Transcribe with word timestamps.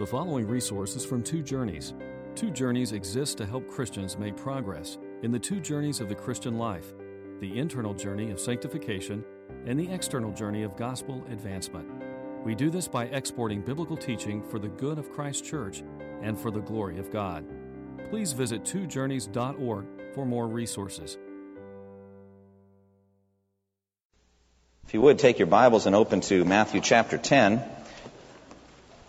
The 0.00 0.06
following 0.06 0.48
resources 0.48 1.04
from 1.04 1.22
Two 1.22 1.42
Journeys. 1.42 1.92
Two 2.34 2.50
Journeys 2.50 2.92
exists 2.92 3.34
to 3.34 3.44
help 3.44 3.68
Christians 3.68 4.16
make 4.16 4.34
progress 4.34 4.96
in 5.22 5.30
the 5.30 5.38
two 5.38 5.60
journeys 5.60 6.00
of 6.00 6.08
the 6.08 6.14
Christian 6.14 6.56
life 6.56 6.94
the 7.38 7.58
internal 7.58 7.92
journey 7.92 8.30
of 8.30 8.40
sanctification 8.40 9.22
and 9.66 9.78
the 9.78 9.92
external 9.92 10.32
journey 10.32 10.62
of 10.62 10.74
gospel 10.74 11.22
advancement. 11.30 11.86
We 12.46 12.54
do 12.54 12.70
this 12.70 12.88
by 12.88 13.08
exporting 13.08 13.60
biblical 13.60 13.94
teaching 13.94 14.42
for 14.42 14.58
the 14.58 14.70
good 14.70 14.98
of 14.98 15.12
Christ's 15.12 15.46
church 15.46 15.82
and 16.22 16.38
for 16.38 16.50
the 16.50 16.60
glory 16.60 16.98
of 16.98 17.12
God. 17.12 17.44
Please 18.08 18.32
visit 18.32 18.62
twojourneys.org 18.64 19.86
for 20.14 20.24
more 20.24 20.48
resources. 20.48 21.18
If 24.86 24.94
you 24.94 25.02
would 25.02 25.18
take 25.18 25.38
your 25.38 25.46
Bibles 25.46 25.84
and 25.84 25.94
open 25.94 26.22
to 26.22 26.42
Matthew 26.46 26.80
chapter 26.80 27.18
10. 27.18 27.79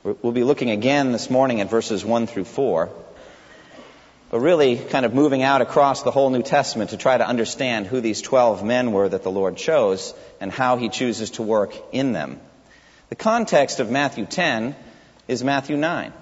We'll 0.04 0.32
be 0.32 0.44
looking 0.44 0.72
again 0.72 1.12
this 1.12 1.30
morning 1.30 1.62
at 1.62 1.70
verses 1.70 2.04
1 2.04 2.26
through 2.26 2.46
4 2.46 2.90
but 4.32 4.40
really 4.40 4.78
kind 4.78 5.06
of 5.06 5.14
moving 5.14 5.44
out 5.44 5.62
across 5.62 6.04
the 6.04 6.10
whole 6.10 6.30
New 6.30 6.42
Testament 6.42 6.92
to 6.92 6.98
try 6.98 7.18
to 7.18 7.28
understand 7.28 7.86
who 7.86 8.00
these 8.00 8.22
12 8.22 8.64
men 8.64 8.94
were 8.94 9.10
that 9.10 9.24
the 9.24 9.30
Lord 9.30 9.58
chose 9.58 10.14
and 10.40 10.52
how 10.52 10.78
he 10.78 10.88
chooses 10.88 11.32
to 11.32 11.44
work 11.44 11.76
in 11.92 12.14
them. 12.14 12.40
The 13.10 13.16
context 13.16 13.82
of 13.82 13.92
Matthew 13.92 14.26
10 14.26 14.74
is 15.28 15.44
Matthew 15.44 15.76
9. 15.76 16.14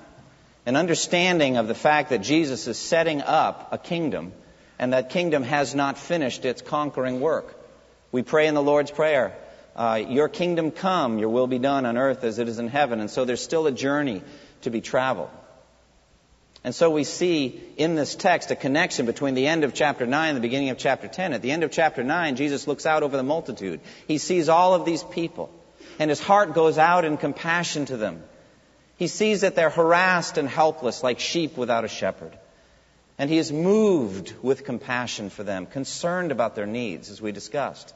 An 0.65 0.75
understanding 0.75 1.57
of 1.57 1.67
the 1.67 1.75
fact 1.75 2.09
that 2.09 2.23
Jesus 2.23 2.67
is 2.67 2.79
setting 2.79 3.21
up 3.21 3.69
a 3.71 3.77
kingdom 3.77 4.33
and 4.79 4.91
that 4.91 5.11
kingdom 5.11 5.43
has 5.43 5.75
not 5.75 5.99
finished 5.99 6.45
its 6.45 6.63
conquering 6.63 7.21
work. 7.21 7.55
We 8.11 8.23
pray 8.23 8.47
in 8.47 8.55
the 8.55 8.61
Lord's 8.61 8.91
Prayer, 8.91 9.37
uh, 9.75 10.01
Your 10.07 10.29
kingdom 10.29 10.71
come, 10.71 11.19
your 11.19 11.29
will 11.29 11.47
be 11.47 11.59
done 11.59 11.85
on 11.85 11.97
earth 11.97 12.23
as 12.23 12.39
it 12.39 12.47
is 12.47 12.59
in 12.59 12.67
heaven. 12.67 12.99
And 12.99 13.09
so 13.09 13.25
there's 13.25 13.43
still 13.43 13.67
a 13.67 13.71
journey 13.71 14.23
to 14.61 14.69
be 14.69 14.81
traveled. 14.81 15.29
And 16.63 16.75
so 16.75 16.89
we 16.89 17.05
see 17.05 17.61
in 17.77 17.95
this 17.95 18.15
text 18.15 18.51
a 18.51 18.55
connection 18.55 19.05
between 19.05 19.33
the 19.33 19.47
end 19.47 19.63
of 19.63 19.73
chapter 19.73 20.05
9 20.05 20.29
and 20.29 20.37
the 20.37 20.41
beginning 20.41 20.69
of 20.69 20.77
chapter 20.77 21.07
10. 21.07 21.33
At 21.33 21.41
the 21.41 21.51
end 21.51 21.63
of 21.63 21.71
chapter 21.71 22.03
9, 22.03 22.35
Jesus 22.35 22.67
looks 22.67 22.85
out 22.85 23.01
over 23.01 23.15
the 23.15 23.23
multitude. 23.23 23.79
He 24.07 24.17
sees 24.17 24.49
all 24.49 24.73
of 24.73 24.83
these 24.83 25.03
people, 25.03 25.49
and 25.99 26.09
his 26.09 26.19
heart 26.19 26.53
goes 26.53 26.77
out 26.77 27.05
in 27.05 27.15
compassion 27.15 27.85
to 27.85 27.97
them. 27.97 28.23
He 28.97 29.07
sees 29.07 29.41
that 29.41 29.55
they're 29.55 29.69
harassed 29.69 30.37
and 30.37 30.49
helpless 30.49 31.01
like 31.01 31.21
sheep 31.21 31.55
without 31.55 31.85
a 31.85 31.87
shepherd. 31.87 32.37
And 33.17 33.29
he 33.29 33.37
is 33.37 33.51
moved 33.51 34.33
with 34.41 34.65
compassion 34.65 35.29
for 35.29 35.43
them, 35.43 35.65
concerned 35.65 36.33
about 36.33 36.55
their 36.55 36.65
needs, 36.65 37.09
as 37.09 37.21
we 37.21 37.31
discussed. 37.31 37.93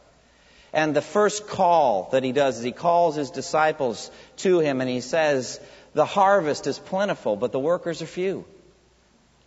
And 0.74 0.96
the 0.96 1.02
first 1.02 1.48
call 1.48 2.10
that 2.12 2.24
he 2.24 2.32
does 2.32 2.58
is 2.58 2.64
he 2.64 2.72
calls 2.72 3.16
his 3.16 3.30
disciples 3.30 4.10
to 4.38 4.60
him 4.60 4.82
and 4.82 4.90
he 4.90 5.02
says, 5.02 5.60
The 5.94 6.06
harvest 6.06 6.66
is 6.66 6.80
plentiful, 6.80 7.36
but 7.36 7.52
the 7.52 7.60
workers 7.60 8.02
are 8.02 8.08
few. 8.08 8.46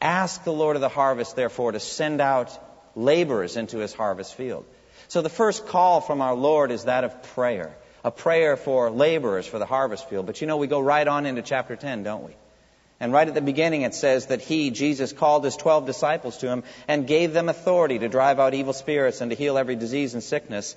Ask 0.00 0.44
the 0.44 0.52
Lord 0.52 0.77
of 0.77 0.82
the 0.82 0.88
harvest, 0.88 1.34
therefore, 1.34 1.72
to 1.72 1.80
send 1.80 2.20
out 2.20 2.56
laborers 2.94 3.56
into 3.56 3.78
his 3.78 3.92
harvest 3.92 4.34
field. 4.34 4.64
So 5.08 5.20
the 5.20 5.28
first 5.28 5.66
call 5.66 6.00
from 6.00 6.20
our 6.20 6.34
Lord 6.34 6.70
is 6.70 6.84
that 6.84 7.04
of 7.04 7.22
prayer, 7.34 7.77
a 8.04 8.10
prayer 8.10 8.56
for 8.56 8.91
laborers 8.91 9.47
for 9.47 9.58
the 9.58 9.66
harvest 9.66 10.08
field. 10.08 10.27
But 10.27 10.41
you 10.41 10.47
know, 10.47 10.58
we 10.58 10.69
go 10.69 10.80
right 10.80 11.06
on 11.06 11.27
into 11.27 11.42
chapter 11.42 11.74
10, 11.74 12.04
don't 12.04 12.24
we? 12.24 12.36
And 12.98 13.12
right 13.12 13.28
at 13.28 13.34
the 13.34 13.42
beginning 13.42 13.82
it 13.82 13.94
says 13.94 14.27
that 14.27 14.41
he, 14.41 14.70
Jesus, 14.70 15.12
called 15.12 15.44
his 15.44 15.56
twelve 15.56 15.84
disciples 15.84 16.38
to 16.38 16.48
him 16.48 16.64
and 16.88 17.06
gave 17.06 17.34
them 17.34 17.48
authority 17.48 17.98
to 17.98 18.08
drive 18.08 18.41
out 18.41 18.54
evil 18.54 18.72
spirits 18.72 19.20
and 19.20 19.30
to 19.30 19.36
heal 19.36 19.58
every 19.58 19.77
disease 19.77 20.14
and 20.14 20.22
sickness. 20.22 20.77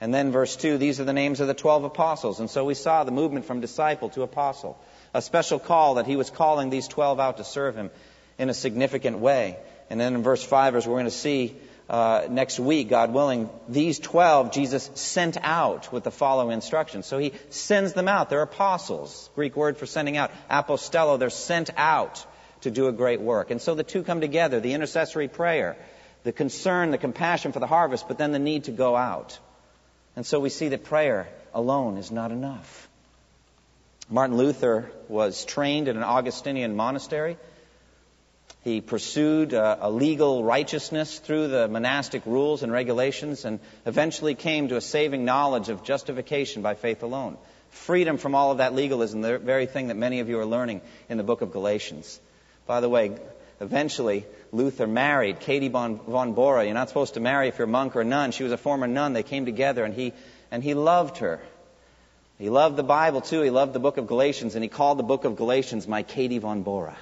And 0.00 0.14
then 0.14 0.32
verse 0.32 0.56
2, 0.56 0.78
these 0.78 0.98
are 0.98 1.04
the 1.04 1.12
names 1.12 1.40
of 1.40 1.46
the 1.46 1.54
twelve 1.54 1.84
apostles. 1.84 2.40
And 2.40 2.48
so 2.48 2.64
we 2.64 2.74
saw 2.74 3.04
the 3.04 3.10
movement 3.10 3.44
from 3.44 3.60
disciple 3.60 4.08
to 4.10 4.22
apostle. 4.22 4.78
A 5.12 5.20
special 5.20 5.58
call 5.58 5.96
that 5.96 6.06
he 6.06 6.16
was 6.16 6.30
calling 6.30 6.70
these 6.70 6.88
twelve 6.88 7.20
out 7.20 7.36
to 7.36 7.44
serve 7.44 7.76
him 7.76 7.90
in 8.38 8.48
a 8.48 8.54
significant 8.54 9.18
way. 9.18 9.58
And 9.90 10.00
then 10.00 10.14
in 10.14 10.22
verse 10.22 10.42
5, 10.42 10.76
as 10.76 10.86
we're 10.86 10.94
going 10.94 11.04
to 11.04 11.10
see 11.10 11.56
uh, 11.90 12.28
next 12.30 12.60
week, 12.60 12.88
God 12.88 13.12
willing, 13.12 13.50
these 13.68 13.98
12 13.98 14.52
Jesus 14.52 14.88
sent 14.94 15.36
out 15.42 15.92
with 15.92 16.04
the 16.04 16.10
following 16.10 16.52
instructions. 16.52 17.04
So 17.04 17.18
he 17.18 17.32
sends 17.50 17.92
them 17.92 18.08
out. 18.08 18.30
They're 18.30 18.42
apostles, 18.42 19.28
Greek 19.34 19.56
word 19.56 19.76
for 19.76 19.86
sending 19.86 20.16
out. 20.16 20.30
Apostello, 20.48 21.18
they're 21.18 21.30
sent 21.30 21.70
out 21.76 22.24
to 22.62 22.70
do 22.70 22.86
a 22.86 22.92
great 22.92 23.20
work. 23.20 23.50
And 23.50 23.60
so 23.60 23.74
the 23.74 23.82
two 23.82 24.02
come 24.04 24.20
together 24.20 24.60
the 24.60 24.74
intercessory 24.74 25.28
prayer, 25.28 25.76
the 26.22 26.32
concern, 26.32 26.92
the 26.92 26.98
compassion 26.98 27.52
for 27.52 27.58
the 27.60 27.66
harvest, 27.66 28.06
but 28.06 28.18
then 28.18 28.32
the 28.32 28.38
need 28.38 28.64
to 28.64 28.72
go 28.72 28.96
out. 28.96 29.38
And 30.16 30.26
so 30.26 30.40
we 30.40 30.48
see 30.50 30.68
that 30.68 30.84
prayer 30.84 31.28
alone 31.54 31.96
is 31.96 32.10
not 32.10 32.32
enough. 32.32 32.88
Martin 34.08 34.36
Luther 34.36 34.90
was 35.08 35.44
trained 35.44 35.86
in 35.86 35.96
an 35.96 36.02
Augustinian 36.02 36.74
monastery. 36.74 37.36
He 38.62 38.80
pursued 38.80 39.54
uh, 39.54 39.78
a 39.80 39.90
legal 39.90 40.44
righteousness 40.44 41.18
through 41.18 41.48
the 41.48 41.68
monastic 41.68 42.26
rules 42.26 42.62
and 42.62 42.72
regulations 42.72 43.44
and 43.44 43.60
eventually 43.86 44.34
came 44.34 44.68
to 44.68 44.76
a 44.76 44.80
saving 44.80 45.24
knowledge 45.24 45.68
of 45.68 45.84
justification 45.84 46.60
by 46.60 46.74
faith 46.74 47.02
alone. 47.02 47.38
Freedom 47.70 48.18
from 48.18 48.34
all 48.34 48.50
of 48.50 48.58
that 48.58 48.74
legalism, 48.74 49.22
the 49.22 49.38
very 49.38 49.66
thing 49.66 49.88
that 49.88 49.96
many 49.96 50.20
of 50.20 50.28
you 50.28 50.38
are 50.40 50.46
learning 50.46 50.80
in 51.08 51.16
the 51.16 51.24
book 51.24 51.40
of 51.40 51.52
Galatians. 51.52 52.20
By 52.66 52.80
the 52.80 52.88
way, 52.88 53.16
eventually 53.60 54.26
Luther 54.52 54.86
married 54.86 55.40
Katie 55.40 55.68
von 55.68 55.98
von 55.98 56.32
Bora. 56.32 56.64
You're 56.64 56.74
not 56.74 56.88
supposed 56.88 57.14
to 57.14 57.20
marry 57.20 57.48
if 57.48 57.58
you're 57.58 57.68
a 57.68 57.70
monk 57.70 57.94
or 57.94 58.00
a 58.00 58.04
nun. 58.04 58.32
She 58.32 58.42
was 58.42 58.52
a 58.52 58.56
former 58.56 58.86
nun. 58.86 59.12
They 59.12 59.22
came 59.22 59.44
together 59.44 59.84
and 59.84 59.94
he, 59.94 60.12
and 60.50 60.62
he 60.62 60.74
loved 60.74 61.18
her. 61.18 61.40
He 62.38 62.50
loved 62.50 62.76
the 62.76 62.82
Bible 62.82 63.20
too. 63.20 63.42
He 63.42 63.50
loved 63.50 63.72
the 63.72 63.80
book 63.80 63.96
of 63.96 64.06
Galatians 64.06 64.54
and 64.54 64.64
he 64.64 64.68
called 64.68 64.98
the 64.98 65.04
book 65.04 65.24
of 65.24 65.36
Galatians 65.36 65.86
my 65.86 66.02
Katie 66.02 66.38
von 66.38 66.62
Bora. 66.62 66.96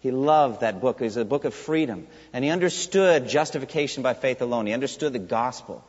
He 0.00 0.10
loved 0.10 0.60
that 0.60 0.82
book. 0.82 1.00
It 1.00 1.04
was 1.04 1.16
a 1.16 1.24
book 1.24 1.44
of 1.44 1.54
freedom. 1.54 2.06
And 2.32 2.44
he 2.44 2.50
understood 2.50 3.28
justification 3.28 4.02
by 4.02 4.12
faith 4.12 4.42
alone. 4.42 4.66
He 4.66 4.74
understood 4.74 5.14
the 5.14 5.18
gospel. 5.18 5.82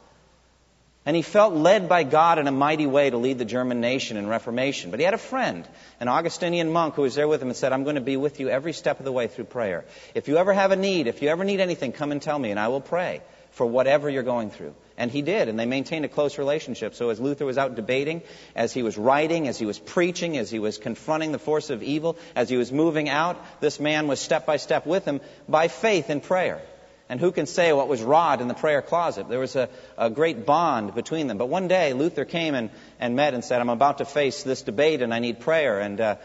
And 1.06 1.16
he 1.16 1.22
felt 1.22 1.54
led 1.54 1.88
by 1.88 2.04
God 2.04 2.40
in 2.40 2.48
a 2.48 2.52
mighty 2.52 2.88
way 2.88 3.10
to 3.12 3.18
lead 3.18 3.38
the 3.38 3.46
German 3.46 3.80
nation 3.80 4.18
in 4.18 4.26
Reformation. 4.28 4.90
But 4.90 5.00
he 5.00 5.06
had 5.06 5.14
a 5.14 5.20
friend, 5.20 5.68
an 6.00 6.08
Augustinian 6.08 6.72
monk, 6.72 6.96
who 6.96 7.04
was 7.04 7.14
there 7.14 7.28
with 7.28 7.42
him 7.42 7.50
and 7.50 7.58
said, 7.58 7.74
I'm 7.74 7.84
going 7.84 7.96
to 7.96 8.02
be 8.02 8.18
with 8.18 8.40
you 8.40 8.50
every 8.50 8.74
step 8.74 8.98
of 9.00 9.06
the 9.06 9.12
way 9.12 9.28
through 9.28 9.46
prayer. 9.46 9.86
If 10.16 10.28
you 10.28 10.38
ever 10.38 10.52
have 10.52 10.72
a 10.72 10.76
need, 10.76 11.06
if 11.06 11.22
you 11.22 11.30
ever 11.30 11.44
need 11.44 11.60
anything, 11.60 11.92
come 11.92 12.12
and 12.12 12.22
tell 12.22 12.40
me, 12.40 12.50
and 12.50 12.60
I 12.60 12.70
will 12.70 12.82
pray 12.82 13.22
for 13.52 13.66
whatever 13.66 14.10
you're 14.10 14.24
going 14.24 14.50
through. 14.50 14.74
And 14.98 15.12
he 15.12 15.22
did, 15.22 15.48
and 15.48 15.60
they 15.60 15.66
maintained 15.66 16.06
a 16.06 16.10
close 16.10 16.38
relationship. 16.38 16.96
So 16.96 17.10
as 17.10 17.20
Luther 17.20 17.46
was 17.46 17.58
out 17.58 17.76
debating, 17.76 18.22
as 18.56 18.74
he 18.74 18.82
was 18.82 18.98
writing, 18.98 19.48
as 19.48 19.60
he 19.60 19.66
was 19.66 19.78
preaching, 19.78 20.38
as 20.38 20.50
he 20.50 20.60
was 20.60 20.78
confronting 20.78 21.32
the 21.32 21.40
force 21.40 21.70
of 21.70 21.84
evil, 21.84 22.18
as 22.36 22.50
he 22.50 22.58
was 22.58 22.72
moving 22.72 23.10
out, 23.10 23.38
this 23.62 23.80
man 23.80 24.08
was 24.08 24.20
step 24.20 24.46
by 24.46 24.58
step 24.58 24.86
with 24.86 25.06
him 25.06 25.22
by 25.48 25.68
faith 25.68 26.10
in 26.10 26.20
prayer. 26.20 26.62
And 27.08 27.20
who 27.20 27.32
can 27.32 27.46
say 27.46 27.72
what 27.72 27.88
was 27.88 28.02
wrought 28.02 28.42
in 28.42 28.48
the 28.48 28.56
prayer 28.56 28.82
closet? 28.82 29.30
There 29.30 29.40
was 29.40 29.56
a, 29.56 29.70
a 29.98 30.10
great 30.10 30.46
bond 30.46 30.96
between 30.96 31.28
them. 31.28 31.38
But 31.38 31.50
one 31.50 31.68
day, 31.68 31.94
Luther 31.94 32.26
came 32.26 32.56
and, 32.56 32.72
and 33.00 33.16
met 33.16 33.36
and 33.36 33.44
said, 33.44 33.62
I'm 33.62 33.70
about 33.70 34.00
to 34.00 34.06
face 34.06 34.42
this 34.42 34.64
debate 34.64 35.04
and 35.04 35.14
I 35.14 35.20
need 35.20 35.40
prayer. 35.40 35.80
And 35.80 36.02
uh, 36.02 36.16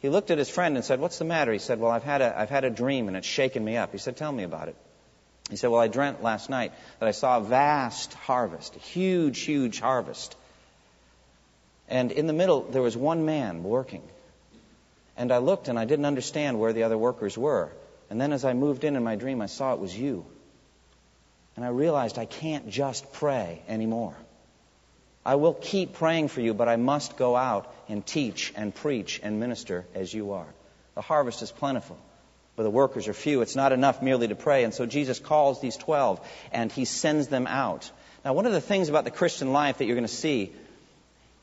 he 0.00 0.10
looked 0.10 0.30
at 0.30 0.36
his 0.36 0.50
friend 0.50 0.76
and 0.76 0.84
said, 0.84 1.00
What's 1.00 1.18
the 1.18 1.24
matter? 1.24 1.52
He 1.52 1.58
said, 1.58 1.80
Well, 1.80 1.90
I've 1.90 2.02
had, 2.02 2.20
a, 2.20 2.38
I've 2.38 2.50
had 2.50 2.64
a 2.64 2.70
dream 2.70 3.08
and 3.08 3.16
it's 3.16 3.26
shaken 3.26 3.64
me 3.64 3.78
up. 3.78 3.92
He 3.92 3.98
said, 3.98 4.16
Tell 4.16 4.32
me 4.32 4.42
about 4.42 4.68
it. 4.68 4.76
He 5.48 5.56
said, 5.56 5.70
Well, 5.70 5.80
I 5.80 5.88
dreamt 5.88 6.22
last 6.22 6.50
night 6.50 6.72
that 6.98 7.08
I 7.08 7.12
saw 7.12 7.38
a 7.38 7.42
vast 7.42 8.12
harvest, 8.12 8.76
a 8.76 8.78
huge, 8.78 9.40
huge 9.40 9.80
harvest. 9.80 10.36
And 11.88 12.12
in 12.12 12.26
the 12.26 12.32
middle, 12.34 12.62
there 12.62 12.82
was 12.82 12.96
one 12.96 13.24
man 13.24 13.62
working. 13.62 14.02
And 15.16 15.32
I 15.32 15.38
looked 15.38 15.68
and 15.68 15.78
I 15.78 15.86
didn't 15.86 16.06
understand 16.06 16.58
where 16.58 16.74
the 16.74 16.82
other 16.82 16.98
workers 16.98 17.38
were. 17.38 17.70
And 18.12 18.20
then 18.20 18.34
as 18.34 18.44
I 18.44 18.52
moved 18.52 18.84
in 18.84 18.94
in 18.94 19.02
my 19.02 19.16
dream, 19.16 19.40
I 19.40 19.46
saw 19.46 19.72
it 19.72 19.80
was 19.80 19.98
you. 19.98 20.26
And 21.56 21.64
I 21.64 21.68
realized 21.68 22.18
I 22.18 22.26
can't 22.26 22.68
just 22.68 23.10
pray 23.14 23.62
anymore. 23.66 24.14
I 25.24 25.36
will 25.36 25.54
keep 25.54 25.94
praying 25.94 26.28
for 26.28 26.42
you, 26.42 26.52
but 26.52 26.68
I 26.68 26.76
must 26.76 27.16
go 27.16 27.36
out 27.36 27.74
and 27.88 28.06
teach 28.06 28.52
and 28.54 28.74
preach 28.74 29.18
and 29.22 29.40
minister 29.40 29.86
as 29.94 30.12
you 30.12 30.32
are. 30.32 30.48
The 30.94 31.00
harvest 31.00 31.40
is 31.40 31.50
plentiful 31.50 31.98
but 32.54 32.64
the 32.64 32.70
workers 32.70 33.08
are 33.08 33.14
few. 33.14 33.40
It's 33.40 33.56
not 33.56 33.72
enough 33.72 34.02
merely 34.02 34.28
to 34.28 34.34
pray. 34.34 34.64
And 34.64 34.74
so 34.74 34.84
Jesus 34.84 35.18
calls 35.18 35.62
these 35.62 35.78
12 35.78 36.20
and 36.52 36.70
he 36.70 36.84
sends 36.84 37.28
them 37.28 37.46
out. 37.46 37.90
Now, 38.26 38.34
one 38.34 38.44
of 38.44 38.52
the 38.52 38.60
things 38.60 38.90
about 38.90 39.04
the 39.04 39.10
Christian 39.10 39.54
life 39.54 39.78
that 39.78 39.86
you're 39.86 39.96
going 39.96 40.06
to 40.06 40.12
see 40.12 40.52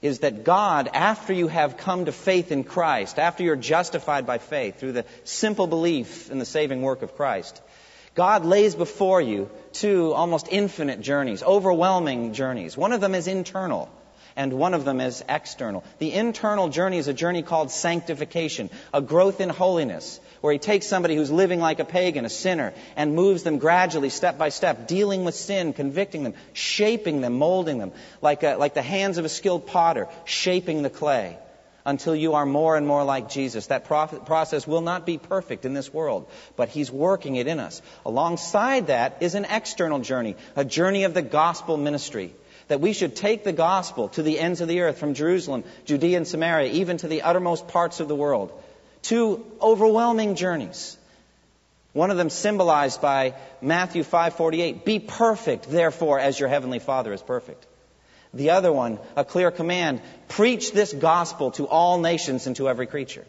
is 0.02 0.20
that 0.20 0.44
God, 0.44 0.90
after 0.94 1.34
you 1.34 1.48
have 1.48 1.78
come 1.78 2.06
to 2.06 2.12
faith 2.12 2.52
in 2.52 2.64
Christ, 2.64 3.20
after 3.20 3.44
you're 3.44 3.56
justified 3.56 4.26
by 4.26 4.38
faith 4.38 4.80
through 4.80 4.94
the 4.94 5.06
simple 5.24 5.68
belief 5.68 6.32
in 6.32 6.40
the 6.40 6.46
saving 6.46 6.82
work 6.82 7.02
of 7.02 7.16
Christ, 7.16 7.62
God 8.16 8.46
lays 8.46 8.76
before 8.76 9.22
you 9.22 9.50
two 9.74 10.14
almost 10.14 10.48
infinite 10.50 11.02
journeys, 11.02 11.44
overwhelming 11.44 12.34
journeys. 12.34 12.78
One 12.78 12.92
of 12.92 13.02
them 13.02 13.16
is 13.16 13.28
internal 13.28 13.90
and 14.40 14.54
one 14.54 14.74
of 14.74 14.86
them 14.86 15.02
is 15.02 15.22
external. 15.28 15.84
The 15.98 16.14
internal 16.14 16.70
journey 16.70 16.98
is 16.98 17.10
a 17.10 17.14
journey 17.14 17.44
called 17.44 17.72
sanctification, 17.72 18.70
a 18.94 19.02
growth 19.02 19.42
in 19.42 19.50
holiness, 19.50 20.18
where 20.40 20.54
he 20.54 20.60
takes 20.60 20.88
somebody 20.88 21.18
who's 21.18 21.30
living 21.30 21.60
like 21.60 21.82
a 21.82 21.86
pagan, 21.86 22.24
a 22.24 22.30
sinner, 22.30 22.74
and 22.96 23.16
moves 23.16 23.44
them 23.44 23.58
gradually, 23.58 24.08
step 24.08 24.38
by 24.38 24.48
step, 24.48 24.88
dealing 24.88 25.26
with 25.26 25.36
sin, 25.36 25.74
convicting 25.74 26.24
them, 26.24 26.36
shaping 26.54 27.20
them, 27.20 27.34
molding 27.34 27.80
them, 27.80 27.92
like, 28.22 28.44
a, 28.44 28.56
like 28.56 28.76
the 28.76 28.82
hands 28.82 29.18
of 29.18 29.26
a 29.26 29.30
skilled 29.30 29.68
potter, 29.68 30.08
shaping 30.24 30.84
the 30.84 30.90
clay 30.90 31.38
until 31.86 32.16
you 32.16 32.36
are 32.36 32.46
more 32.46 32.78
and 32.78 32.88
more 32.88 33.04
like 33.04 33.28
Jesus. 33.28 33.68
That 33.68 33.84
process 33.84 34.66
will 34.66 34.80
not 34.80 35.06
be 35.06 35.18
perfect 35.18 35.66
in 35.66 35.74
this 35.74 35.94
world, 35.94 36.30
but 36.56 36.70
He's 36.70 36.90
working 36.90 37.36
it 37.36 37.48
in 37.48 37.60
us. 37.60 37.82
Alongside 38.06 38.88
that 38.88 39.18
is 39.20 39.36
an 39.36 39.44
external 39.44 40.00
journey, 40.00 40.38
a 40.56 40.64
journey 40.64 41.04
of 41.04 41.14
the 41.14 41.22
gospel 41.22 41.76
ministry. 41.76 42.34
That 42.70 42.80
we 42.80 42.94
should 42.94 43.16
take 43.16 43.44
the 43.44 43.52
gospel 43.52 44.08
to 44.10 44.24
the 44.24 44.40
ends 44.40 44.62
of 44.62 44.68
the 44.68 44.82
earth, 44.82 44.98
from 44.98 45.14
Jerusalem, 45.14 45.64
Judea, 45.86 46.18
and 46.18 46.28
Samaria, 46.28 46.72
even 46.72 46.98
to 46.98 47.08
the 47.08 47.24
uttermost 47.24 47.68
parts 47.68 48.00
of 48.00 48.08
the 48.08 48.16
world. 48.16 48.52
Two 49.02 49.46
overwhelming 49.62 50.36
journeys. 50.36 50.98
One 51.94 52.12
of 52.12 52.18
them 52.18 52.30
symbolized 52.30 53.02
by 53.02 53.34
Matthew 53.62 54.04
5:48, 54.04 54.86
"Be 54.86 55.00
perfect, 55.00 55.70
therefore, 55.70 56.20
as 56.20 56.40
your 56.40 56.48
heavenly 56.48 56.80
Father 56.80 57.12
is 57.12 57.22
perfect." 57.22 57.66
The 58.34 58.52
other 58.52 58.72
one, 58.72 59.00
a 59.16 59.26
clear 59.26 59.50
command, 59.50 60.02
"Preach 60.28 60.72
this 60.72 60.94
gospel 60.94 61.50
to 61.52 61.68
all 61.68 61.98
nations 61.98 62.46
and 62.46 62.56
to 62.58 62.70
every 62.70 62.86
creature." 62.86 63.26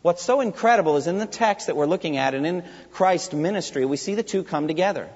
What's 0.00 0.22
so 0.22 0.40
incredible 0.40 0.96
is 0.96 1.06
in 1.06 1.18
the 1.18 1.26
text 1.26 1.66
that 1.66 1.76
we're 1.76 1.84
looking 1.84 2.16
at 2.16 2.34
and 2.34 2.46
in 2.46 2.64
Christ's 2.92 3.34
ministry, 3.34 3.84
we 3.84 3.98
see 3.98 4.14
the 4.14 4.22
two 4.22 4.42
come 4.42 4.66
together. 4.66 5.10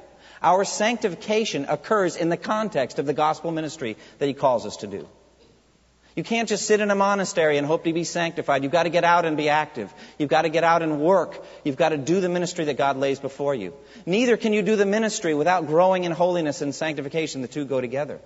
Our 0.44 0.64
sanctification 0.64 1.64
occurs 1.70 2.17
in 2.17 2.29
the 2.29 2.37
context 2.37 2.99
of 2.99 3.06
the 3.06 3.14
gospel 3.14 3.50
ministry 3.50 3.96
that 4.19 4.26
he 4.26 4.35
calls 4.35 4.67
us 4.67 4.76
to 4.79 4.87
do. 4.87 5.08
You 6.14 6.23
can't 6.23 6.49
just 6.49 6.67
sit 6.67 6.81
in 6.81 6.91
a 6.91 6.94
monastery 6.94 7.56
and 7.56 7.67
hope 7.67 7.85
to 7.85 7.93
be 7.93 8.05
sanctified. 8.05 8.62
You've 8.62 8.70
got 8.70 8.82
to 8.82 8.91
get 8.91 9.05
out 9.05 9.25
and 9.25 9.38
be 9.38 9.49
active. 9.49 9.93
You've 10.19 10.29
got 10.29 10.43
to 10.43 10.50
get 10.50 10.62
out 10.62 10.82
and 10.82 11.00
work. 11.00 11.43
You've 11.64 11.79
got 11.79 11.88
to 11.88 11.96
do 11.96 12.20
the 12.20 12.29
ministry 12.29 12.67
that 12.67 12.76
God 12.76 12.99
lays 12.99 13.19
before 13.19 13.55
you. 13.55 13.73
Neither 14.05 14.37
can 14.37 14.52
you 14.52 14.61
do 14.62 14.76
the 14.76 14.87
ministry 14.87 15.35
without 15.35 15.67
growing 15.67 16.05
in 16.05 16.12
holiness 16.12 16.61
and 16.61 16.75
sanctification. 16.75 17.41
The 17.41 17.49
two 17.49 17.64
go 17.64 17.81
together. 17.81 18.20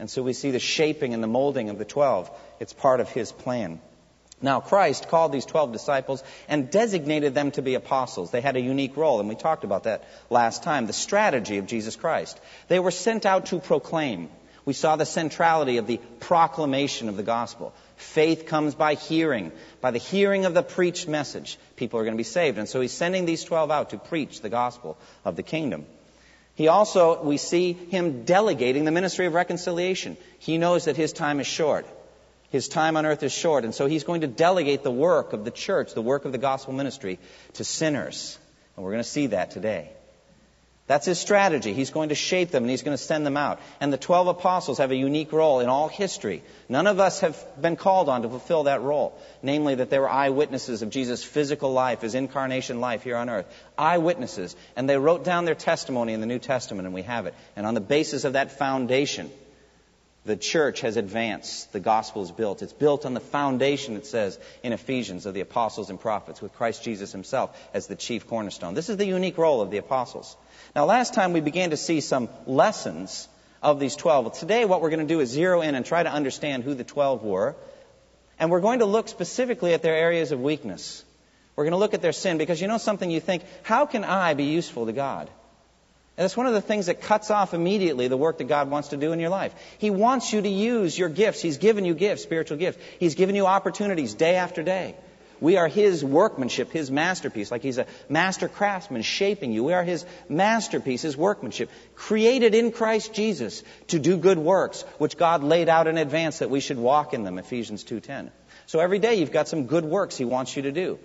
And 0.00 0.10
so 0.10 0.22
we 0.22 0.32
see 0.32 0.50
the 0.50 0.58
shaping 0.58 1.14
and 1.14 1.22
the 1.22 1.28
molding 1.28 1.70
of 1.70 1.78
the 1.78 1.84
twelve. 1.84 2.28
It's 2.58 2.72
part 2.72 2.98
of 2.98 3.08
his 3.08 3.30
plan. 3.30 3.80
Now, 4.42 4.60
Christ 4.60 5.08
called 5.08 5.32
these 5.32 5.46
12 5.46 5.72
disciples 5.72 6.22
and 6.48 6.70
designated 6.70 7.34
them 7.34 7.52
to 7.52 7.62
be 7.62 7.74
apostles. 7.74 8.32
They 8.32 8.40
had 8.40 8.56
a 8.56 8.60
unique 8.60 8.96
role, 8.96 9.20
and 9.20 9.28
we 9.28 9.36
talked 9.36 9.62
about 9.62 9.84
that 9.84 10.04
last 10.30 10.64
time. 10.64 10.86
The 10.86 10.92
strategy 10.92 11.58
of 11.58 11.66
Jesus 11.66 11.94
Christ. 11.94 12.40
They 12.66 12.80
were 12.80 12.90
sent 12.90 13.24
out 13.24 13.46
to 13.46 13.60
proclaim. 13.60 14.28
We 14.64 14.72
saw 14.72 14.96
the 14.96 15.06
centrality 15.06 15.78
of 15.78 15.86
the 15.86 16.00
proclamation 16.20 17.08
of 17.08 17.16
the 17.16 17.22
gospel. 17.22 17.72
Faith 17.96 18.46
comes 18.46 18.74
by 18.74 18.94
hearing. 18.94 19.52
By 19.80 19.92
the 19.92 19.98
hearing 19.98 20.44
of 20.44 20.54
the 20.54 20.62
preached 20.62 21.06
message, 21.06 21.58
people 21.76 22.00
are 22.00 22.04
going 22.04 22.14
to 22.14 22.18
be 22.18 22.24
saved. 22.24 22.58
And 22.58 22.68
so 22.68 22.80
he's 22.80 22.92
sending 22.92 23.24
these 23.24 23.44
12 23.44 23.70
out 23.70 23.90
to 23.90 23.98
preach 23.98 24.40
the 24.40 24.48
gospel 24.48 24.98
of 25.24 25.36
the 25.36 25.42
kingdom. 25.42 25.86
He 26.54 26.68
also, 26.68 27.22
we 27.22 27.38
see 27.38 27.72
him 27.72 28.24
delegating 28.24 28.84
the 28.84 28.90
ministry 28.90 29.26
of 29.26 29.34
reconciliation. 29.34 30.16
He 30.38 30.58
knows 30.58 30.84
that 30.84 30.96
his 30.96 31.12
time 31.12 31.40
is 31.40 31.46
short. 31.46 31.86
His 32.52 32.68
time 32.68 32.98
on 32.98 33.06
earth 33.06 33.22
is 33.22 33.32
short, 33.32 33.64
and 33.64 33.74
so 33.74 33.86
he's 33.86 34.04
going 34.04 34.20
to 34.20 34.26
delegate 34.26 34.82
the 34.82 34.90
work 34.90 35.32
of 35.32 35.46
the 35.46 35.50
church, 35.50 35.94
the 35.94 36.02
work 36.02 36.26
of 36.26 36.32
the 36.32 36.38
gospel 36.38 36.74
ministry, 36.74 37.18
to 37.54 37.64
sinners. 37.64 38.38
And 38.76 38.84
we're 38.84 38.92
going 38.92 39.02
to 39.02 39.08
see 39.08 39.28
that 39.28 39.52
today. 39.52 39.90
That's 40.86 41.06
his 41.06 41.18
strategy. 41.18 41.72
He's 41.72 41.88
going 41.88 42.10
to 42.10 42.14
shape 42.14 42.50
them 42.50 42.64
and 42.64 42.70
he's 42.70 42.82
going 42.82 42.96
to 42.96 43.02
send 43.02 43.24
them 43.24 43.38
out. 43.38 43.60
And 43.80 43.90
the 43.90 43.96
12 43.96 44.26
apostles 44.26 44.76
have 44.76 44.90
a 44.90 44.94
unique 44.94 45.32
role 45.32 45.60
in 45.60 45.70
all 45.70 45.88
history. 45.88 46.42
None 46.68 46.86
of 46.86 47.00
us 47.00 47.20
have 47.20 47.42
been 47.58 47.76
called 47.76 48.10
on 48.10 48.20
to 48.20 48.28
fulfill 48.28 48.64
that 48.64 48.82
role. 48.82 49.18
Namely, 49.42 49.76
that 49.76 49.88
they 49.88 49.98
were 49.98 50.10
eyewitnesses 50.10 50.82
of 50.82 50.90
Jesus' 50.90 51.24
physical 51.24 51.72
life, 51.72 52.02
his 52.02 52.14
incarnation 52.14 52.80
life 52.80 53.04
here 53.04 53.16
on 53.16 53.30
earth. 53.30 53.46
Eyewitnesses. 53.78 54.54
And 54.76 54.86
they 54.86 54.98
wrote 54.98 55.24
down 55.24 55.46
their 55.46 55.54
testimony 55.54 56.12
in 56.12 56.20
the 56.20 56.26
New 56.26 56.40
Testament, 56.40 56.84
and 56.84 56.94
we 56.94 57.02
have 57.02 57.24
it. 57.24 57.34
And 57.56 57.64
on 57.64 57.72
the 57.72 57.80
basis 57.80 58.24
of 58.24 58.34
that 58.34 58.58
foundation, 58.58 59.30
the 60.24 60.36
church 60.36 60.82
has 60.82 60.96
advanced. 60.96 61.72
The 61.72 61.80
gospel 61.80 62.22
is 62.22 62.30
built. 62.30 62.62
It's 62.62 62.72
built 62.72 63.04
on 63.04 63.14
the 63.14 63.20
foundation, 63.20 63.96
it 63.96 64.06
says 64.06 64.38
in 64.62 64.72
Ephesians, 64.72 65.26
of 65.26 65.34
the 65.34 65.40
apostles 65.40 65.90
and 65.90 65.98
prophets, 65.98 66.40
with 66.40 66.52
Christ 66.52 66.84
Jesus 66.84 67.10
himself 67.10 67.58
as 67.74 67.88
the 67.88 67.96
chief 67.96 68.28
cornerstone. 68.28 68.74
This 68.74 68.88
is 68.88 68.96
the 68.96 69.06
unique 69.06 69.36
role 69.36 69.60
of 69.60 69.70
the 69.70 69.78
apostles. 69.78 70.36
Now, 70.76 70.84
last 70.84 71.14
time 71.14 71.32
we 71.32 71.40
began 71.40 71.70
to 71.70 71.76
see 71.76 72.00
some 72.00 72.28
lessons 72.46 73.28
of 73.62 73.80
these 73.80 73.96
12. 73.96 74.38
Today, 74.38 74.64
what 74.64 74.80
we're 74.80 74.90
going 74.90 75.06
to 75.06 75.12
do 75.12 75.20
is 75.20 75.30
zero 75.30 75.60
in 75.60 75.74
and 75.74 75.84
try 75.84 76.02
to 76.02 76.12
understand 76.12 76.62
who 76.62 76.74
the 76.74 76.84
12 76.84 77.24
were. 77.24 77.56
And 78.38 78.50
we're 78.50 78.60
going 78.60 78.78
to 78.78 78.86
look 78.86 79.08
specifically 79.08 79.74
at 79.74 79.82
their 79.82 79.94
areas 79.94 80.32
of 80.32 80.40
weakness. 80.40 81.04
We're 81.56 81.64
going 81.64 81.72
to 81.72 81.78
look 81.78 81.94
at 81.94 82.02
their 82.02 82.12
sin 82.12 82.38
because 82.38 82.60
you 82.60 82.68
know 82.68 82.78
something 82.78 83.10
you 83.10 83.20
think, 83.20 83.42
how 83.62 83.86
can 83.86 84.04
I 84.04 84.34
be 84.34 84.44
useful 84.44 84.86
to 84.86 84.92
God? 84.92 85.30
And 86.16 86.24
that's 86.24 86.36
one 86.36 86.46
of 86.46 86.52
the 86.52 86.60
things 86.60 86.86
that 86.86 87.00
cuts 87.00 87.30
off 87.30 87.54
immediately 87.54 88.06
the 88.08 88.18
work 88.18 88.38
that 88.38 88.48
God 88.48 88.68
wants 88.70 88.88
to 88.88 88.98
do 88.98 89.12
in 89.12 89.20
your 89.20 89.30
life. 89.30 89.54
He 89.78 89.88
wants 89.88 90.30
you 90.32 90.42
to 90.42 90.48
use 90.48 90.96
your 90.98 91.08
gifts. 91.08 91.40
He's 91.40 91.56
given 91.56 91.86
you 91.86 91.94
gifts, 91.94 92.22
spiritual 92.22 92.58
gifts. 92.58 92.78
He's 93.00 93.14
given 93.14 93.34
you 93.34 93.46
opportunities 93.46 94.12
day 94.12 94.36
after 94.36 94.62
day. 94.62 94.94
We 95.40 95.56
are 95.56 95.66
His 95.66 96.04
workmanship, 96.04 96.70
His 96.70 96.90
masterpiece, 96.90 97.50
like 97.50 97.62
He's 97.62 97.78
a 97.78 97.86
master 98.10 98.46
craftsman 98.46 99.02
shaping 99.02 99.52
you. 99.52 99.64
We 99.64 99.72
are 99.72 99.82
His 99.82 100.04
masterpiece, 100.28 101.02
His 101.02 101.16
workmanship, 101.16 101.70
created 101.96 102.54
in 102.54 102.72
Christ 102.72 103.14
Jesus 103.14 103.64
to 103.88 103.98
do 103.98 104.18
good 104.18 104.38
works, 104.38 104.82
which 104.98 105.16
God 105.16 105.42
laid 105.42 105.68
out 105.68 105.88
in 105.88 105.96
advance 105.96 106.38
that 106.38 106.50
we 106.50 106.60
should 106.60 106.78
walk 106.78 107.14
in 107.14 107.24
them, 107.24 107.38
Ephesians 107.38 107.82
2.10. 107.84 108.30
So 108.66 108.78
every 108.78 109.00
day 109.00 109.14
you've 109.14 109.32
got 109.32 109.48
some 109.48 109.66
good 109.66 109.84
works 109.84 110.16
He 110.16 110.24
wants 110.24 110.54
you 110.54 110.62
to 110.62 110.72
do. 110.72 110.98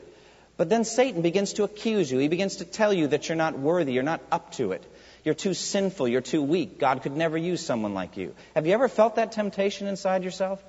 But 0.57 0.69
then 0.69 0.83
Satan 0.83 1.21
begins 1.21 1.53
to 1.53 1.63
accuse 1.63 2.11
you. 2.11 2.19
He 2.19 2.27
begins 2.27 2.57
to 2.57 2.65
tell 2.65 2.91
you 2.91 3.07
that 3.07 3.29
you're 3.29 3.35
not 3.35 3.57
worthy, 3.57 3.93
you're 3.93 4.03
not 4.03 4.21
up 4.31 4.51
to 4.53 4.71
it. 4.73 4.83
You're 5.27 5.33
too 5.33 5.53
sinful. 5.53 6.07
You're 6.07 6.21
too 6.21 6.41
weak. 6.41 6.79
God 6.79 7.01
could 7.01 7.17
never 7.17 7.37
use 7.37 7.59
someone 7.59 7.93
like 7.93 8.15
you. 8.15 8.33
Have 8.55 8.65
you 8.65 8.73
ever 8.73 8.87
felt 8.87 9.17
that 9.17 9.33
temptation 9.33 9.85
inside 9.85 10.23
yourself? 10.23 10.63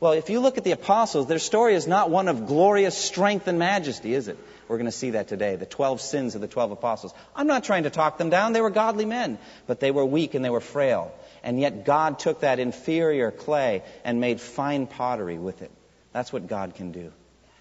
Well, 0.00 0.10
if 0.10 0.28
you 0.28 0.40
look 0.40 0.58
at 0.58 0.64
the 0.64 0.72
apostles, 0.72 1.28
their 1.28 1.38
story 1.38 1.76
is 1.76 1.86
not 1.86 2.10
one 2.10 2.26
of 2.26 2.48
glorious 2.48 2.98
strength 2.98 3.46
and 3.46 3.60
majesty, 3.60 4.12
is 4.12 4.26
it? 4.26 4.36
We're 4.66 4.78
going 4.78 4.86
to 4.86 4.90
see 4.90 5.10
that 5.10 5.28
today. 5.28 5.54
The 5.54 5.66
12 5.66 6.00
sins 6.00 6.34
of 6.34 6.40
the 6.40 6.48
12 6.48 6.72
apostles. 6.72 7.14
I'm 7.36 7.46
not 7.46 7.62
trying 7.62 7.84
to 7.84 7.90
talk 7.90 8.18
them 8.18 8.28
down. 8.28 8.52
They 8.52 8.60
were 8.60 8.70
godly 8.70 9.04
men, 9.04 9.38
but 9.68 9.78
they 9.78 9.92
were 9.92 10.04
weak 10.04 10.34
and 10.34 10.44
they 10.44 10.50
were 10.50 10.60
frail. 10.60 11.14
And 11.44 11.60
yet 11.60 11.84
God 11.84 12.18
took 12.18 12.40
that 12.40 12.58
inferior 12.58 13.30
clay 13.30 13.84
and 14.04 14.20
made 14.20 14.40
fine 14.40 14.88
pottery 14.88 15.38
with 15.38 15.62
it. 15.62 15.70
That's 16.12 16.32
what 16.32 16.48
God 16.48 16.74
can 16.74 16.90
do. 16.90 17.12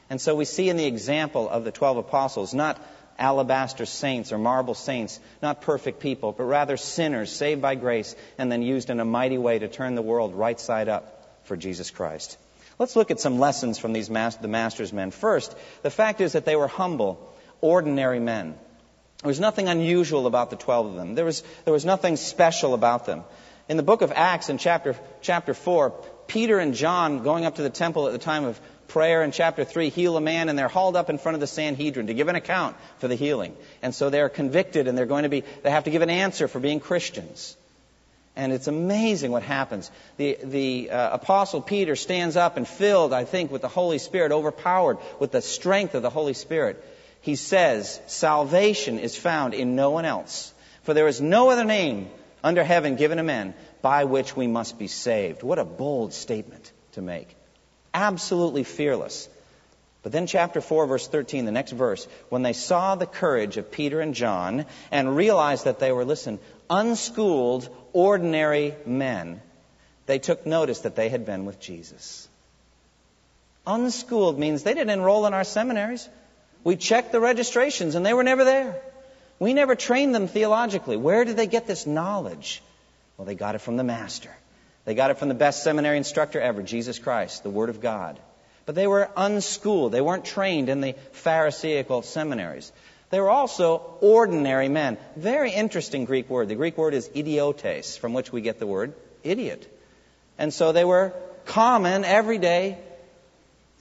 And 0.09 0.19
so 0.19 0.33
we 0.33 0.45
see 0.45 0.69
in 0.69 0.75
the 0.75 0.87
example 0.87 1.47
of 1.47 1.65
the 1.65 1.71
12 1.71 1.97
apostles, 1.97 2.55
not 2.55 2.83
alabaster 3.21 3.85
saints 3.85 4.33
or 4.33 4.37
marble 4.37 4.73
saints, 4.73 5.19
not 5.41 5.61
perfect 5.61 5.99
people, 5.99 6.31
but 6.31 6.43
rather 6.43 6.75
sinners 6.75 7.31
saved 7.31 7.61
by 7.61 7.75
grace 7.75 8.15
and 8.37 8.51
then 8.51 8.61
used 8.61 8.89
in 8.89 8.99
a 8.99 9.05
mighty 9.05 9.37
way 9.37 9.59
to 9.59 9.67
turn 9.67 9.95
the 9.95 10.01
world 10.01 10.33
right 10.33 10.59
side 10.59 10.89
up 10.89 11.37
for 11.43 11.55
Jesus 11.55 11.91
Christ. 11.91 12.37
Let's 12.79 12.95
look 12.95 13.11
at 13.11 13.19
some 13.19 13.39
lessons 13.39 13.77
from 13.77 13.93
these 13.93 14.07
the 14.07 14.47
master's 14.47 14.91
men. 14.91 15.11
First, 15.11 15.55
the 15.83 15.91
fact 15.91 16.19
is 16.19 16.33
that 16.33 16.45
they 16.45 16.55
were 16.55 16.67
humble, 16.67 17.31
ordinary 17.61 18.19
men. 18.19 18.55
There 19.21 19.27
was 19.27 19.39
nothing 19.39 19.67
unusual 19.67 20.25
about 20.25 20.49
the 20.49 20.55
12 20.55 20.87
of 20.87 20.95
them. 20.95 21.13
There 21.13 21.25
was, 21.25 21.43
there 21.63 21.73
was 21.73 21.85
nothing 21.85 22.15
special 22.15 22.73
about 22.73 23.05
them. 23.05 23.23
In 23.69 23.77
the 23.77 23.83
book 23.83 24.01
of 24.01 24.11
Acts, 24.11 24.49
in 24.49 24.57
chapter, 24.57 24.95
chapter 25.21 25.53
4, 25.53 25.91
Peter 26.25 26.57
and 26.57 26.73
John, 26.73 27.21
going 27.21 27.45
up 27.45 27.55
to 27.55 27.61
the 27.61 27.69
temple 27.69 28.07
at 28.07 28.13
the 28.13 28.17
time 28.17 28.45
of 28.45 28.59
prayer 28.91 29.23
in 29.23 29.31
chapter 29.31 29.63
3 29.63 29.89
heal 29.89 30.17
a 30.17 30.21
man, 30.21 30.49
and 30.49 30.59
they're 30.59 30.67
hauled 30.67 30.97
up 30.97 31.09
in 31.09 31.17
front 31.17 31.35
of 31.35 31.39
the 31.39 31.47
Sanhedrin 31.47 32.07
to 32.07 32.13
give 32.13 32.27
an 32.27 32.35
account 32.35 32.75
for 32.99 33.07
the 33.07 33.15
healing. 33.15 33.55
And 33.81 33.95
so 33.95 34.09
they're 34.09 34.27
convicted, 34.27 34.87
and 34.87 34.97
they're 34.97 35.05
going 35.05 35.23
to 35.23 35.29
be, 35.29 35.43
they 35.63 35.71
have 35.71 35.85
to 35.85 35.91
give 35.91 36.01
an 36.01 36.09
answer 36.09 36.49
for 36.49 36.59
being 36.59 36.81
Christians. 36.81 37.55
And 38.35 38.51
it's 38.51 38.67
amazing 38.67 39.31
what 39.31 39.43
happens. 39.43 39.89
The, 40.17 40.37
the 40.43 40.89
uh, 40.91 41.15
Apostle 41.15 41.61
Peter 41.61 41.95
stands 41.95 42.35
up 42.35 42.57
and 42.57 42.67
filled, 42.67 43.13
I 43.13 43.23
think, 43.23 43.49
with 43.49 43.61
the 43.61 43.69
Holy 43.69 43.97
Spirit, 43.97 44.33
overpowered 44.33 44.97
with 45.19 45.31
the 45.31 45.41
strength 45.41 45.95
of 45.95 46.01
the 46.01 46.09
Holy 46.09 46.33
Spirit. 46.33 46.83
He 47.21 47.35
says, 47.35 48.01
Salvation 48.07 48.99
is 48.99 49.15
found 49.15 49.53
in 49.53 49.75
no 49.77 49.91
one 49.91 50.03
else, 50.03 50.53
for 50.83 50.93
there 50.93 51.07
is 51.07 51.21
no 51.21 51.49
other 51.49 51.65
name 51.65 52.09
under 52.43 52.63
heaven 52.63 52.97
given 52.97 53.17
to 53.17 53.23
men 53.23 53.53
by 53.81 54.03
which 54.03 54.35
we 54.35 54.47
must 54.47 54.77
be 54.77 54.87
saved. 54.87 55.43
What 55.43 55.59
a 55.59 55.65
bold 55.65 56.13
statement 56.13 56.71
to 56.93 57.01
make 57.01 57.37
absolutely 57.93 58.63
fearless. 58.63 59.27
But 60.03 60.11
then, 60.11 60.25
chapter 60.25 60.61
4, 60.61 60.87
verse 60.87 61.07
13, 61.07 61.45
the 61.45 61.51
next 61.51 61.73
verse, 61.73 62.07
when 62.29 62.41
they 62.41 62.53
saw 62.53 62.95
the 62.95 63.05
courage 63.05 63.57
of 63.57 63.71
Peter 63.71 64.01
and 64.01 64.15
John 64.15 64.65
and 64.91 65.15
realized 65.15 65.65
that 65.65 65.79
they 65.79 65.91
were, 65.91 66.05
listen, 66.05 66.39
unschooled, 66.69 67.69
ordinary 67.93 68.73
men, 68.85 69.41
they 70.07 70.17
took 70.17 70.45
notice 70.45 70.79
that 70.79 70.95
they 70.95 71.09
had 71.09 71.25
been 71.25 71.45
with 71.45 71.59
Jesus. 71.59 72.27
Unschooled 73.67 74.39
means 74.39 74.63
they 74.63 74.73
didn't 74.73 74.89
enroll 74.89 75.27
in 75.27 75.35
our 75.35 75.43
seminaries. 75.43 76.09
We 76.63 76.77
checked 76.77 77.11
the 77.11 77.19
registrations 77.19 77.93
and 77.93 78.03
they 78.03 78.13
were 78.13 78.23
never 78.23 78.43
there. 78.43 78.81
We 79.39 79.53
never 79.53 79.75
trained 79.75 80.15
them 80.15 80.27
theologically. 80.27 80.97
Where 80.97 81.25
did 81.25 81.37
they 81.37 81.47
get 81.47 81.67
this 81.67 81.85
knowledge? 81.85 82.61
Well, 83.17 83.25
they 83.25 83.35
got 83.35 83.55
it 83.55 83.61
from 83.61 83.77
the 83.77 83.83
Master. 83.83 84.35
They 84.85 84.95
got 84.95 85.11
it 85.11 85.17
from 85.17 85.29
the 85.29 85.35
best 85.35 85.63
seminary 85.63 85.97
instructor 85.97 86.39
ever, 86.41 86.63
Jesus 86.63 86.99
Christ, 86.99 87.43
the 87.43 87.49
Word 87.49 87.69
of 87.69 87.81
God. 87.81 88.19
But 88.65 88.75
they 88.75 88.87
were 88.87 89.09
unschooled. 89.15 89.91
They 89.91 90.01
weren't 90.01 90.25
trained 90.25 90.69
in 90.69 90.81
the 90.81 90.95
Pharisaical 91.11 92.01
seminaries. 92.03 92.71
They 93.09 93.19
were 93.19 93.29
also 93.29 93.97
ordinary 94.01 94.69
men. 94.69 94.97
Very 95.15 95.51
interesting 95.51 96.05
Greek 96.05 96.29
word. 96.29 96.47
The 96.47 96.55
Greek 96.55 96.77
word 96.77 96.93
is 96.93 97.09
idiotes, 97.13 97.97
from 97.97 98.13
which 98.13 98.31
we 98.31 98.41
get 98.41 98.59
the 98.59 98.67
word 98.67 98.93
idiot. 99.23 99.67
And 100.37 100.53
so 100.53 100.71
they 100.71 100.85
were 100.85 101.13
common, 101.45 102.05
everyday 102.05 102.77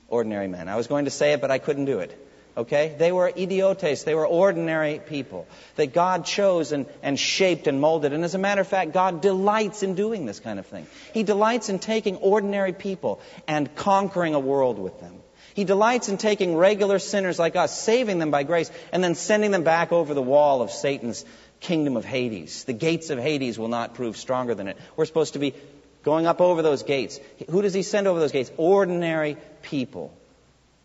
ordinary 0.09 0.49
men. 0.49 0.69
I 0.69 0.77
was 0.77 0.89
going 0.89 1.05
to 1.05 1.11
say 1.11 1.33
it, 1.33 1.41
but 1.41 1.51
I 1.51 1.59
couldn't 1.59 1.85
do 1.85 2.01
it. 2.01 2.17
Okay? 2.61 2.95
They 2.99 3.11
were 3.11 3.33
idiotes. 3.35 4.03
They 4.05 4.15
were 4.15 4.27
ordinary 4.27 4.99
people 4.99 5.47
that 5.77 5.95
God 5.95 6.27
chose 6.27 6.73
and, 6.73 6.87
and 7.03 7.19
shaped 7.19 7.67
and 7.67 7.81
molded. 7.81 8.13
And 8.13 8.23
as 8.23 8.35
a 8.35 8.39
matter 8.39 8.61
of 8.61 8.69
fact, 8.69 8.93
God 8.93 9.23
delights 9.23 9.83
in 9.83 9.95
doing 9.95 10.27
this 10.27 10.41
kind 10.41 10.59
of 10.59 10.67
thing. 10.67 10.87
He 11.15 11.23
delights 11.23 11.71
in 11.71 11.79
taking 11.79 12.17
ordinary 12.17 12.75
people 12.75 13.21
and 13.49 13.75
conquering 13.75 14.35
a 14.35 14.39
world 14.39 14.79
with 14.79 15.01
them. 15.01 15.15
He 15.55 15.65
delights 15.65 16.09
in 16.11 16.19
taking 16.19 16.55
regular 16.55 16.99
sinners 16.99 17.39
like 17.39 17.57
us, 17.57 17.77
saving 17.77 18.19
them 18.19 18.31
by 18.31 18.43
grace, 18.43 18.71
and 18.93 19.03
then 19.03 19.15
sending 19.15 19.51
them 19.51 19.65
back 19.65 19.91
over 19.91 20.13
the 20.13 20.23
wall 20.23 20.61
of 20.61 20.71
Satan's 20.71 21.25
kingdom 21.61 21.97
of 21.97 22.05
Hades. 22.05 22.65
The 22.65 22.73
gates 22.75 23.09
of 23.11 23.19
Hades 23.19 23.59
will 23.59 23.69
not 23.69 23.95
prove 23.95 24.17
stronger 24.17 24.55
than 24.55 24.69
it. 24.69 24.77
We're 24.97 25.07
supposed 25.07 25.33
to 25.33 25.39
be 25.39 25.55
going 26.03 26.27
up 26.27 26.41
over 26.41 26.61
those 26.63 26.83
gates. 26.83 27.19
Who 27.49 27.63
does 27.63 27.75
he 27.75 27.83
send 27.83 28.07
over 28.07 28.21
those 28.21 28.33
gates? 28.33 28.53
Ordinary 28.59 29.39
people. 29.63 30.15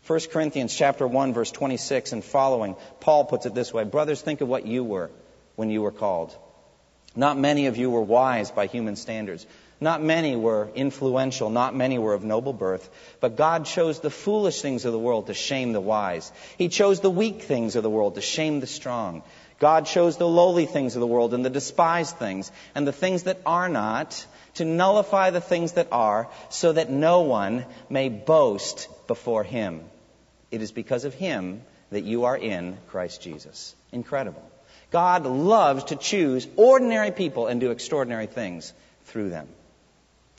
1 0.06 0.20
Corinthians 0.30 0.74
chapter 0.74 1.06
1 1.06 1.34
verse 1.34 1.50
26 1.50 2.12
and 2.12 2.24
following, 2.24 2.76
Paul 3.00 3.24
puts 3.24 3.44
it 3.44 3.54
this 3.54 3.72
way, 3.72 3.82
brothers 3.82 4.22
think 4.22 4.40
of 4.40 4.48
what 4.48 4.66
you 4.66 4.84
were 4.84 5.10
when 5.56 5.68
you 5.68 5.82
were 5.82 5.90
called. 5.90 6.36
Not 7.16 7.38
many 7.38 7.66
of 7.66 7.76
you 7.76 7.90
were 7.90 8.02
wise 8.02 8.50
by 8.50 8.66
human 8.66 8.94
standards. 8.94 9.46
Not 9.80 10.02
many 10.02 10.36
were 10.36 10.70
influential, 10.74 11.50
not 11.50 11.74
many 11.74 11.98
were 11.98 12.14
of 12.14 12.24
noble 12.24 12.52
birth, 12.52 12.88
but 13.20 13.36
God 13.36 13.66
chose 13.66 14.00
the 14.00 14.10
foolish 14.10 14.62
things 14.62 14.84
of 14.84 14.92
the 14.92 14.98
world 14.98 15.26
to 15.26 15.34
shame 15.34 15.72
the 15.72 15.80
wise. 15.80 16.30
He 16.56 16.68
chose 16.68 17.00
the 17.00 17.10
weak 17.10 17.42
things 17.42 17.74
of 17.74 17.82
the 17.82 17.90
world 17.90 18.14
to 18.14 18.20
shame 18.20 18.60
the 18.60 18.66
strong. 18.66 19.22
God 19.58 19.86
chose 19.86 20.18
the 20.18 20.28
lowly 20.28 20.66
things 20.66 20.94
of 20.94 21.00
the 21.00 21.06
world 21.06 21.34
and 21.34 21.44
the 21.44 21.50
despised 21.50 22.16
things 22.16 22.52
and 22.74 22.86
the 22.86 22.92
things 22.92 23.24
that 23.24 23.40
are 23.44 23.68
not 23.68 24.24
to 24.54 24.64
nullify 24.64 25.30
the 25.30 25.40
things 25.40 25.72
that 25.72 25.88
are 25.92 26.28
so 26.48 26.72
that 26.72 26.90
no 26.90 27.22
one 27.22 27.64
may 27.90 28.08
boast 28.08 28.88
before 29.06 29.44
him. 29.44 29.82
It 30.50 30.62
is 30.62 30.72
because 30.72 31.04
of 31.04 31.14
him 31.14 31.62
that 31.90 32.04
you 32.04 32.24
are 32.24 32.36
in 32.36 32.78
Christ 32.88 33.22
Jesus. 33.22 33.74
Incredible. 33.92 34.42
God 34.90 35.26
loves 35.26 35.84
to 35.84 35.96
choose 35.96 36.46
ordinary 36.56 37.10
people 37.10 37.46
and 37.46 37.60
do 37.60 37.70
extraordinary 37.70 38.26
things 38.26 38.72
through 39.06 39.30
them. 39.30 39.48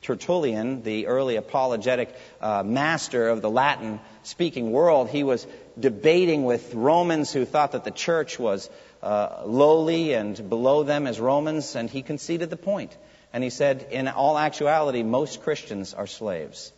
Tertullian, 0.01 0.83
the 0.83 1.07
early 1.07 1.35
apologetic 1.35 2.15
uh, 2.39 2.63
master 2.63 3.29
of 3.29 3.41
the 3.41 3.49
Latin 3.49 3.99
speaking 4.23 4.71
world, 4.71 5.09
he 5.09 5.23
was 5.23 5.45
debating 5.77 6.45
with 6.45 6.73
Romans 6.73 7.33
who 7.33 7.45
thought 7.45 7.73
that 7.73 7.83
the 7.83 7.91
church 7.91 8.39
was 8.39 8.69
uh, 9.01 9.41
lowly 9.45 10.13
and 10.13 10.49
below 10.49 10.83
them 10.83 11.07
as 11.07 11.19
Romans, 11.19 11.75
and 11.75 11.89
he 11.89 12.01
conceded 12.01 12.49
the 12.49 12.57
point. 12.57 12.95
And 13.33 13.43
he 13.43 13.49
said, 13.49 13.87
in 13.91 14.07
all 14.07 14.37
actuality, 14.37 15.03
most 15.03 15.43
Christians 15.43 15.93
are 15.93 16.07
slaves. 16.07 16.71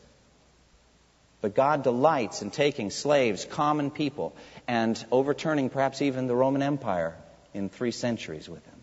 But 1.42 1.56
God 1.56 1.84
delights 1.84 2.42
in 2.42 2.52
taking 2.52 2.90
slaves, 2.90 3.46
common 3.46 3.92
people, 3.92 4.36
and 4.68 5.04
overturning 5.12 5.70
perhaps 5.70 6.02
even 6.02 6.28
the 6.28 6.36
Roman 6.36 6.62
Empire 6.62 7.16
in 7.54 7.70
three 7.70 7.92
centuries 7.92 8.50
with 8.50 8.64
them. 8.66 8.76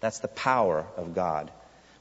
That's 0.00 0.18
the 0.18 0.28
power 0.28 0.86
of 0.96 1.14
God. 1.14 1.50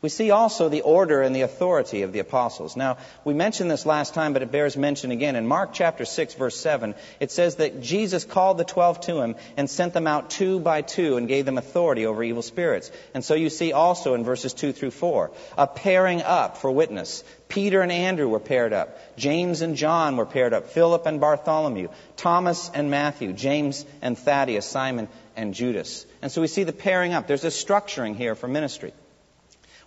We 0.05 0.09
see 0.09 0.29
also 0.29 0.69
the 0.69 0.81
order 0.81 1.23
and 1.23 1.35
the 1.35 1.41
authority 1.41 2.03
of 2.03 2.13
the 2.13 2.19
apostles. 2.19 2.75
Now, 2.75 2.97
we 3.23 3.33
mentioned 3.33 3.71
this 3.71 3.87
last 3.87 4.13
time, 4.13 4.33
but 4.33 4.43
it 4.43 4.51
bears 4.51 4.77
mention 4.77 5.09
again. 5.09 5.35
In 5.35 5.47
Mark 5.47 5.73
chapter 5.73 6.05
6, 6.05 6.35
verse 6.35 6.55
7, 6.59 6.93
it 7.19 7.31
says 7.31 7.55
that 7.55 7.81
Jesus 7.81 8.23
called 8.23 8.59
the 8.59 8.65
twelve 8.65 8.99
to 9.07 9.19
him 9.19 9.35
and 9.57 9.67
sent 9.67 9.95
them 9.95 10.05
out 10.05 10.29
two 10.29 10.59
by 10.59 10.83
two 10.83 11.17
and 11.17 11.27
gave 11.27 11.47
them 11.47 11.57
authority 11.57 12.05
over 12.05 12.23
evil 12.23 12.43
spirits. 12.43 12.91
And 13.15 13.25
so 13.25 13.33
you 13.33 13.49
see 13.49 13.73
also 13.73 14.13
in 14.13 14.23
verses 14.23 14.53
2 14.53 14.73
through 14.73 14.91
4, 14.91 15.31
a 15.57 15.65
pairing 15.65 16.21
up 16.21 16.57
for 16.57 16.69
witness. 16.69 17.23
Peter 17.47 17.81
and 17.81 17.91
Andrew 17.91 18.27
were 18.27 18.39
paired 18.39 18.73
up. 18.73 18.99
James 19.17 19.61
and 19.61 19.75
John 19.75 20.17
were 20.17 20.27
paired 20.27 20.53
up. 20.53 20.67
Philip 20.67 21.07
and 21.07 21.19
Bartholomew. 21.19 21.87
Thomas 22.15 22.69
and 22.75 22.91
Matthew. 22.91 23.33
James 23.33 23.83
and 24.03 24.15
Thaddeus. 24.15 24.67
Simon 24.67 25.07
and 25.35 25.55
Judas. 25.55 26.05
And 26.21 26.31
so 26.31 26.41
we 26.41 26.47
see 26.47 26.63
the 26.63 26.73
pairing 26.73 27.13
up. 27.13 27.25
There's 27.25 27.43
a 27.43 27.47
structuring 27.47 28.15
here 28.15 28.35
for 28.35 28.47
ministry. 28.47 28.93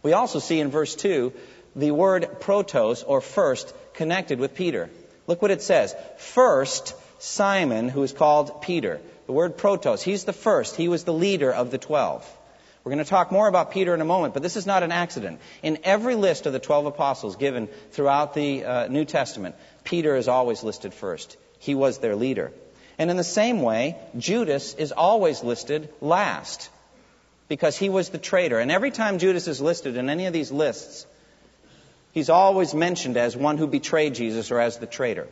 We 0.02 0.12
also 0.12 0.38
see 0.38 0.60
in 0.60 0.70
verse 0.70 0.94
2 0.94 1.32
the 1.76 1.90
word 1.90 2.28
protos, 2.40 3.04
or 3.06 3.20
first, 3.20 3.72
connected 3.94 4.40
with 4.40 4.54
Peter. 4.54 4.90
Look 5.26 5.42
what 5.42 5.50
it 5.50 5.62
says. 5.62 5.94
First, 6.16 6.94
Simon, 7.18 7.88
who 7.88 8.02
is 8.02 8.12
called 8.12 8.62
Peter. 8.62 9.00
The 9.26 9.32
word 9.32 9.58
protos, 9.58 10.02
he's 10.02 10.24
the 10.24 10.32
first. 10.32 10.76
He 10.76 10.88
was 10.88 11.04
the 11.04 11.12
leader 11.12 11.52
of 11.52 11.70
the 11.70 11.78
twelve. 11.78 12.26
We're 12.82 12.94
going 12.94 13.04
to 13.04 13.10
talk 13.10 13.30
more 13.30 13.48
about 13.48 13.72
Peter 13.72 13.92
in 13.92 14.00
a 14.00 14.06
moment, 14.06 14.32
but 14.32 14.42
this 14.42 14.56
is 14.56 14.66
not 14.66 14.82
an 14.82 14.92
accident. 14.92 15.40
In 15.62 15.78
every 15.84 16.14
list 16.14 16.46
of 16.46 16.54
the 16.54 16.58
12 16.58 16.86
apostles 16.86 17.36
given 17.36 17.68
throughout 17.90 18.32
the 18.32 18.64
uh, 18.64 18.86
New 18.88 19.04
Testament, 19.04 19.56
Peter 19.84 20.16
is 20.16 20.26
always 20.26 20.62
listed 20.62 20.94
first. 20.94 21.36
He 21.58 21.74
was 21.74 21.98
their 21.98 22.16
leader. 22.16 22.50
And 22.96 23.10
in 23.10 23.18
the 23.18 23.24
same 23.24 23.60
way, 23.60 23.96
Judas 24.16 24.72
is 24.74 24.92
always 24.92 25.44
listed 25.44 25.90
last 26.00 26.70
because 27.48 27.76
he 27.76 27.88
was 27.88 28.10
the 28.10 28.18
traitor. 28.18 28.58
And 28.58 28.70
every 28.70 28.90
time 28.90 29.18
Judas 29.18 29.48
is 29.48 29.60
listed 29.60 29.96
in 29.96 30.10
any 30.10 30.26
of 30.26 30.32
these 30.32 30.52
lists, 30.52 31.06
he's 32.12 32.30
always 32.30 32.74
mentioned 32.74 33.16
as 33.16 33.36
one 33.36 33.58
who 33.58 33.66
betrayed 33.66 34.14
Jesus 34.14 34.50
or 34.50 34.60
as 34.60 34.78
the 34.78 34.86
traitor. 34.86 35.26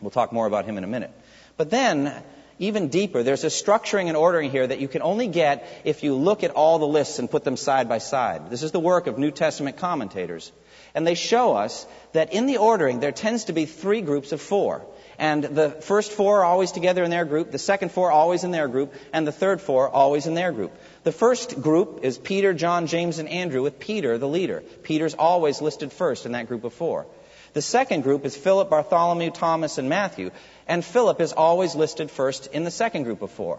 We'll 0.00 0.10
talk 0.10 0.32
more 0.32 0.46
about 0.46 0.64
him 0.64 0.78
in 0.78 0.84
a 0.84 0.86
minute. 0.86 1.10
But 1.56 1.70
then, 1.70 2.22
even 2.58 2.88
deeper, 2.88 3.22
there's 3.22 3.44
a 3.44 3.48
structuring 3.48 4.08
and 4.08 4.16
ordering 4.16 4.50
here 4.50 4.66
that 4.66 4.80
you 4.80 4.88
can 4.88 5.02
only 5.02 5.28
get 5.28 5.82
if 5.84 6.02
you 6.02 6.14
look 6.14 6.44
at 6.44 6.50
all 6.50 6.78
the 6.78 6.86
lists 6.86 7.18
and 7.18 7.30
put 7.30 7.44
them 7.44 7.56
side 7.56 7.88
by 7.88 7.98
side. 7.98 8.50
This 8.50 8.62
is 8.62 8.72
the 8.72 8.80
work 8.80 9.06
of 9.06 9.18
New 9.18 9.30
Testament 9.30 9.78
commentators. 9.78 10.52
And 10.94 11.06
they 11.06 11.14
show 11.14 11.54
us 11.56 11.86
that 12.12 12.32
in 12.32 12.46
the 12.46 12.58
ordering, 12.58 13.00
there 13.00 13.12
tends 13.12 13.44
to 13.44 13.52
be 13.52 13.64
three 13.64 14.00
groups 14.00 14.32
of 14.32 14.40
four. 14.40 14.84
And 15.20 15.44
the 15.44 15.68
first 15.68 16.12
four 16.12 16.40
are 16.40 16.44
always 16.46 16.72
together 16.72 17.04
in 17.04 17.10
their 17.10 17.26
group, 17.26 17.50
the 17.50 17.58
second 17.58 17.92
four 17.92 18.10
always 18.10 18.42
in 18.42 18.52
their 18.52 18.68
group, 18.68 18.94
and 19.12 19.26
the 19.26 19.32
third 19.32 19.60
four 19.60 19.86
always 19.86 20.26
in 20.26 20.32
their 20.32 20.50
group. 20.50 20.72
The 21.04 21.12
first 21.12 21.60
group 21.60 22.00
is 22.04 22.16
Peter, 22.16 22.54
John, 22.54 22.86
James, 22.86 23.18
and 23.18 23.28
Andrew, 23.28 23.62
with 23.62 23.78
Peter 23.78 24.16
the 24.16 24.26
leader. 24.26 24.62
Peter's 24.82 25.12
always 25.12 25.60
listed 25.60 25.92
first 25.92 26.24
in 26.24 26.32
that 26.32 26.48
group 26.48 26.64
of 26.64 26.72
four. 26.72 27.06
The 27.52 27.60
second 27.60 28.02
group 28.02 28.24
is 28.24 28.34
Philip, 28.34 28.70
Bartholomew, 28.70 29.30
Thomas, 29.32 29.76
and 29.76 29.90
Matthew, 29.90 30.30
and 30.66 30.82
Philip 30.82 31.20
is 31.20 31.34
always 31.34 31.74
listed 31.74 32.10
first 32.10 32.46
in 32.54 32.64
the 32.64 32.70
second 32.70 33.02
group 33.02 33.20
of 33.20 33.30
four. 33.30 33.58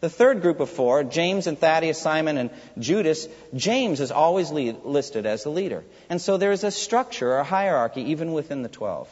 The 0.00 0.10
third 0.10 0.42
group 0.42 0.60
of 0.60 0.68
four, 0.68 1.02
James 1.02 1.46
and 1.46 1.58
Thaddeus, 1.58 1.96
Simon 1.96 2.36
and 2.36 2.50
Judas, 2.78 3.26
James 3.54 4.00
is 4.00 4.10
always 4.10 4.50
lead, 4.50 4.84
listed 4.84 5.24
as 5.24 5.44
the 5.44 5.50
leader. 5.50 5.82
And 6.10 6.20
so 6.20 6.36
there 6.36 6.52
is 6.52 6.62
a 6.62 6.70
structure 6.70 7.38
or 7.38 7.42
hierarchy 7.42 8.10
even 8.10 8.34
within 8.34 8.62
the 8.62 8.68
twelve. 8.68 9.08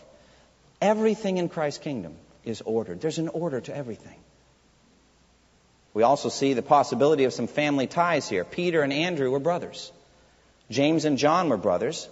Everything 0.81 1.39
in 1.39 1.49
Christ's 1.49 1.83
kingdom 1.83 2.15
is 2.45 2.63
ordered. 2.63 3.01
There's 3.01 3.19
an 3.19 3.29
order 3.29 3.61
to 3.61 3.77
everything. 3.77 4.17
We 5.95 6.03
also 6.03 6.29
see 6.29 6.55
the 6.55 6.63
possibility 6.63 7.25
of 7.25 7.33
some 7.33 7.49
family 7.49 7.87
ties 7.87 8.29
here. 8.29 8.45
Peter 8.45 8.83
and 8.83 8.93
Andrew 8.93 9.31
were 9.31 9.41
brothers. 9.41 9.91
James 10.71 11.05
and 11.05 11.19
John 11.19 11.49
were 11.49 11.57
brothers. 11.57 12.09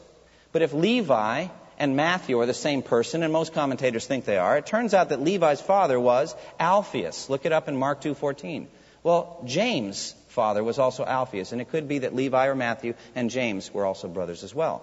But 0.52 0.62
if 0.62 0.73
Levi 0.73 1.46
and 1.78 1.96
Matthew 1.96 2.40
are 2.40 2.46
the 2.46 2.54
same 2.54 2.82
person, 2.82 3.23
and 3.23 3.32
most 3.32 3.52
commentators 3.52 4.06
think 4.06 4.25
they 4.25 4.38
are, 4.38 4.56
it 4.56 4.66
turns 4.66 4.94
out 4.94 5.11
that 5.11 5.20
Levi's 5.20 5.61
father 5.61 6.00
was 6.00 6.35
Alphaeus. 6.58 7.28
Look 7.28 7.46
it 7.46 7.52
up 7.52 7.68
in 7.68 7.76
Mark 7.76 8.00
2:14. 8.00 8.66
Well, 9.02 9.42
James' 9.44 10.14
father 10.28 10.64
was 10.64 10.78
also 10.78 11.04
Alphaeus, 11.04 11.52
and 11.52 11.61
it 11.61 11.70
could 11.70 11.87
be 11.87 12.00
that 12.00 12.14
Levi 12.14 12.46
or 12.46 12.54
Matthew 12.54 12.94
and 13.14 13.30
James 13.30 13.73
were 13.73 13.85
also 13.85 14.08
brothers 14.08 14.42
as 14.42 14.54
well. 14.54 14.82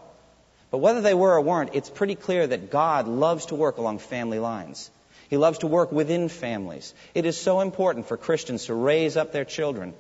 But 0.74 0.80
whether 0.80 1.02
they 1.02 1.14
were 1.14 1.34
or 1.36 1.42
weren't, 1.42 1.76
it's 1.76 1.92
pretty 1.92 2.16
clear 2.16 2.48
that 2.48 2.72
God 2.72 3.08
loves 3.08 3.46
to 3.46 3.56
work 3.56 3.78
along 3.78 4.00
family 4.00 4.40
lines. 4.40 4.90
He 5.30 5.38
loves 5.38 5.60
to 5.60 5.68
work 5.68 5.92
within 5.92 6.30
families. 6.30 6.96
It 7.14 7.28
is 7.28 7.38
so 7.38 7.60
important 7.60 8.08
for 8.08 8.18
Christians 8.18 8.66
to 8.66 8.74
raise 8.74 9.16
up 9.16 9.32
their 9.32 9.46
children 9.46 9.94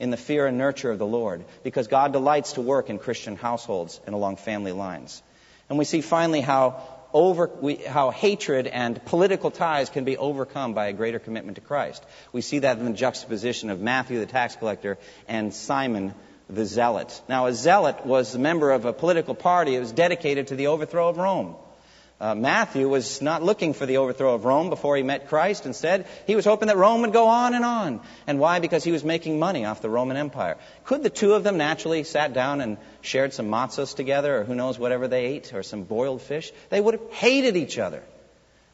in 0.00 0.10
the 0.10 0.16
fear 0.16 0.48
and 0.48 0.58
nurture 0.58 0.90
of 0.90 0.98
the 0.98 1.06
Lord 1.06 1.44
because 1.62 1.86
God 1.86 2.12
delights 2.12 2.54
to 2.54 2.60
work 2.60 2.90
in 2.90 2.98
Christian 2.98 3.36
households 3.36 4.00
and 4.04 4.16
along 4.16 4.38
family 4.38 4.72
lines. 4.72 5.22
And 5.68 5.78
we 5.78 5.84
see 5.84 6.00
finally 6.00 6.40
how 6.40 6.82
over, 7.12 7.48
we, 7.60 7.76
how 7.76 8.10
hatred 8.10 8.66
and 8.66 9.04
political 9.04 9.52
ties 9.52 9.90
can 9.90 10.02
be 10.02 10.16
overcome 10.16 10.74
by 10.74 10.88
a 10.88 10.92
greater 10.92 11.20
commitment 11.20 11.54
to 11.54 11.60
Christ. 11.60 12.04
We 12.32 12.40
see 12.40 12.58
that 12.58 12.78
in 12.78 12.84
the 12.84 12.94
juxtaposition 12.94 13.70
of 13.70 13.80
Matthew 13.80 14.18
the 14.18 14.26
tax 14.26 14.56
collector 14.56 14.98
and 15.28 15.54
Simon 15.54 16.14
the 16.48 16.64
zealot. 16.64 17.20
Now, 17.28 17.46
a 17.46 17.54
zealot 17.54 18.06
was 18.06 18.34
a 18.34 18.38
member 18.38 18.70
of 18.70 18.84
a 18.84 18.92
political 18.92 19.34
party 19.34 19.74
that 19.74 19.80
was 19.80 19.92
dedicated 19.92 20.48
to 20.48 20.56
the 20.56 20.68
overthrow 20.68 21.08
of 21.08 21.18
Rome. 21.18 21.56
Uh, 22.18 22.34
Matthew 22.34 22.88
was 22.88 23.20
not 23.20 23.42
looking 23.42 23.74
for 23.74 23.84
the 23.84 23.98
overthrow 23.98 24.34
of 24.34 24.46
Rome 24.46 24.70
before 24.70 24.96
he 24.96 25.02
met 25.02 25.28
Christ. 25.28 25.66
Instead, 25.66 26.06
he 26.26 26.34
was 26.34 26.46
hoping 26.46 26.68
that 26.68 26.78
Rome 26.78 27.02
would 27.02 27.12
go 27.12 27.26
on 27.28 27.52
and 27.52 27.62
on. 27.62 28.00
And 28.26 28.38
why? 28.38 28.58
Because 28.58 28.82
he 28.82 28.92
was 28.92 29.04
making 29.04 29.38
money 29.38 29.66
off 29.66 29.82
the 29.82 29.90
Roman 29.90 30.16
Empire. 30.16 30.56
Could 30.84 31.02
the 31.02 31.10
two 31.10 31.34
of 31.34 31.44
them 31.44 31.58
naturally 31.58 32.04
sat 32.04 32.32
down 32.32 32.62
and 32.62 32.78
shared 33.02 33.34
some 33.34 33.48
matzos 33.48 33.94
together, 33.94 34.38
or 34.38 34.44
who 34.44 34.54
knows, 34.54 34.78
whatever 34.78 35.08
they 35.08 35.26
ate, 35.26 35.52
or 35.52 35.62
some 35.62 35.82
boiled 35.82 36.22
fish? 36.22 36.52
They 36.70 36.80
would 36.80 36.94
have 36.94 37.10
hated 37.10 37.54
each 37.54 37.78
other. 37.78 38.02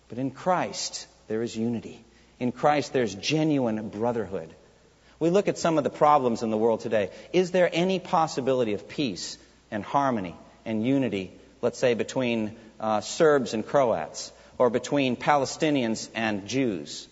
But 0.08 0.18
in 0.18 0.30
Christ, 0.30 1.08
there 1.26 1.42
is 1.42 1.56
unity. 1.56 2.04
In 2.38 2.52
Christ, 2.52 2.92
there's 2.92 3.14
genuine 3.14 3.88
brotherhood. 3.88 4.54
We 5.22 5.30
look 5.30 5.46
at 5.46 5.56
some 5.56 5.78
of 5.78 5.84
the 5.84 5.90
problems 5.90 6.42
in 6.42 6.50
the 6.50 6.56
world 6.56 6.80
today. 6.80 7.10
Is 7.32 7.52
there 7.52 7.70
any 7.72 8.00
possibility 8.00 8.72
of 8.72 8.88
peace 8.88 9.38
and 9.70 9.84
harmony 9.84 10.34
and 10.64 10.84
unity, 10.84 11.30
let's 11.60 11.78
say, 11.78 11.94
between 11.94 12.56
uh, 12.80 13.02
Serbs 13.02 13.54
and 13.54 13.64
Croats, 13.64 14.32
or 14.58 14.68
between 14.68 15.14
Palestinians 15.14 16.08
and 16.16 16.48
Jews. 16.48 17.06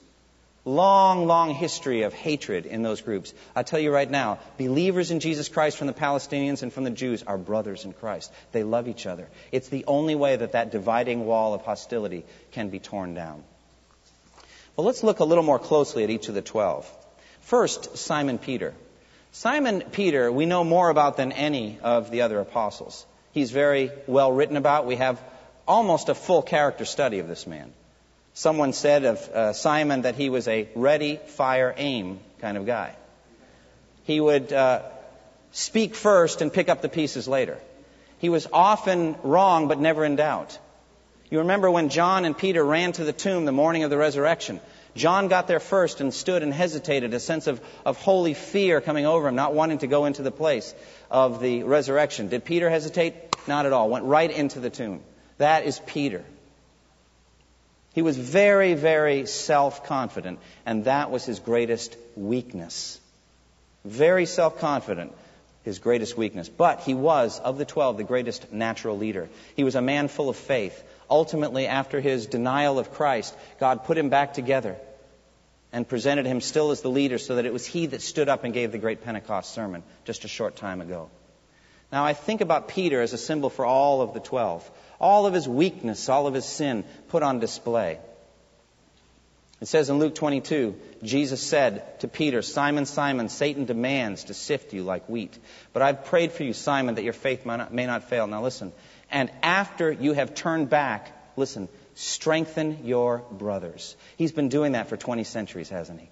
Long, 0.64 1.28
long 1.28 1.54
history 1.54 2.02
of 2.02 2.12
hatred 2.12 2.66
in 2.66 2.82
those 2.82 3.00
groups. 3.00 3.32
I'll 3.54 3.62
tell 3.62 3.78
you 3.78 3.92
right 3.92 4.10
now, 4.10 4.40
believers 4.58 5.12
in 5.12 5.20
Jesus 5.20 5.48
Christ 5.48 5.78
from 5.78 5.86
the 5.86 5.92
Palestinians 5.92 6.64
and 6.64 6.72
from 6.72 6.82
the 6.82 6.90
Jews 6.90 7.22
are 7.22 7.38
brothers 7.38 7.84
in 7.84 7.92
Christ. 7.92 8.32
They 8.50 8.64
love 8.64 8.88
each 8.88 9.06
other. 9.06 9.28
It's 9.52 9.68
the 9.68 9.84
only 9.86 10.16
way 10.16 10.34
that 10.34 10.52
that 10.52 10.72
dividing 10.72 11.26
wall 11.26 11.54
of 11.54 11.62
hostility 11.62 12.24
can 12.50 12.70
be 12.70 12.80
torn 12.80 13.14
down. 13.14 13.44
Well, 14.74 14.84
let's 14.84 15.04
look 15.04 15.20
a 15.20 15.24
little 15.24 15.44
more 15.44 15.60
closely 15.60 16.02
at 16.02 16.10
each 16.10 16.28
of 16.28 16.34
the 16.34 16.42
twelve. 16.42 16.90
First, 17.50 17.98
Simon 17.98 18.38
Peter. 18.38 18.74
Simon 19.32 19.82
Peter, 19.90 20.30
we 20.30 20.46
know 20.46 20.62
more 20.62 20.88
about 20.88 21.16
than 21.16 21.32
any 21.32 21.80
of 21.82 22.12
the 22.12 22.20
other 22.20 22.38
apostles. 22.38 23.04
He's 23.32 23.50
very 23.50 23.90
well 24.06 24.30
written 24.30 24.56
about. 24.56 24.86
We 24.86 24.94
have 24.94 25.20
almost 25.66 26.08
a 26.08 26.14
full 26.14 26.42
character 26.42 26.84
study 26.84 27.18
of 27.18 27.26
this 27.26 27.48
man. 27.48 27.72
Someone 28.34 28.72
said 28.72 29.04
of 29.04 29.18
uh, 29.30 29.52
Simon 29.52 30.02
that 30.02 30.14
he 30.14 30.30
was 30.30 30.46
a 30.46 30.68
ready, 30.76 31.16
fire, 31.26 31.74
aim 31.76 32.20
kind 32.38 32.56
of 32.56 32.66
guy. 32.66 32.94
He 34.04 34.20
would 34.20 34.52
uh, 34.52 34.82
speak 35.50 35.96
first 35.96 36.42
and 36.42 36.52
pick 36.52 36.68
up 36.68 36.82
the 36.82 36.88
pieces 36.88 37.26
later. 37.26 37.58
He 38.18 38.28
was 38.28 38.46
often 38.52 39.16
wrong, 39.24 39.66
but 39.66 39.80
never 39.80 40.04
in 40.04 40.14
doubt. 40.14 40.56
You 41.30 41.40
remember 41.40 41.68
when 41.68 41.88
John 41.88 42.24
and 42.26 42.38
Peter 42.38 42.64
ran 42.64 42.92
to 42.92 43.02
the 43.02 43.12
tomb 43.12 43.44
the 43.44 43.50
morning 43.50 43.82
of 43.82 43.90
the 43.90 43.98
resurrection. 43.98 44.60
John 44.94 45.28
got 45.28 45.46
there 45.46 45.60
first 45.60 46.00
and 46.00 46.12
stood 46.12 46.42
and 46.42 46.52
hesitated, 46.52 47.14
a 47.14 47.20
sense 47.20 47.46
of, 47.46 47.60
of 47.84 47.96
holy 47.98 48.34
fear 48.34 48.80
coming 48.80 49.06
over 49.06 49.28
him, 49.28 49.34
not 49.34 49.54
wanting 49.54 49.78
to 49.78 49.86
go 49.86 50.04
into 50.04 50.22
the 50.22 50.30
place 50.30 50.74
of 51.10 51.40
the 51.40 51.62
resurrection. 51.62 52.28
Did 52.28 52.44
Peter 52.44 52.68
hesitate? 52.68 53.14
Not 53.46 53.66
at 53.66 53.72
all. 53.72 53.88
Went 53.88 54.04
right 54.04 54.30
into 54.30 54.60
the 54.60 54.70
tomb. 54.70 55.00
That 55.38 55.64
is 55.64 55.80
Peter. 55.86 56.24
He 57.94 58.02
was 58.02 58.16
very, 58.16 58.74
very 58.74 59.26
self 59.26 59.84
confident, 59.84 60.38
and 60.64 60.84
that 60.84 61.10
was 61.10 61.24
his 61.24 61.40
greatest 61.40 61.96
weakness. 62.14 63.00
Very 63.84 64.26
self 64.26 64.58
confident, 64.58 65.12
his 65.64 65.78
greatest 65.78 66.16
weakness. 66.16 66.48
But 66.48 66.80
he 66.80 66.94
was, 66.94 67.40
of 67.40 67.58
the 67.58 67.64
twelve, 67.64 67.96
the 67.96 68.04
greatest 68.04 68.52
natural 68.52 68.96
leader. 68.96 69.28
He 69.56 69.64
was 69.64 69.74
a 69.74 69.82
man 69.82 70.08
full 70.08 70.28
of 70.28 70.36
faith. 70.36 70.82
Ultimately, 71.10 71.66
after 71.66 72.00
his 72.00 72.26
denial 72.26 72.78
of 72.78 72.92
Christ, 72.92 73.36
God 73.58 73.84
put 73.84 73.98
him 73.98 74.08
back 74.08 74.34
together 74.34 74.76
and 75.72 75.88
presented 75.88 76.24
him 76.26 76.40
still 76.40 76.70
as 76.70 76.82
the 76.82 76.90
leader 76.90 77.18
so 77.18 77.36
that 77.36 77.46
it 77.46 77.52
was 77.52 77.66
he 77.66 77.86
that 77.86 78.02
stood 78.02 78.28
up 78.28 78.44
and 78.44 78.54
gave 78.54 78.72
the 78.72 78.78
great 78.78 79.02
Pentecost 79.04 79.52
sermon 79.52 79.82
just 80.04 80.24
a 80.24 80.28
short 80.28 80.56
time 80.56 80.80
ago. 80.80 81.10
Now, 81.92 82.04
I 82.04 82.12
think 82.12 82.40
about 82.40 82.68
Peter 82.68 83.00
as 83.00 83.12
a 83.12 83.18
symbol 83.18 83.50
for 83.50 83.66
all 83.66 84.00
of 84.00 84.14
the 84.14 84.20
twelve 84.20 84.68
all 85.00 85.26
of 85.26 85.32
his 85.32 85.48
weakness, 85.48 86.08
all 86.08 86.26
of 86.26 86.34
his 86.34 86.44
sin 86.44 86.84
put 87.08 87.22
on 87.22 87.40
display. 87.40 87.98
It 89.60 89.68
says 89.68 89.90
in 89.90 89.98
Luke 89.98 90.14
22, 90.14 90.74
Jesus 91.02 91.42
said 91.42 92.00
to 92.00 92.08
Peter, 92.08 92.40
Simon, 92.40 92.86
Simon, 92.86 93.28
Satan 93.28 93.66
demands 93.66 94.24
to 94.24 94.34
sift 94.34 94.72
you 94.72 94.82
like 94.82 95.08
wheat. 95.08 95.38
But 95.72 95.82
I've 95.82 96.06
prayed 96.06 96.32
for 96.32 96.44
you, 96.44 96.54
Simon, 96.54 96.94
that 96.94 97.04
your 97.04 97.12
faith 97.12 97.44
may 97.44 97.86
not, 97.86 98.04
fail. 98.04 98.26
Now 98.26 98.42
listen. 98.42 98.72
And 99.10 99.30
after 99.42 99.90
you 99.90 100.12
have 100.12 100.34
turned 100.34 100.70
back, 100.70 101.10
listen, 101.36 101.68
strengthen 101.94 102.84
your 102.84 103.18
brothers. 103.18 103.96
He's 104.16 104.32
been 104.32 104.48
doing 104.48 104.72
that 104.72 104.88
for 104.88 104.96
20 104.96 105.24
centuries, 105.24 105.68
hasn't 105.68 106.00
he? 106.00 106.08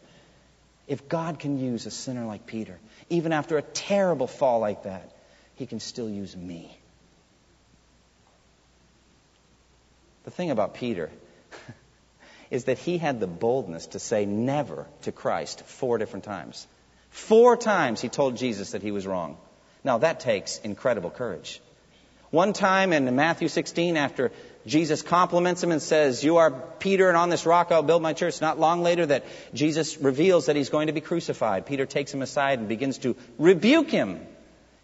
If 0.88 1.09
God 1.09 1.38
can 1.38 1.59
use 1.59 1.87
a 1.87 1.90
sinner 1.90 2.25
like 2.25 2.47
Peter, 2.47 2.78
even 3.11 3.33
after 3.33 3.59
a 3.59 3.62
terrible 3.62 4.26
fall 4.26 4.59
like 4.61 4.85
that, 4.85 5.12
he 5.55 5.67
can 5.67 5.81
still 5.81 6.09
use 6.09 6.37
me. 6.37 6.76
The 10.25 10.31
thing 10.31 10.50
about 10.50 10.75
Peter 10.75 11.11
is 12.50 12.64
that 12.64 12.78
he 12.78 12.99
had 12.99 13.21
the 13.21 13.26
boldness 13.26 13.88
to 13.88 13.99
say 13.99 14.25
never 14.26 14.87
to 15.03 15.12
Christ 15.12 15.62
four 15.64 15.99
different 15.99 16.25
times. 16.25 16.66
Four 17.11 17.57
times 17.57 18.01
he 18.01 18.09
told 18.09 18.37
Jesus 18.37 18.72
that 18.72 18.83
he 18.83 18.90
was 18.90 19.07
wrong. 19.07 19.37
Now 19.85 19.99
that 19.99 20.20
takes 20.20 20.59
incredible 20.59 21.11
courage. 21.11 21.61
One 22.31 22.53
time 22.53 22.93
in 22.93 23.14
Matthew 23.17 23.49
16, 23.49 23.97
after 23.97 24.33
Jesus 24.67 25.01
compliments 25.01 25.62
him 25.62 25.73
and 25.73 25.81
says, 25.81 26.23
You 26.23 26.37
are 26.37 26.51
Peter, 26.51 27.09
and 27.09 27.17
on 27.17 27.31
this 27.31 27.47
rock 27.47 27.73
I'll 27.73 27.83
build 27.83 28.03
my 28.03 28.12
church. 28.12 28.41
Not 28.41 28.61
long 28.61 28.83
later, 28.83 29.07
that 29.07 29.25
Jesus 29.55 29.97
reveals 29.99 30.47
that 30.47 30.57
he's 30.57 30.69
going 30.69 30.88
to 30.88 30.93
be 30.93 31.01
crucified. 31.01 31.64
Peter 31.64 31.87
takes 31.87 32.12
him 32.12 32.21
aside 32.21 32.59
and 32.59 32.69
begins 32.69 32.99
to 32.99 33.17
rebuke 33.38 33.91
him. 33.91 34.21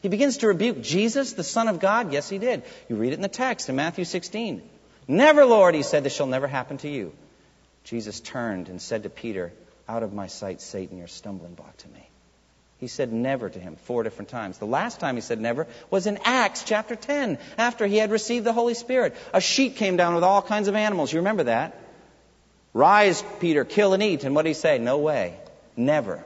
He 0.00 0.08
begins 0.08 0.38
to 0.38 0.48
rebuke 0.48 0.82
Jesus, 0.82 1.34
the 1.34 1.44
Son 1.44 1.68
of 1.68 1.80
God. 1.80 2.12
Yes, 2.12 2.28
he 2.28 2.38
did. 2.38 2.62
You 2.88 2.96
read 2.96 3.12
it 3.12 3.16
in 3.16 3.22
the 3.22 3.28
text 3.28 3.68
in 3.68 3.76
Matthew 3.76 4.04
16. 4.04 4.62
Never, 5.06 5.44
Lord, 5.44 5.74
he 5.74 5.82
said, 5.82 6.02
this 6.04 6.14
shall 6.14 6.26
never 6.26 6.46
happen 6.46 6.78
to 6.78 6.88
you. 6.88 7.12
Jesus 7.84 8.20
turned 8.20 8.68
and 8.68 8.80
said 8.80 9.02
to 9.02 9.10
Peter, 9.10 9.52
Out 9.86 10.02
of 10.02 10.14
my 10.14 10.28
sight, 10.28 10.62
Satan, 10.62 10.96
you're 10.96 11.08
stumbling 11.08 11.54
block 11.54 11.76
to 11.78 11.88
me. 11.88 12.08
He 12.78 12.88
said 12.88 13.12
never 13.12 13.48
to 13.48 13.58
him 13.58 13.76
four 13.76 14.02
different 14.02 14.28
times. 14.28 14.58
The 14.58 14.66
last 14.66 15.00
time 15.00 15.14
he 15.14 15.20
said 15.20 15.40
never 15.40 15.66
was 15.90 16.06
in 16.06 16.18
Acts 16.24 16.64
chapter 16.64 16.96
10, 16.96 17.38
after 17.56 17.86
he 17.86 17.96
had 17.96 18.10
received 18.10 18.44
the 18.44 18.52
Holy 18.52 18.74
Spirit. 18.74 19.14
A 19.32 19.40
sheep 19.40 19.76
came 19.76 19.96
down 19.96 20.14
with 20.14 20.24
all 20.24 20.42
kinds 20.42 20.68
of 20.68 20.74
animals. 20.74 21.12
You 21.12 21.20
remember 21.20 21.44
that? 21.44 21.78
Rise, 22.72 23.22
Peter, 23.40 23.64
kill 23.64 23.94
and 23.94 24.02
eat. 24.02 24.24
And 24.24 24.34
what 24.34 24.42
did 24.42 24.50
he 24.50 24.54
say? 24.54 24.78
No 24.78 24.98
way. 24.98 25.36
Never. 25.76 26.24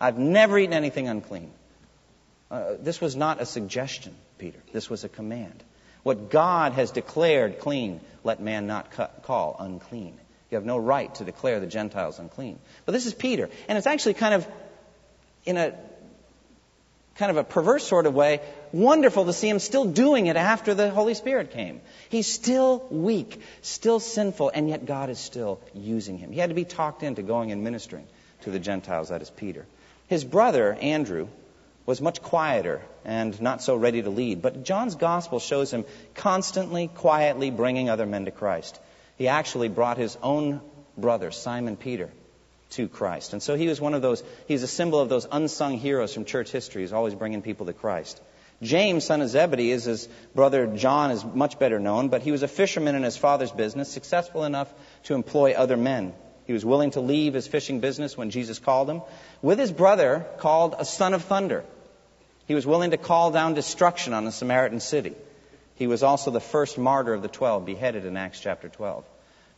I've 0.00 0.18
never 0.18 0.58
eaten 0.58 0.72
anything 0.72 1.08
unclean. 1.08 1.50
Uh, 2.50 2.72
this 2.80 3.00
was 3.00 3.14
not 3.14 3.40
a 3.40 3.46
suggestion, 3.46 4.14
Peter. 4.38 4.58
This 4.72 4.88
was 4.88 5.04
a 5.04 5.08
command. 5.08 5.62
What 6.02 6.30
God 6.30 6.72
has 6.72 6.90
declared 6.90 7.60
clean, 7.60 8.00
let 8.24 8.40
man 8.40 8.66
not 8.66 8.90
call 9.22 9.56
unclean. 9.58 10.18
You 10.50 10.56
have 10.56 10.64
no 10.64 10.78
right 10.78 11.14
to 11.16 11.24
declare 11.24 11.60
the 11.60 11.66
Gentiles 11.66 12.18
unclean. 12.18 12.58
But 12.86 12.92
this 12.92 13.06
is 13.06 13.14
Peter. 13.14 13.50
And 13.68 13.78
it's 13.78 13.86
actually 13.86 14.14
kind 14.14 14.34
of, 14.34 14.48
in 15.44 15.56
a 15.58 15.74
kind 17.16 17.30
of 17.30 17.36
a 17.36 17.44
perverse 17.44 17.86
sort 17.86 18.06
of 18.06 18.14
way, 18.14 18.40
wonderful 18.72 19.26
to 19.26 19.32
see 19.32 19.48
him 19.48 19.58
still 19.58 19.84
doing 19.84 20.26
it 20.26 20.36
after 20.36 20.74
the 20.74 20.90
Holy 20.90 21.14
Spirit 21.14 21.50
came. 21.50 21.80
He's 22.08 22.26
still 22.26 22.86
weak, 22.90 23.42
still 23.62 24.00
sinful, 24.00 24.50
and 24.54 24.68
yet 24.68 24.86
God 24.86 25.10
is 25.10 25.18
still 25.18 25.60
using 25.74 26.18
him. 26.18 26.32
He 26.32 26.40
had 26.40 26.50
to 26.50 26.54
be 26.54 26.64
talked 26.64 27.02
into 27.02 27.22
going 27.22 27.52
and 27.52 27.62
ministering 27.62 28.06
to 28.42 28.50
the 28.50 28.58
Gentiles. 28.58 29.10
That 29.10 29.22
is 29.22 29.30
Peter. 29.30 29.66
His 30.08 30.24
brother, 30.24 30.74
Andrew, 30.74 31.28
was 31.86 32.00
much 32.00 32.22
quieter 32.22 32.82
and 33.04 33.40
not 33.40 33.62
so 33.62 33.76
ready 33.76 34.02
to 34.02 34.10
lead. 34.10 34.42
But 34.42 34.64
John's 34.64 34.94
gospel 34.94 35.40
shows 35.40 35.72
him 35.72 35.84
constantly, 36.14 36.88
quietly 36.88 37.50
bringing 37.50 37.90
other 37.90 38.06
men 38.06 38.26
to 38.26 38.30
Christ. 38.30 38.78
He 39.16 39.28
actually 39.28 39.68
brought 39.68 39.98
his 39.98 40.16
own 40.22 40.60
brother, 40.96 41.30
Simon 41.30 41.76
Peter, 41.76 42.10
to 42.70 42.88
Christ. 42.88 43.32
And 43.32 43.42
so 43.42 43.56
he 43.56 43.68
was 43.68 43.80
one 43.80 43.94
of 43.94 44.02
those, 44.02 44.22
he's 44.48 44.62
a 44.62 44.68
symbol 44.68 45.00
of 45.00 45.08
those 45.08 45.26
unsung 45.30 45.78
heroes 45.78 46.14
from 46.14 46.24
church 46.24 46.50
history. 46.50 46.82
He's 46.82 46.92
always 46.92 47.14
bringing 47.14 47.42
people 47.42 47.66
to 47.66 47.72
Christ. 47.72 48.20
James, 48.62 49.04
son 49.04 49.22
of 49.22 49.28
Zebedee, 49.30 49.70
is 49.70 49.84
his 49.84 50.08
brother 50.34 50.66
John, 50.66 51.10
is 51.10 51.24
much 51.24 51.58
better 51.58 51.80
known, 51.80 52.08
but 52.08 52.22
he 52.22 52.30
was 52.30 52.42
a 52.42 52.48
fisherman 52.48 52.94
in 52.94 53.02
his 53.02 53.16
father's 53.16 53.52
business, 53.52 53.90
successful 53.90 54.44
enough 54.44 54.72
to 55.04 55.14
employ 55.14 55.52
other 55.52 55.78
men. 55.78 56.12
He 56.46 56.52
was 56.52 56.64
willing 56.64 56.90
to 56.92 57.00
leave 57.00 57.32
his 57.32 57.46
fishing 57.46 57.80
business 57.80 58.16
when 58.16 58.30
Jesus 58.30 58.58
called 58.58 58.90
him, 58.90 59.02
with 59.40 59.58
his 59.58 59.72
brother 59.72 60.26
called 60.38 60.74
a 60.78 60.84
son 60.84 61.14
of 61.14 61.24
thunder. 61.24 61.64
He 62.46 62.54
was 62.54 62.66
willing 62.66 62.90
to 62.90 62.96
call 62.96 63.30
down 63.30 63.54
destruction 63.54 64.12
on 64.12 64.24
the 64.24 64.32
Samaritan 64.32 64.80
city. 64.80 65.14
He 65.76 65.86
was 65.86 66.02
also 66.02 66.30
the 66.30 66.40
first 66.40 66.76
martyr 66.76 67.14
of 67.14 67.22
the 67.22 67.28
twelve, 67.28 67.64
beheaded 67.64 68.04
in 68.04 68.16
Acts 68.16 68.40
chapter 68.40 68.68
12. 68.68 69.04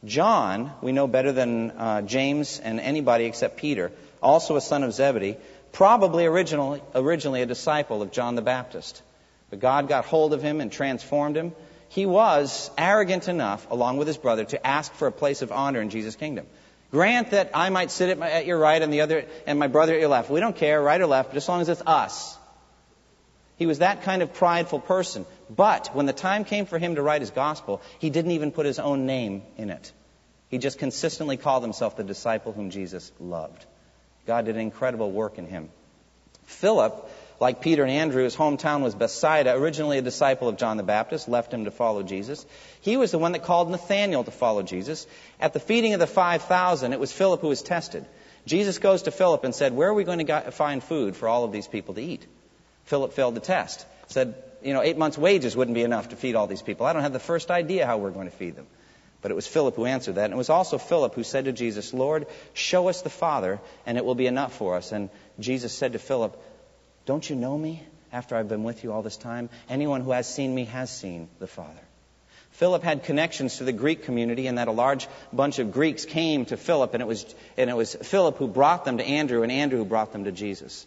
John, 0.05 0.73
we 0.83 0.93
know 0.93 1.07
better 1.07 1.33
than 1.33 1.71
uh, 1.71 2.03
James 2.03 2.59
and 2.59 2.81
anybody 2.81 3.25
except 3.25 3.57
Peter, 3.57 3.93
also 4.21 4.57
a 4.57 4.61
son 4.61 4.83
of 4.83 4.93
Zebedee, 4.93 5.37
probably 5.71 6.27
originally, 6.27 6.83
originally 6.95 7.43
a 7.43 7.47
disciple 7.47 8.03
of 8.03 8.11
John 8.11 8.35
the 8.35 8.43
Baptist. 8.43 9.03
But 9.51 9.61
God 9.61 9.89
got 9.89 10.05
hold 10.05 10.33
of 10.33 10.43
him 10.43 10.61
and 10.61 10.73
transformed 10.73 11.37
him. 11.37 11.53
He 11.89 12.07
was 12.07 12.71
arrogant 12.77 13.29
enough, 13.29 13.71
along 13.71 13.99
with 13.99 14.09
his 14.09 14.17
brother, 14.17 14.45
to 14.47 14.67
ask 14.67 14.93
for 14.95 15.07
a 15.07 15.13
place 15.13 15.43
of 15.43 15.53
honor 15.53 15.81
in 15.81 15.91
Jesus' 15.91 16.17
kingdom. 16.17 16.47
Grant 16.91 17.31
that 17.31 17.51
I 17.55 17.71
might 17.71 17.91
sit 17.91 18.11
at, 18.11 18.19
my, 18.19 18.31
at 18.31 18.47
your 18.47 18.59
right 18.59 18.81
and 18.81 18.93
the 18.93 19.03
other 19.03 19.27
and 19.47 19.59
my 19.59 19.67
brother 19.67 19.95
at 19.95 20.01
your 20.01 20.09
left. 20.09 20.31
We 20.31 20.41
don't 20.41 20.57
care, 20.57 20.81
right 20.83 21.01
or 21.01 21.07
left, 21.07 21.31
but 21.31 21.37
as 21.37 21.49
long 21.49 21.61
as 21.61 21.69
it's 21.69 21.83
us. 21.87 22.37
He 23.57 23.67
was 23.67 23.79
that 23.79 24.03
kind 24.03 24.23
of 24.23 24.35
prideful 24.35 24.81
person. 24.81 25.25
But 25.55 25.95
when 25.95 26.07
the 26.07 26.13
time 26.13 26.45
came 26.45 26.67
for 26.67 26.79
him 26.79 26.95
to 26.95 27.03
write 27.03 27.21
his 27.21 27.31
gospel, 27.31 27.83
he 27.99 28.11
didn't 28.11 28.31
even 28.31 28.53
put 28.53 28.65
his 28.65 28.79
own 28.79 29.07
name 29.07 29.43
in 29.57 29.71
it. 29.71 29.93
He 30.49 30.59
just 30.59 30.79
consistently 30.79 31.37
called 31.37 31.63
himself 31.63 31.97
the 31.97 32.05
disciple 32.05 32.53
whom 32.53 32.71
Jesus 32.71 33.13
loved. 33.21 33.65
God 34.27 34.47
did 34.47 34.55
an 34.55 34.61
incredible 34.61 35.11
work 35.11 35.39
in 35.39 35.47
him. 35.47 35.69
Philip, 36.45 37.11
like 37.41 37.61
Peter 37.61 37.83
and 37.83 37.91
Andrew, 37.91 38.25
his 38.25 38.37
hometown 38.37 38.83
was 38.83 38.95
Bethsaida, 38.95 39.55
originally 39.55 39.99
a 39.99 40.03
disciple 40.03 40.49
of 40.49 40.57
John 40.57 40.77
the 40.77 40.83
Baptist, 40.83 41.29
left 41.29 41.53
him 41.53 41.65
to 41.65 41.71
follow 41.71 42.03
Jesus. 42.03 42.47
He 42.81 42.97
was 42.97 43.11
the 43.11 43.19
one 43.19 43.33
that 43.33 43.45
called 43.45 43.71
Nathanael 43.71 44.25
to 44.25 44.31
follow 44.31 44.63
Jesus. 44.63 45.07
At 45.41 45.53
the 45.53 45.61
feeding 45.61 45.95
of 45.95 46.01
the 46.01 46.07
5,000, 46.07 46.93
it 46.93 47.01
was 47.01 47.13
Philip 47.13 47.41
who 47.41 47.49
was 47.49 47.63
tested. 47.63 48.07
Jesus 48.47 48.79
goes 48.79 49.03
to 49.03 49.11
Philip 49.11 49.45
and 49.45 49.55
said, 49.55 49.73
Where 49.73 49.89
are 49.89 49.95
we 49.95 50.05
going 50.05 50.27
to 50.27 50.51
find 50.51 50.83
food 50.83 51.17
for 51.17 51.29
all 51.29 51.45
of 51.45 51.53
these 51.53 51.69
people 51.69 51.95
to 51.95 52.03
eat? 52.03 52.27
Philip 52.85 53.13
failed 53.13 53.35
the 53.35 53.41
test. 53.41 53.87
Said, 54.09 54.35
you 54.65 54.73
know, 54.73 54.83
eight 54.83 54.99
months' 54.99 55.19
wages 55.19 55.57
wouldn't 55.57 55.75
be 55.75 55.83
enough 55.83 56.11
to 56.11 56.17
feed 56.17 56.35
all 56.35 56.47
these 56.47 56.63
people. 56.63 56.87
I 56.87 56.93
don't 56.93 57.03
have 57.03 57.13
the 57.13 57.19
first 57.19 57.51
idea 57.51 57.87
how 57.87 57.99
we're 57.99 58.11
going 58.11 58.31
to 58.31 58.37
feed 58.37 58.57
them. 58.57 58.67
But 59.21 59.31
it 59.31 59.35
was 59.35 59.47
Philip 59.47 59.77
who 59.77 59.87
answered 59.87 60.17
that. 60.17 60.25
And 60.25 60.35
it 60.35 60.37
was 60.37 60.51
also 60.51 60.79
Philip 60.79 61.15
who 61.15 61.23
said 61.23 61.45
to 61.45 61.53
Jesus, 61.53 61.95
Lord, 61.95 62.27
show 62.55 62.89
us 62.89 63.03
the 63.03 63.11
Father, 63.11 63.61
and 63.87 63.97
it 63.97 64.05
will 64.05 64.17
be 64.17 64.27
enough 64.27 64.55
for 64.55 64.77
us. 64.77 64.91
And 64.91 65.11
Jesus 65.39 65.73
said 65.73 65.93
to 65.93 65.99
Philip, 65.99 66.37
Don't 67.07 67.29
you 67.29 67.37
know 67.37 67.57
me 67.57 67.83
after 68.13 68.35
I've 68.35 68.49
been 68.49 68.65
with 68.65 68.83
you 68.83 68.93
all 68.93 69.03
this 69.03 69.17
time? 69.17 69.49
Anyone 69.69 70.01
who 70.01 70.11
has 70.11 70.33
seen 70.33 70.53
me 70.53 70.65
has 70.65 70.91
seen 70.91 71.29
the 71.39 71.47
Father. 71.47 71.81
Philip 72.53 72.83
had 72.83 73.05
connections 73.05 73.59
to 73.59 73.65
the 73.65 73.73
Greek 73.73 74.03
community, 74.03 74.47
and 74.47 74.59
that 74.59 74.69
a 74.69 74.73
large 74.73 75.09
bunch 75.33 75.59
of 75.59 75.73
Greeks 75.73 76.05
came 76.05 76.45
to 76.47 76.57
Philip, 76.57 76.93
and 76.93 77.03
it 77.03 77.07
was, 77.07 77.25
and 77.57 77.71
it 77.71 77.77
was 77.77 77.95
Philip 77.95 78.37
who 78.37 78.47
brought 78.47 78.85
them 78.85 78.99
to 78.99 79.05
Andrew, 79.05 79.43
and 79.43 79.51
Andrew 79.51 79.79
who 79.79 79.85
brought 79.85 80.13
them 80.13 80.25
to 80.25 80.33
Jesus. 80.33 80.87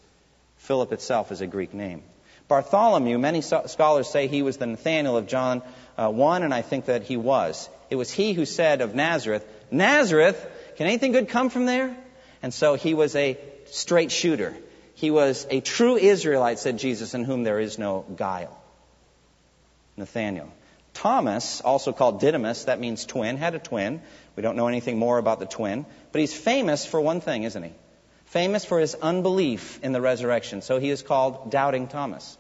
Philip 0.58 0.92
itself 0.92 1.32
is 1.32 1.42
a 1.42 1.48
Greek 1.48 1.74
name. 1.74 2.04
Bartholomew, 2.48 3.18
many 3.18 3.42
scholars 3.42 4.10
say 4.10 4.28
he 4.28 4.44
was 4.44 4.58
the 4.58 4.68
Nathaniel 4.68 5.18
of 5.18 5.28
John 5.28 5.64
uh, 5.98 6.10
1, 6.10 6.44
and 6.44 6.54
I 6.54 6.62
think 6.62 6.86
that 6.86 7.04
he 7.04 7.18
was. 7.18 7.70
It 7.90 7.96
was 7.96 8.12
he 8.12 8.34
who 8.34 8.46
said 8.46 8.82
of 8.82 8.94
Nazareth, 8.94 9.46
Nazareth, 9.72 10.46
can 10.78 10.88
anything 10.88 11.12
good 11.12 11.30
come 11.30 11.50
from 11.50 11.66
there? 11.66 11.96
And 12.44 12.54
so 12.54 12.76
he 12.76 12.94
was 12.94 13.16
a 13.16 13.38
straight 13.66 14.12
shooter. 14.12 14.56
He 14.94 15.10
was 15.10 15.48
a 15.50 15.62
true 15.62 15.98
Israelite, 15.98 16.60
said 16.60 16.78
Jesus, 16.78 17.14
in 17.14 17.24
whom 17.24 17.44
there 17.44 17.60
is 17.60 17.80
no 17.80 18.06
guile. 18.16 18.62
Nathaniel. 19.98 20.52
Thomas, 20.94 21.62
also 21.62 21.92
called 21.92 22.22
Didymus, 22.22 22.66
that 22.66 22.80
means 22.80 23.06
twin, 23.06 23.38
had 23.38 23.56
a 23.56 23.60
twin. 23.60 24.02
We 24.36 24.44
don't 24.44 24.56
know 24.56 24.68
anything 24.68 24.98
more 24.98 25.18
about 25.18 25.40
the 25.40 25.46
twin, 25.46 25.86
but 26.12 26.22
he's 26.22 26.34
famous 26.34 26.86
for 26.86 27.02
one 27.02 27.20
thing, 27.22 27.44
isn't 27.44 27.64
he? 27.64 27.74
Famous 28.26 28.66
for 28.66 28.80
his 28.80 28.96
unbelief 28.96 29.80
in 29.84 29.92
the 29.92 30.02
resurrection. 30.02 30.62
So 30.62 30.80
he 30.80 30.90
is 30.90 31.02
called 31.02 31.52
Doubting 31.52 31.88
Thomas. 31.88 32.38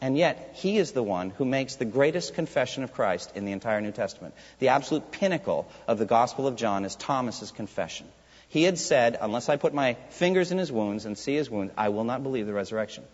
And 0.00 0.16
yet, 0.16 0.52
he 0.54 0.78
is 0.78 0.92
the 0.92 1.02
one 1.02 1.30
who 1.30 1.44
makes 1.44 1.76
the 1.76 1.84
greatest 1.84 2.34
confession 2.34 2.84
of 2.84 2.94
Christ 2.94 3.32
in 3.34 3.44
the 3.44 3.52
entire 3.52 3.82
New 3.82 3.92
Testament. 3.92 4.34
The 4.58 4.68
absolute 4.68 5.10
pinnacle 5.10 5.68
of 5.86 5.98
the 5.98 6.06
Gospel 6.06 6.46
of 6.46 6.56
John 6.56 6.86
is 6.86 6.96
Thomas's 6.96 7.50
confession. 7.50 8.06
He 8.48 8.62
had 8.62 8.78
said, 8.78 9.18
Unless 9.20 9.50
I 9.50 9.56
put 9.56 9.74
my 9.74 9.94
fingers 10.08 10.52
in 10.52 10.58
his 10.58 10.72
wounds 10.72 11.04
and 11.04 11.18
see 11.18 11.34
his 11.34 11.50
wounds, 11.50 11.74
I 11.76 11.90
will 11.90 12.04
not 12.04 12.22
believe 12.22 12.46
the 12.46 12.54
resurrection. 12.54 13.04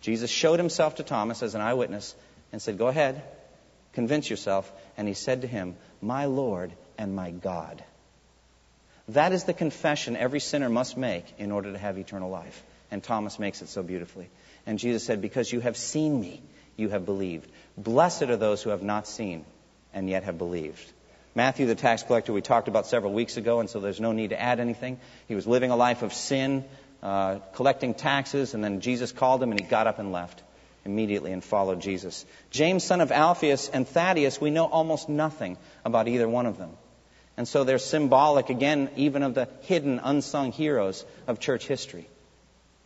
Jesus 0.00 0.30
showed 0.30 0.60
himself 0.60 0.96
to 0.96 1.02
Thomas 1.02 1.42
as 1.42 1.54
an 1.54 1.60
eyewitness 1.60 2.14
and 2.52 2.62
said, 2.62 2.78
Go 2.78 2.86
ahead, 2.86 3.22
convince 3.92 4.30
yourself. 4.30 4.70
And 4.96 5.08
he 5.08 5.14
said 5.14 5.42
to 5.42 5.48
him, 5.48 5.76
My 6.00 6.26
Lord 6.26 6.72
and 6.96 7.16
my 7.16 7.32
God. 7.32 7.82
That 9.08 9.32
is 9.32 9.44
the 9.44 9.54
confession 9.54 10.16
every 10.16 10.40
sinner 10.40 10.68
must 10.68 10.96
make 10.96 11.24
in 11.38 11.52
order 11.52 11.72
to 11.72 11.78
have 11.78 11.98
eternal 11.98 12.30
life. 12.30 12.62
And 12.90 13.02
Thomas 13.02 13.38
makes 13.38 13.62
it 13.62 13.68
so 13.68 13.82
beautifully. 13.82 14.28
And 14.66 14.78
Jesus 14.78 15.04
said, 15.04 15.20
Because 15.20 15.52
you 15.52 15.60
have 15.60 15.76
seen 15.76 16.20
me, 16.20 16.42
you 16.76 16.88
have 16.88 17.04
believed. 17.04 17.50
Blessed 17.76 18.24
are 18.24 18.36
those 18.36 18.62
who 18.62 18.70
have 18.70 18.82
not 18.82 19.06
seen 19.06 19.44
and 19.94 20.08
yet 20.10 20.24
have 20.24 20.38
believed. 20.38 20.92
Matthew, 21.34 21.66
the 21.66 21.74
tax 21.74 22.02
collector, 22.02 22.32
we 22.32 22.40
talked 22.40 22.68
about 22.68 22.86
several 22.86 23.12
weeks 23.12 23.36
ago, 23.36 23.60
and 23.60 23.68
so 23.68 23.78
there's 23.78 24.00
no 24.00 24.12
need 24.12 24.30
to 24.30 24.40
add 24.40 24.58
anything. 24.58 24.98
He 25.28 25.34
was 25.34 25.46
living 25.46 25.70
a 25.70 25.76
life 25.76 26.02
of 26.02 26.12
sin, 26.14 26.64
uh, 27.02 27.40
collecting 27.54 27.94
taxes, 27.94 28.54
and 28.54 28.64
then 28.64 28.80
Jesus 28.80 29.12
called 29.12 29.42
him, 29.42 29.50
and 29.50 29.60
he 29.60 29.66
got 29.66 29.86
up 29.86 29.98
and 29.98 30.12
left 30.12 30.42
immediately 30.86 31.32
and 31.32 31.44
followed 31.44 31.80
Jesus. 31.80 32.24
James, 32.50 32.84
son 32.84 33.00
of 33.00 33.12
Alphaeus, 33.12 33.68
and 33.68 33.86
Thaddeus, 33.86 34.40
we 34.40 34.50
know 34.50 34.66
almost 34.66 35.08
nothing 35.08 35.58
about 35.84 36.08
either 36.08 36.28
one 36.28 36.46
of 36.46 36.56
them. 36.56 36.70
And 37.36 37.46
so 37.46 37.64
they're 37.64 37.78
symbolic, 37.78 38.48
again, 38.48 38.90
even 38.96 39.22
of 39.22 39.34
the 39.34 39.48
hidden, 39.62 40.00
unsung 40.02 40.52
heroes 40.52 41.04
of 41.26 41.38
church 41.38 41.66
history. 41.66 42.08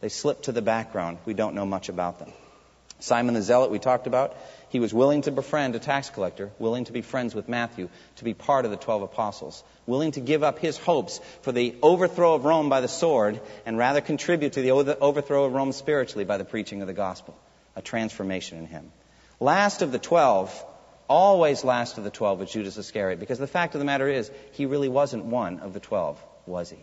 They 0.01 0.09
slip 0.09 0.43
to 0.43 0.53
the 0.53 0.63
background. 0.63 1.19
We 1.25 1.35
don't 1.35 1.55
know 1.55 1.67
much 1.67 1.89
about 1.89 2.19
them. 2.19 2.33
Simon 3.01 3.35
the 3.35 3.43
Zealot, 3.43 3.71
we 3.71 3.79
talked 3.79 4.07
about, 4.07 4.37
he 4.69 4.79
was 4.79 4.93
willing 4.93 5.23
to 5.23 5.31
befriend 5.31 5.75
a 5.75 5.79
tax 5.79 6.11
collector, 6.11 6.51
willing 6.59 6.85
to 6.85 6.93
be 6.93 7.01
friends 7.01 7.35
with 7.35 7.49
Matthew, 7.49 7.89
to 8.17 8.25
be 8.25 8.35
part 8.35 8.65
of 8.65 8.71
the 8.71 8.77
12 8.77 9.03
apostles, 9.03 9.65
willing 9.87 10.13
to 10.13 10.21
give 10.21 10.43
up 10.43 10.59
his 10.59 10.77
hopes 10.77 11.21
for 11.43 11.51
the 11.51 11.75
overthrow 11.83 12.35
of 12.35 12.45
Rome 12.45 12.69
by 12.69 12.81
the 12.81 12.89
sword 12.89 13.41
and 13.65 13.79
rather 13.79 14.01
contribute 14.01 14.53
to 14.53 14.63
the 14.63 14.73
overthrow 14.73 15.45
of 15.45 15.55
Rome 15.55 15.73
spiritually 15.73 16.25
by 16.25 16.37
the 16.37 16.45
preaching 16.45 16.83
of 16.83 16.89
the 16.89 16.95
gospel. 16.95 17.37
A 17.75 17.83
transformation 17.83 18.59
in 18.59 18.67
him. 18.67 18.93
Last 19.39 19.81
of 19.81 19.93
the 19.93 19.99
12, 19.99 20.65
always 21.11 21.65
last 21.65 21.99
of 21.99 22.05
the 22.05 22.11
12 22.11 22.39
was 22.39 22.53
Judas 22.53 22.79
Iscariot, 22.79 23.19
because 23.19 23.39
the 23.39 23.49
fact 23.49 23.75
of 23.75 23.81
the 23.81 23.85
matter 23.85 24.09
is, 24.09 24.31
he 24.53 24.65
really 24.65 24.89
wasn't 24.89 25.25
one 25.25 25.59
of 25.59 25.75
the 25.75 25.81
12, 25.81 26.23
was 26.47 26.71
he? 26.71 26.79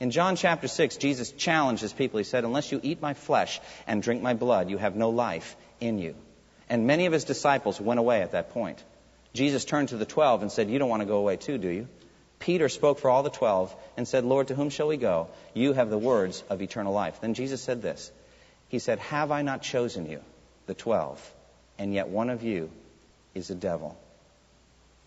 In 0.00 0.10
John 0.10 0.34
chapter 0.34 0.66
6, 0.66 0.96
Jesus 0.96 1.30
challenged 1.30 1.80
his 1.80 1.92
people. 1.92 2.18
He 2.18 2.24
said, 2.24 2.44
Unless 2.44 2.72
you 2.72 2.80
eat 2.82 3.00
my 3.00 3.14
flesh 3.14 3.60
and 3.86 4.02
drink 4.02 4.22
my 4.22 4.34
blood, 4.34 4.68
you 4.68 4.78
have 4.78 4.96
no 4.96 5.10
life 5.10 5.56
in 5.78 5.98
you. 5.98 6.16
And 6.68 6.86
many 6.86 7.06
of 7.06 7.12
his 7.12 7.24
disciples 7.24 7.80
went 7.80 8.00
away 8.00 8.22
at 8.22 8.32
that 8.32 8.50
point. 8.50 8.82
Jesus 9.34 9.64
turned 9.64 9.90
to 9.90 9.96
the 9.96 10.04
twelve 10.04 10.42
and 10.42 10.50
said, 10.50 10.68
You 10.68 10.78
don't 10.78 10.88
want 10.88 11.02
to 11.02 11.06
go 11.06 11.18
away 11.18 11.36
too, 11.36 11.58
do 11.58 11.68
you? 11.68 11.86
Peter 12.38 12.68
spoke 12.68 12.98
for 12.98 13.10
all 13.10 13.22
the 13.22 13.30
twelve 13.30 13.74
and 13.96 14.08
said, 14.08 14.24
Lord, 14.24 14.48
to 14.48 14.54
whom 14.54 14.70
shall 14.70 14.88
we 14.88 14.96
go? 14.96 15.28
You 15.54 15.74
have 15.74 15.90
the 15.90 15.98
words 15.98 16.42
of 16.48 16.62
eternal 16.62 16.92
life. 16.92 17.20
Then 17.20 17.34
Jesus 17.34 17.62
said 17.62 17.82
this 17.82 18.10
He 18.68 18.78
said, 18.78 18.98
Have 18.98 19.30
I 19.30 19.42
not 19.42 19.62
chosen 19.62 20.10
you, 20.10 20.20
the 20.66 20.74
twelve, 20.74 21.20
and 21.78 21.92
yet 21.92 22.08
one 22.08 22.30
of 22.30 22.42
you 22.42 22.70
is 23.34 23.50
a 23.50 23.54
devil? 23.54 23.98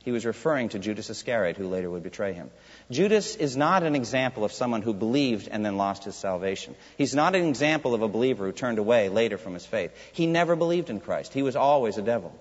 He 0.04 0.12
was 0.12 0.26
referring 0.26 0.70
to 0.70 0.80
Judas 0.80 1.10
Iscariot, 1.10 1.56
who 1.56 1.70
later 1.70 1.90
would 1.90 2.04
betray 2.04 2.34
him. 2.34 2.52
Judas 2.92 3.38
is 3.38 3.56
not 3.56 3.84
an 3.84 3.96
example 3.96 4.44
of 4.44 4.52
someone 4.52 4.82
who 4.82 4.94
believed 4.94 5.48
and 5.48 5.66
then 5.66 5.78
lost 5.78 6.04
his 6.04 6.16
salvation. 6.16 6.76
He's 6.98 7.16
not 7.16 7.36
an 7.36 7.46
example 7.48 7.94
of 7.94 8.02
a 8.02 8.10
believer 8.10 8.46
who 8.46 8.52
turned 8.52 8.80
away 8.80 9.08
later 9.08 9.38
from 9.38 9.54
his 9.54 9.66
faith. 9.66 9.92
He 10.12 10.28
never 10.28 10.58
believed 10.58 10.90
in 10.90 11.00
Christ. 11.00 11.34
He 11.34 11.42
was 11.42 11.56
always 11.56 11.98
a 11.98 12.02
devil. 12.02 12.38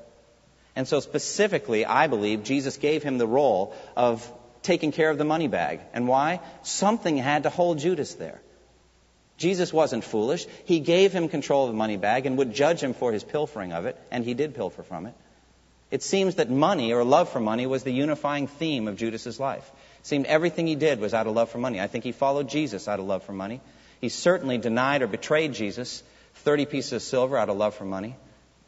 And 0.74 0.88
so, 0.88 0.98
specifically, 0.98 1.86
I 1.86 2.08
believe 2.08 2.42
Jesus 2.42 2.78
gave 2.78 3.04
him 3.04 3.18
the 3.18 3.28
role 3.28 3.76
of 3.96 4.28
taking 4.62 4.90
care 4.90 5.10
of 5.10 5.18
the 5.18 5.24
money 5.24 5.46
bag. 5.46 5.80
And 5.92 6.08
why? 6.08 6.40
Something 6.62 7.16
had 7.16 7.44
to 7.44 7.50
hold 7.50 7.78
Judas 7.78 8.14
there. 8.14 8.40
Jesus 9.36 9.72
wasn't 9.72 10.02
foolish. 10.02 10.46
He 10.64 10.80
gave 10.80 11.12
him 11.12 11.28
control 11.28 11.66
of 11.66 11.72
the 11.72 11.78
money 11.78 11.96
bag 11.96 12.26
and 12.26 12.38
would 12.38 12.54
judge 12.54 12.80
him 12.80 12.94
for 12.94 13.12
his 13.12 13.22
pilfering 13.22 13.72
of 13.72 13.86
it, 13.86 13.96
and 14.10 14.24
he 14.24 14.34
did 14.34 14.54
pilfer 14.54 14.82
from 14.82 15.06
it. 15.06 15.14
It 15.92 16.02
seems 16.02 16.36
that 16.36 16.48
money 16.48 16.94
or 16.94 17.04
love 17.04 17.28
for 17.28 17.38
money 17.38 17.66
was 17.66 17.82
the 17.82 17.92
unifying 17.92 18.46
theme 18.46 18.88
of 18.88 18.96
Judas's 18.96 19.38
life. 19.38 19.70
It 20.00 20.06
seemed 20.06 20.24
everything 20.24 20.66
he 20.66 20.74
did 20.74 20.98
was 21.00 21.12
out 21.12 21.26
of 21.26 21.34
love 21.34 21.50
for 21.50 21.58
money. 21.58 21.82
I 21.82 21.86
think 21.86 22.02
he 22.02 22.12
followed 22.12 22.48
Jesus 22.48 22.88
out 22.88 22.98
of 22.98 23.04
love 23.04 23.24
for 23.24 23.34
money. 23.34 23.60
He 24.00 24.08
certainly 24.08 24.56
denied 24.56 25.02
or 25.02 25.06
betrayed 25.06 25.52
Jesus 25.52 26.02
30 26.36 26.64
pieces 26.64 26.92
of 26.94 27.02
silver 27.02 27.36
out 27.36 27.50
of 27.50 27.58
love 27.58 27.74
for 27.74 27.84
money. 27.84 28.16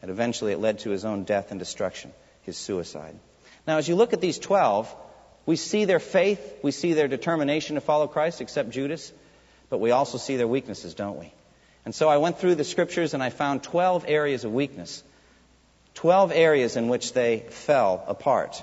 And 0.03 0.11
eventually 0.11 0.51
it 0.51 0.59
led 0.59 0.79
to 0.79 0.91
his 0.91 1.03
own 1.03 1.23
death 1.23 1.49
and 1.49 1.59
destruction, 1.59 2.13
his 2.43 2.57
suicide. 2.57 3.17
Now, 3.65 3.79
as 3.79 3.89
you 3.89 3.95
look 3.95 4.13
at 4.13 4.21
these 4.21 4.37
12, 4.37 4.95
we 5.47 5.55
see 5.55 5.85
their 5.85 5.99
faith, 5.99 6.59
we 6.61 6.69
see 6.69 6.93
their 6.93 7.07
determination 7.07 7.73
to 7.73 7.81
follow 7.81 8.05
Christ, 8.05 8.39
except 8.39 8.69
Judas, 8.69 9.11
but 9.71 9.79
we 9.79 9.89
also 9.89 10.19
see 10.19 10.35
their 10.35 10.47
weaknesses, 10.47 10.93
don't 10.93 11.17
we? 11.17 11.33
And 11.85 11.95
so 11.95 12.07
I 12.07 12.17
went 12.17 12.37
through 12.37 12.53
the 12.53 12.63
scriptures 12.63 13.15
and 13.15 13.23
I 13.23 13.31
found 13.31 13.63
12 13.63 14.05
areas 14.07 14.45
of 14.45 14.53
weakness 14.53 15.03
12 15.95 16.31
areas 16.31 16.75
in 16.75 16.87
which 16.87 17.13
they 17.13 17.39
fell 17.49 18.03
apart. 18.07 18.61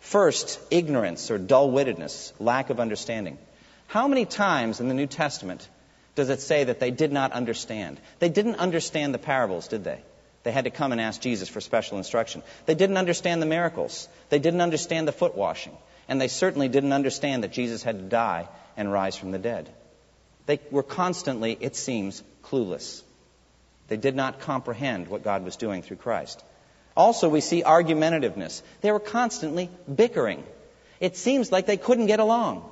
First, 0.00 0.60
ignorance 0.70 1.30
or 1.30 1.38
dull 1.38 1.70
wittedness, 1.70 2.32
lack 2.38 2.70
of 2.70 2.78
understanding. 2.78 3.38
How 3.86 4.08
many 4.08 4.26
times 4.26 4.80
in 4.80 4.88
the 4.88 4.94
New 4.94 5.06
Testament 5.06 5.66
does 6.14 6.30
it 6.30 6.40
say 6.40 6.64
that 6.64 6.80
they 6.80 6.90
did 6.90 7.12
not 7.12 7.32
understand? 7.32 8.00
They 8.18 8.28
didn't 8.28 8.56
understand 8.56 9.14
the 9.14 9.18
parables, 9.18 9.68
did 9.68 9.84
they? 9.84 10.00
They 10.42 10.52
had 10.52 10.64
to 10.64 10.70
come 10.70 10.92
and 10.92 11.00
ask 11.00 11.20
Jesus 11.20 11.48
for 11.48 11.60
special 11.60 11.96
instruction. 11.96 12.42
They 12.66 12.74
didn't 12.74 12.98
understand 12.98 13.40
the 13.40 13.46
miracles. 13.46 14.08
They 14.28 14.38
didn't 14.38 14.60
understand 14.60 15.08
the 15.08 15.12
foot 15.12 15.34
washing. 15.34 15.76
And 16.06 16.20
they 16.20 16.28
certainly 16.28 16.68
didn't 16.68 16.92
understand 16.92 17.44
that 17.44 17.52
Jesus 17.52 17.82
had 17.82 17.98
to 17.98 18.04
die 18.04 18.48
and 18.76 18.92
rise 18.92 19.16
from 19.16 19.30
the 19.30 19.38
dead. 19.38 19.70
They 20.46 20.60
were 20.70 20.82
constantly, 20.82 21.56
it 21.58 21.76
seems, 21.76 22.22
clueless. 22.42 23.02
They 23.88 23.96
did 23.96 24.14
not 24.14 24.40
comprehend 24.40 25.08
what 25.08 25.24
God 25.24 25.44
was 25.44 25.56
doing 25.56 25.82
through 25.82 25.96
Christ. 25.96 26.44
Also, 26.96 27.28
we 27.28 27.40
see 27.40 27.62
argumentativeness. 27.62 28.62
They 28.80 28.92
were 28.92 29.00
constantly 29.00 29.70
bickering. 29.92 30.44
It 31.00 31.16
seems 31.16 31.50
like 31.50 31.66
they 31.66 31.76
couldn't 31.76 32.06
get 32.06 32.20
along. 32.20 32.70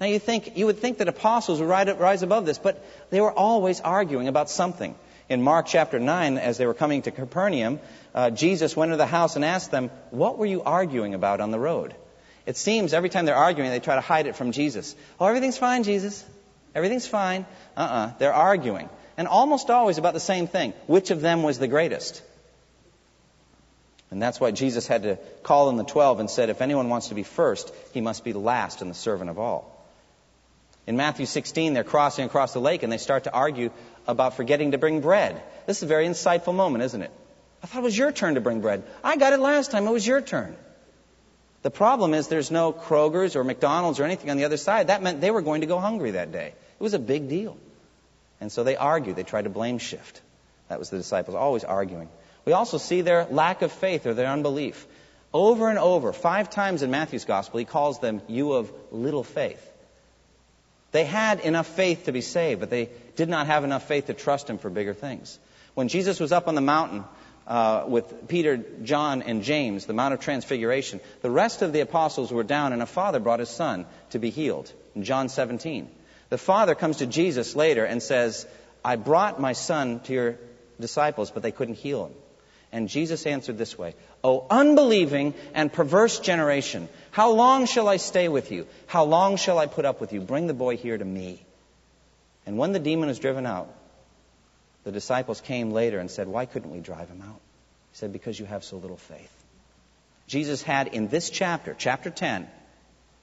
Now, 0.00 0.06
you 0.06 0.18
think 0.18 0.56
you 0.56 0.66
would 0.66 0.78
think 0.78 0.98
that 0.98 1.08
apostles 1.08 1.60
would 1.60 1.68
rise 1.68 2.22
above 2.22 2.46
this, 2.46 2.58
but 2.58 2.84
they 3.10 3.20
were 3.20 3.32
always 3.32 3.80
arguing 3.80 4.28
about 4.28 4.50
something. 4.50 4.94
In 5.28 5.42
Mark 5.42 5.66
chapter 5.66 5.98
9, 5.98 6.36
as 6.36 6.58
they 6.58 6.66
were 6.66 6.74
coming 6.74 7.02
to 7.02 7.10
Capernaum, 7.10 7.80
uh, 8.14 8.30
Jesus 8.30 8.76
went 8.76 8.90
into 8.90 8.98
the 8.98 9.06
house 9.06 9.36
and 9.36 9.44
asked 9.44 9.70
them, 9.70 9.90
What 10.10 10.36
were 10.36 10.46
you 10.46 10.62
arguing 10.62 11.14
about 11.14 11.40
on 11.40 11.50
the 11.50 11.58
road? 11.58 11.94
It 12.44 12.56
seems 12.58 12.92
every 12.92 13.08
time 13.08 13.24
they're 13.24 13.34
arguing, 13.34 13.70
they 13.70 13.80
try 13.80 13.94
to 13.94 14.02
hide 14.02 14.26
it 14.26 14.36
from 14.36 14.52
Jesus. 14.52 14.94
Oh, 15.18 15.26
everything's 15.26 15.56
fine, 15.56 15.82
Jesus. 15.82 16.22
Everything's 16.74 17.06
fine. 17.06 17.46
Uh 17.76 17.80
uh-uh. 17.80 18.06
uh. 18.06 18.12
They're 18.18 18.34
arguing. 18.34 18.90
And 19.16 19.28
almost 19.28 19.70
always 19.70 19.96
about 19.96 20.12
the 20.12 20.20
same 20.20 20.46
thing. 20.46 20.74
Which 20.86 21.10
of 21.10 21.20
them 21.20 21.42
was 21.42 21.58
the 21.58 21.68
greatest? 21.68 22.22
And 24.14 24.22
that's 24.22 24.38
why 24.38 24.52
Jesus 24.52 24.86
had 24.86 25.02
to 25.02 25.18
call 25.42 25.70
in 25.70 25.76
the 25.76 25.82
twelve 25.82 26.20
and 26.20 26.30
said, 26.30 26.48
if 26.48 26.62
anyone 26.62 26.88
wants 26.88 27.08
to 27.08 27.16
be 27.16 27.24
first, 27.24 27.74
he 27.92 28.00
must 28.00 28.22
be 28.22 28.32
last 28.32 28.80
and 28.80 28.88
the 28.88 28.94
servant 28.94 29.28
of 29.28 29.40
all. 29.40 29.84
In 30.86 30.96
Matthew 30.96 31.26
16, 31.26 31.74
they're 31.74 31.82
crossing 31.82 32.24
across 32.24 32.52
the 32.52 32.60
lake 32.60 32.84
and 32.84 32.92
they 32.92 32.98
start 32.98 33.24
to 33.24 33.32
argue 33.32 33.70
about 34.06 34.36
forgetting 34.36 34.70
to 34.70 34.78
bring 34.78 35.00
bread. 35.00 35.42
This 35.66 35.78
is 35.78 35.82
a 35.82 35.86
very 35.86 36.06
insightful 36.06 36.54
moment, 36.54 36.84
isn't 36.84 37.02
it? 37.02 37.10
I 37.60 37.66
thought 37.66 37.80
it 37.80 37.82
was 37.82 37.98
your 37.98 38.12
turn 38.12 38.36
to 38.36 38.40
bring 38.40 38.60
bread. 38.60 38.84
I 39.02 39.16
got 39.16 39.32
it 39.32 39.40
last 39.40 39.72
time. 39.72 39.84
It 39.84 39.90
was 39.90 40.06
your 40.06 40.20
turn. 40.20 40.54
The 41.62 41.72
problem 41.72 42.14
is 42.14 42.28
there's 42.28 42.52
no 42.52 42.72
Kroger's 42.72 43.34
or 43.34 43.42
McDonald's 43.42 43.98
or 43.98 44.04
anything 44.04 44.30
on 44.30 44.36
the 44.36 44.44
other 44.44 44.58
side. 44.58 44.86
That 44.86 45.02
meant 45.02 45.22
they 45.22 45.32
were 45.32 45.42
going 45.42 45.62
to 45.62 45.66
go 45.66 45.80
hungry 45.80 46.12
that 46.12 46.30
day. 46.30 46.54
It 46.78 46.82
was 46.82 46.94
a 46.94 47.00
big 47.00 47.28
deal. 47.28 47.56
And 48.40 48.52
so 48.52 48.62
they 48.62 48.76
argued. 48.76 49.16
They 49.16 49.24
tried 49.24 49.42
to 49.42 49.50
blame 49.50 49.78
shift. 49.78 50.20
That 50.68 50.78
was 50.78 50.88
the 50.88 50.98
disciples, 50.98 51.34
always 51.34 51.64
arguing. 51.64 52.08
We 52.44 52.52
also 52.52 52.78
see 52.78 53.00
their 53.00 53.26
lack 53.26 53.62
of 53.62 53.72
faith 53.72 54.06
or 54.06 54.14
their 54.14 54.28
unbelief. 54.28 54.86
Over 55.32 55.68
and 55.68 55.78
over, 55.78 56.12
five 56.12 56.50
times 56.50 56.82
in 56.82 56.90
Matthew's 56.90 57.24
gospel, 57.24 57.58
he 57.58 57.64
calls 57.64 57.98
them, 57.98 58.22
you 58.28 58.52
of 58.52 58.72
little 58.92 59.24
faith. 59.24 59.70
They 60.92 61.04
had 61.04 61.40
enough 61.40 61.66
faith 61.66 62.04
to 62.04 62.12
be 62.12 62.20
saved, 62.20 62.60
but 62.60 62.70
they 62.70 62.88
did 63.16 63.28
not 63.28 63.48
have 63.48 63.64
enough 63.64 63.88
faith 63.88 64.06
to 64.06 64.14
trust 64.14 64.48
him 64.48 64.58
for 64.58 64.70
bigger 64.70 64.94
things. 64.94 65.38
When 65.74 65.88
Jesus 65.88 66.20
was 66.20 66.30
up 66.30 66.46
on 66.46 66.54
the 66.54 66.60
mountain 66.60 67.02
uh, 67.48 67.84
with 67.88 68.28
Peter, 68.28 68.58
John, 68.84 69.22
and 69.22 69.42
James, 69.42 69.86
the 69.86 69.92
Mount 69.92 70.14
of 70.14 70.20
Transfiguration, 70.20 71.00
the 71.20 71.32
rest 71.32 71.62
of 71.62 71.72
the 71.72 71.80
apostles 71.80 72.32
were 72.32 72.44
down, 72.44 72.72
and 72.72 72.80
a 72.80 72.86
father 72.86 73.18
brought 73.18 73.40
his 73.40 73.48
son 73.48 73.86
to 74.10 74.20
be 74.20 74.30
healed. 74.30 74.72
In 74.94 75.02
John 75.02 75.28
17. 75.28 75.90
The 76.28 76.38
father 76.38 76.76
comes 76.76 76.98
to 76.98 77.06
Jesus 77.06 77.56
later 77.56 77.84
and 77.84 78.00
says, 78.00 78.46
I 78.84 78.94
brought 78.94 79.40
my 79.40 79.52
son 79.52 79.98
to 80.04 80.12
your 80.12 80.38
disciples, 80.78 81.32
but 81.32 81.42
they 81.42 81.50
couldn't 81.50 81.74
heal 81.74 82.06
him. 82.06 82.14
And 82.74 82.88
Jesus 82.88 83.24
answered 83.24 83.56
this 83.56 83.78
way 83.78 83.94
O 84.24 84.46
unbelieving 84.50 85.32
and 85.54 85.72
perverse 85.72 86.18
generation, 86.18 86.88
how 87.12 87.30
long 87.30 87.66
shall 87.66 87.88
I 87.88 87.98
stay 87.98 88.28
with 88.28 88.50
you? 88.50 88.66
How 88.88 89.04
long 89.04 89.36
shall 89.36 89.60
I 89.60 89.66
put 89.66 89.84
up 89.84 90.00
with 90.00 90.12
you? 90.12 90.20
Bring 90.20 90.48
the 90.48 90.54
boy 90.54 90.76
here 90.76 90.98
to 90.98 91.04
me. 91.04 91.40
And 92.44 92.58
when 92.58 92.72
the 92.72 92.80
demon 92.80 93.08
was 93.08 93.20
driven 93.20 93.46
out, 93.46 93.72
the 94.82 94.90
disciples 94.90 95.40
came 95.40 95.70
later 95.70 96.00
and 96.00 96.10
said, 96.10 96.26
Why 96.26 96.46
couldn't 96.46 96.72
we 96.72 96.80
drive 96.80 97.08
him 97.08 97.22
out? 97.22 97.40
He 97.92 97.98
said, 97.98 98.12
Because 98.12 98.40
you 98.40 98.44
have 98.44 98.64
so 98.64 98.76
little 98.76 98.96
faith. 98.96 99.32
Jesus 100.26 100.60
had 100.60 100.88
in 100.88 101.06
this 101.06 101.30
chapter, 101.30 101.76
chapter 101.78 102.10
10, 102.10 102.48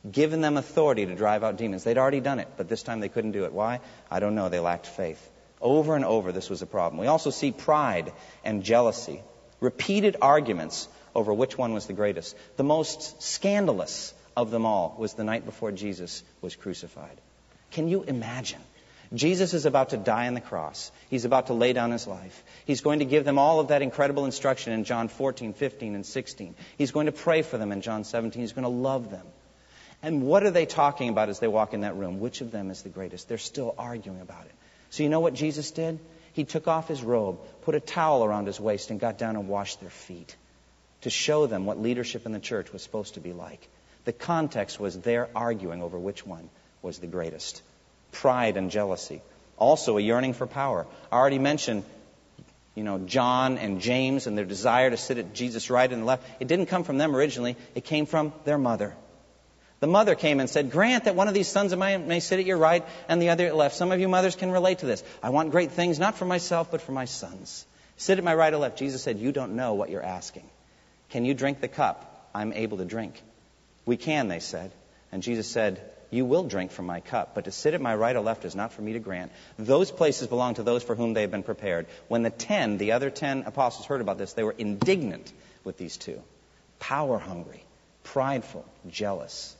given 0.09 0.39
them 0.39 0.55
authority 0.55 1.05
to 1.05 1.15
drive 1.15 1.43
out 1.43 1.57
demons. 1.57 1.83
They'd 1.83 1.97
already 1.97 2.21
done 2.21 2.39
it, 2.39 2.47
but 2.55 2.69
this 2.69 2.83
time 2.83 3.01
they 3.01 3.09
couldn't 3.09 3.33
do 3.33 3.43
it. 3.43 3.51
Why? 3.51 3.81
I 4.09 4.21
don't 4.21 4.35
know. 4.35 4.47
They 4.47 4.59
lacked 4.59 4.87
faith. 4.87 5.21
Over 5.59 5.97
and 5.97 6.05
over, 6.05 6.31
this 6.31 6.49
was 6.49 6.61
a 6.61 6.65
problem. 6.65 7.01
We 7.01 7.07
also 7.07 7.31
see 7.31 7.51
pride 7.51 8.13
and 8.45 8.63
jealousy, 8.63 9.21
repeated 9.61 10.17
arguments 10.21 10.89
over 11.15 11.33
which 11.33 11.57
one 11.57 11.73
was 11.73 11.85
the 11.85 11.93
greatest. 11.93 12.35
The 12.57 12.63
most 12.63 13.21
scandalous 13.21 14.13
of 14.35 14.51
them 14.51 14.65
all 14.65 14.95
was 14.97 15.13
the 15.13 15.23
night 15.23 15.45
before 15.45 15.71
Jesus 15.71 16.23
was 16.41 16.55
crucified. 16.55 17.17
Can 17.71 17.87
you 17.87 18.03
imagine? 18.03 18.59
Jesus 19.13 19.53
is 19.53 19.65
about 19.65 19.89
to 19.89 19.97
die 19.97 20.27
on 20.27 20.35
the 20.35 20.41
cross. 20.41 20.89
He's 21.09 21.25
about 21.25 21.47
to 21.47 21.53
lay 21.53 21.73
down 21.73 21.91
his 21.91 22.07
life. 22.07 22.43
He's 22.65 22.79
going 22.79 22.99
to 22.99 23.05
give 23.05 23.25
them 23.25 23.37
all 23.37 23.59
of 23.59 23.67
that 23.67 23.81
incredible 23.81 24.23
instruction 24.23 24.71
in 24.71 24.85
John 24.85 25.09
14, 25.09 25.53
15, 25.53 25.95
and 25.95 26.05
16. 26.05 26.55
He's 26.77 26.91
going 26.91 27.07
to 27.07 27.11
pray 27.11 27.41
for 27.41 27.57
them 27.57 27.73
in 27.73 27.81
John 27.81 28.05
17. 28.05 28.41
He's 28.41 28.53
going 28.53 28.63
to 28.63 28.69
love 28.69 29.11
them. 29.11 29.25
And 30.01 30.23
what 30.23 30.43
are 30.43 30.51
they 30.51 30.65
talking 30.65 31.09
about 31.09 31.29
as 31.29 31.39
they 31.39 31.49
walk 31.49 31.73
in 31.73 31.81
that 31.81 31.97
room? 31.97 32.19
Which 32.19 32.39
of 32.39 32.51
them 32.51 32.71
is 32.71 32.83
the 32.83 32.89
greatest? 32.89 33.27
They're 33.27 33.37
still 33.37 33.75
arguing 33.77 34.21
about 34.21 34.45
it. 34.45 34.53
So 34.89 35.03
you 35.03 35.09
know 35.09 35.19
what 35.19 35.33
Jesus 35.33 35.71
did? 35.71 35.99
He 36.33 36.43
took 36.43 36.67
off 36.67 36.87
his 36.87 37.03
robe, 37.03 37.39
put 37.63 37.75
a 37.75 37.79
towel 37.79 38.23
around 38.23 38.47
his 38.47 38.59
waist, 38.59 38.89
and 38.89 38.99
got 38.99 39.17
down 39.17 39.35
and 39.35 39.47
washed 39.47 39.79
their 39.81 39.89
feet 39.89 40.35
to 41.01 41.09
show 41.09 41.47
them 41.47 41.65
what 41.65 41.79
leadership 41.79 42.25
in 42.25 42.31
the 42.31 42.39
church 42.39 42.71
was 42.71 42.81
supposed 42.81 43.15
to 43.15 43.19
be 43.19 43.33
like. 43.33 43.67
The 44.05 44.13
context 44.13 44.79
was 44.79 44.97
their 44.99 45.29
arguing 45.35 45.81
over 45.81 45.97
which 45.99 46.25
one 46.25 46.49
was 46.81 46.99
the 46.99 47.07
greatest. 47.07 47.61
Pride 48.11 48.57
and 48.57 48.71
jealousy. 48.71 49.21
Also, 49.57 49.97
a 49.97 50.01
yearning 50.01 50.33
for 50.33 50.47
power. 50.47 50.87
I 51.11 51.15
already 51.15 51.39
mentioned, 51.39 51.83
you 52.75 52.83
know, 52.83 52.99
John 52.99 53.57
and 53.57 53.81
James 53.81 54.25
and 54.25 54.37
their 54.37 54.45
desire 54.45 54.89
to 54.89 54.97
sit 54.97 55.17
at 55.17 55.33
Jesus' 55.33 55.69
right 55.69 55.91
and 55.91 56.05
left. 56.05 56.27
It 56.39 56.47
didn't 56.47 56.67
come 56.67 56.83
from 56.83 56.97
them 56.97 57.15
originally, 57.15 57.57
it 57.75 57.83
came 57.83 58.05
from 58.05 58.33
their 58.45 58.57
mother. 58.57 58.95
The 59.81 59.87
mother 59.87 60.13
came 60.13 60.39
and 60.39 60.47
said, 60.47 60.69
Grant 60.69 61.05
that 61.05 61.15
one 61.15 61.27
of 61.27 61.33
these 61.33 61.47
sons 61.47 61.73
of 61.73 61.79
mine 61.79 62.07
may 62.07 62.19
sit 62.19 62.39
at 62.39 62.45
your 62.45 62.57
right 62.57 62.85
and 63.09 63.19
the 63.19 63.29
other 63.29 63.47
at 63.47 63.55
left. 63.55 63.75
Some 63.75 63.91
of 63.91 63.99
you 63.99 64.07
mothers 64.07 64.35
can 64.35 64.51
relate 64.51 64.79
to 64.79 64.85
this. 64.85 65.03
I 65.23 65.31
want 65.31 65.49
great 65.49 65.71
things, 65.71 65.97
not 65.97 66.15
for 66.15 66.25
myself, 66.25 66.69
but 66.69 66.81
for 66.81 66.91
my 66.91 67.05
sons. 67.05 67.65
Sit 67.97 68.19
at 68.19 68.23
my 68.23 68.35
right 68.35 68.53
or 68.53 68.57
left. 68.57 68.77
Jesus 68.77 69.01
said, 69.01 69.17
You 69.17 69.31
don't 69.31 69.55
know 69.55 69.73
what 69.73 69.89
you're 69.89 70.03
asking. 70.03 70.47
Can 71.09 71.25
you 71.25 71.33
drink 71.33 71.61
the 71.61 71.67
cup 71.67 72.29
I'm 72.33 72.53
able 72.53 72.77
to 72.77 72.85
drink? 72.85 73.19
We 73.87 73.97
can, 73.97 74.27
they 74.27 74.39
said. 74.39 74.71
And 75.11 75.23
Jesus 75.23 75.47
said, 75.47 75.81
You 76.11 76.25
will 76.25 76.43
drink 76.43 76.69
from 76.69 76.85
my 76.85 76.99
cup, 76.99 77.33
but 77.33 77.45
to 77.45 77.51
sit 77.51 77.73
at 77.73 77.81
my 77.81 77.95
right 77.95 78.15
or 78.15 78.21
left 78.21 78.45
is 78.45 78.55
not 78.55 78.73
for 78.73 78.83
me 78.83 78.93
to 78.93 78.99
grant. 78.99 79.31
Those 79.57 79.89
places 79.89 80.27
belong 80.27 80.53
to 80.55 80.63
those 80.63 80.83
for 80.83 80.93
whom 80.93 81.15
they 81.15 81.21
have 81.21 81.31
been 81.31 81.41
prepared. 81.41 81.87
When 82.07 82.21
the 82.21 82.29
ten, 82.29 82.77
the 82.77 82.91
other 82.91 83.09
ten 83.09 83.45
apostles 83.47 83.87
heard 83.87 84.01
about 84.01 84.19
this, 84.19 84.33
they 84.33 84.43
were 84.43 84.55
indignant 84.55 85.33
with 85.63 85.79
these 85.79 85.97
two. 85.97 86.21
Power 86.79 87.17
hungry, 87.17 87.63
prideful, 88.03 88.65
jealous. 88.87 89.55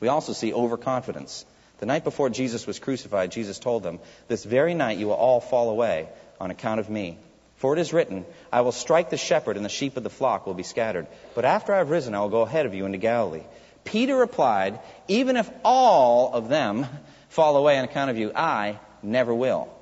We 0.00 0.08
also 0.08 0.32
see 0.32 0.52
overconfidence. 0.52 1.44
The 1.78 1.86
night 1.86 2.04
before 2.04 2.30
Jesus 2.30 2.66
was 2.66 2.78
crucified, 2.78 3.32
Jesus 3.32 3.58
told 3.58 3.82
them, 3.82 4.00
This 4.28 4.44
very 4.44 4.74
night 4.74 4.98
you 4.98 5.06
will 5.06 5.14
all 5.14 5.40
fall 5.40 5.70
away 5.70 6.08
on 6.40 6.50
account 6.50 6.80
of 6.80 6.88
me. 6.88 7.18
For 7.56 7.72
it 7.72 7.78
is 7.78 7.92
written, 7.92 8.26
I 8.52 8.60
will 8.60 8.72
strike 8.72 9.10
the 9.10 9.16
shepherd, 9.16 9.56
and 9.56 9.64
the 9.64 9.70
sheep 9.70 9.96
of 9.96 10.02
the 10.02 10.10
flock 10.10 10.46
will 10.46 10.54
be 10.54 10.62
scattered. 10.62 11.06
But 11.34 11.44
after 11.44 11.74
I 11.74 11.78
have 11.78 11.90
risen, 11.90 12.14
I 12.14 12.20
will 12.20 12.28
go 12.28 12.42
ahead 12.42 12.66
of 12.66 12.74
you 12.74 12.84
into 12.84 12.98
Galilee. 12.98 13.44
Peter 13.84 14.16
replied, 14.16 14.78
Even 15.08 15.36
if 15.36 15.48
all 15.64 16.32
of 16.32 16.48
them 16.48 16.86
fall 17.28 17.56
away 17.56 17.78
on 17.78 17.84
account 17.84 18.10
of 18.10 18.18
you, 18.18 18.32
I 18.34 18.78
never 19.02 19.34
will. 19.34 19.72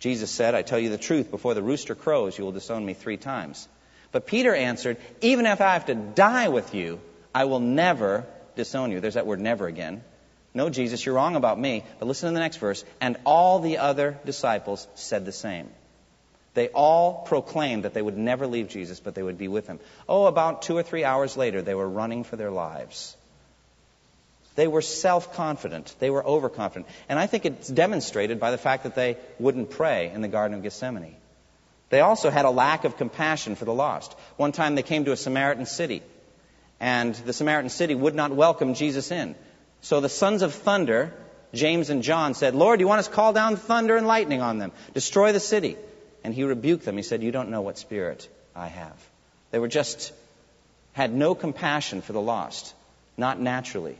Jesus 0.00 0.30
said, 0.30 0.54
I 0.54 0.62
tell 0.62 0.78
you 0.78 0.88
the 0.88 0.98
truth, 0.98 1.30
before 1.30 1.54
the 1.54 1.62
rooster 1.62 1.94
crows, 1.94 2.36
you 2.36 2.44
will 2.44 2.52
disown 2.52 2.84
me 2.84 2.94
three 2.94 3.18
times. 3.18 3.68
But 4.12 4.26
Peter 4.26 4.54
answered, 4.54 4.96
Even 5.20 5.46
if 5.46 5.60
I 5.60 5.74
have 5.74 5.86
to 5.86 5.94
die 5.94 6.48
with 6.48 6.74
you, 6.74 7.00
I 7.34 7.44
will 7.44 7.60
never 7.60 8.26
disown 8.56 8.90
you. 8.90 9.00
There's 9.00 9.14
that 9.14 9.26
word 9.26 9.40
never 9.40 9.66
again. 9.66 10.02
No, 10.52 10.68
Jesus, 10.68 11.04
you're 11.04 11.14
wrong 11.14 11.36
about 11.36 11.60
me. 11.60 11.84
But 11.98 12.06
listen 12.06 12.28
to 12.28 12.34
the 12.34 12.40
next 12.40 12.56
verse. 12.56 12.84
And 13.00 13.16
all 13.24 13.60
the 13.60 13.78
other 13.78 14.18
disciples 14.24 14.86
said 14.94 15.24
the 15.24 15.32
same. 15.32 15.68
They 16.54 16.68
all 16.68 17.22
proclaimed 17.26 17.84
that 17.84 17.94
they 17.94 18.02
would 18.02 18.18
never 18.18 18.46
leave 18.48 18.68
Jesus, 18.68 18.98
but 18.98 19.14
they 19.14 19.22
would 19.22 19.38
be 19.38 19.46
with 19.46 19.68
him. 19.68 19.78
Oh, 20.08 20.26
about 20.26 20.62
two 20.62 20.76
or 20.76 20.82
three 20.82 21.04
hours 21.04 21.36
later, 21.36 21.62
they 21.62 21.76
were 21.76 21.88
running 21.88 22.24
for 22.24 22.34
their 22.34 22.50
lives. 22.50 23.16
They 24.56 24.66
were 24.66 24.82
self 24.82 25.34
confident. 25.34 25.94
They 26.00 26.10
were 26.10 26.26
overconfident. 26.26 26.90
And 27.08 27.20
I 27.20 27.28
think 27.28 27.46
it's 27.46 27.68
demonstrated 27.68 28.40
by 28.40 28.50
the 28.50 28.58
fact 28.58 28.82
that 28.82 28.96
they 28.96 29.16
wouldn't 29.38 29.70
pray 29.70 30.10
in 30.12 30.22
the 30.22 30.28
Garden 30.28 30.56
of 30.56 30.64
Gethsemane. 30.64 31.14
They 31.88 32.00
also 32.00 32.30
had 32.30 32.44
a 32.44 32.50
lack 32.50 32.84
of 32.84 32.96
compassion 32.96 33.54
for 33.54 33.64
the 33.64 33.72
lost. 33.72 34.14
One 34.36 34.50
time 34.50 34.74
they 34.74 34.82
came 34.82 35.04
to 35.04 35.12
a 35.12 35.16
Samaritan 35.16 35.66
city 35.66 36.02
and 36.80 37.14
the 37.14 37.32
Samaritan 37.32 37.68
city 37.68 37.94
would 37.94 38.14
not 38.14 38.32
welcome 38.32 38.74
Jesus 38.74 39.10
in. 39.10 39.34
So 39.82 40.00
the 40.00 40.08
sons 40.08 40.42
of 40.42 40.54
thunder, 40.54 41.12
James 41.52 41.90
and 41.90 42.02
John, 42.02 42.34
said, 42.34 42.54
Lord, 42.54 42.78
do 42.78 42.82
you 42.82 42.88
want 42.88 43.00
us 43.00 43.08
to 43.08 43.14
call 43.14 43.32
down 43.32 43.56
thunder 43.56 43.96
and 43.96 44.06
lightning 44.06 44.40
on 44.40 44.58
them, 44.58 44.72
destroy 44.94 45.32
the 45.32 45.40
city. 45.40 45.76
And 46.24 46.34
he 46.34 46.44
rebuked 46.44 46.84
them. 46.84 46.96
He 46.96 47.02
said, 47.02 47.22
You 47.22 47.30
don't 47.30 47.50
know 47.50 47.62
what 47.62 47.78
spirit 47.78 48.28
I 48.54 48.68
have. 48.68 48.96
They 49.50 49.58
were 49.58 49.68
just, 49.68 50.12
had 50.92 51.14
no 51.14 51.34
compassion 51.34 52.02
for 52.02 52.12
the 52.12 52.20
lost, 52.20 52.74
not 53.16 53.40
naturally. 53.40 53.98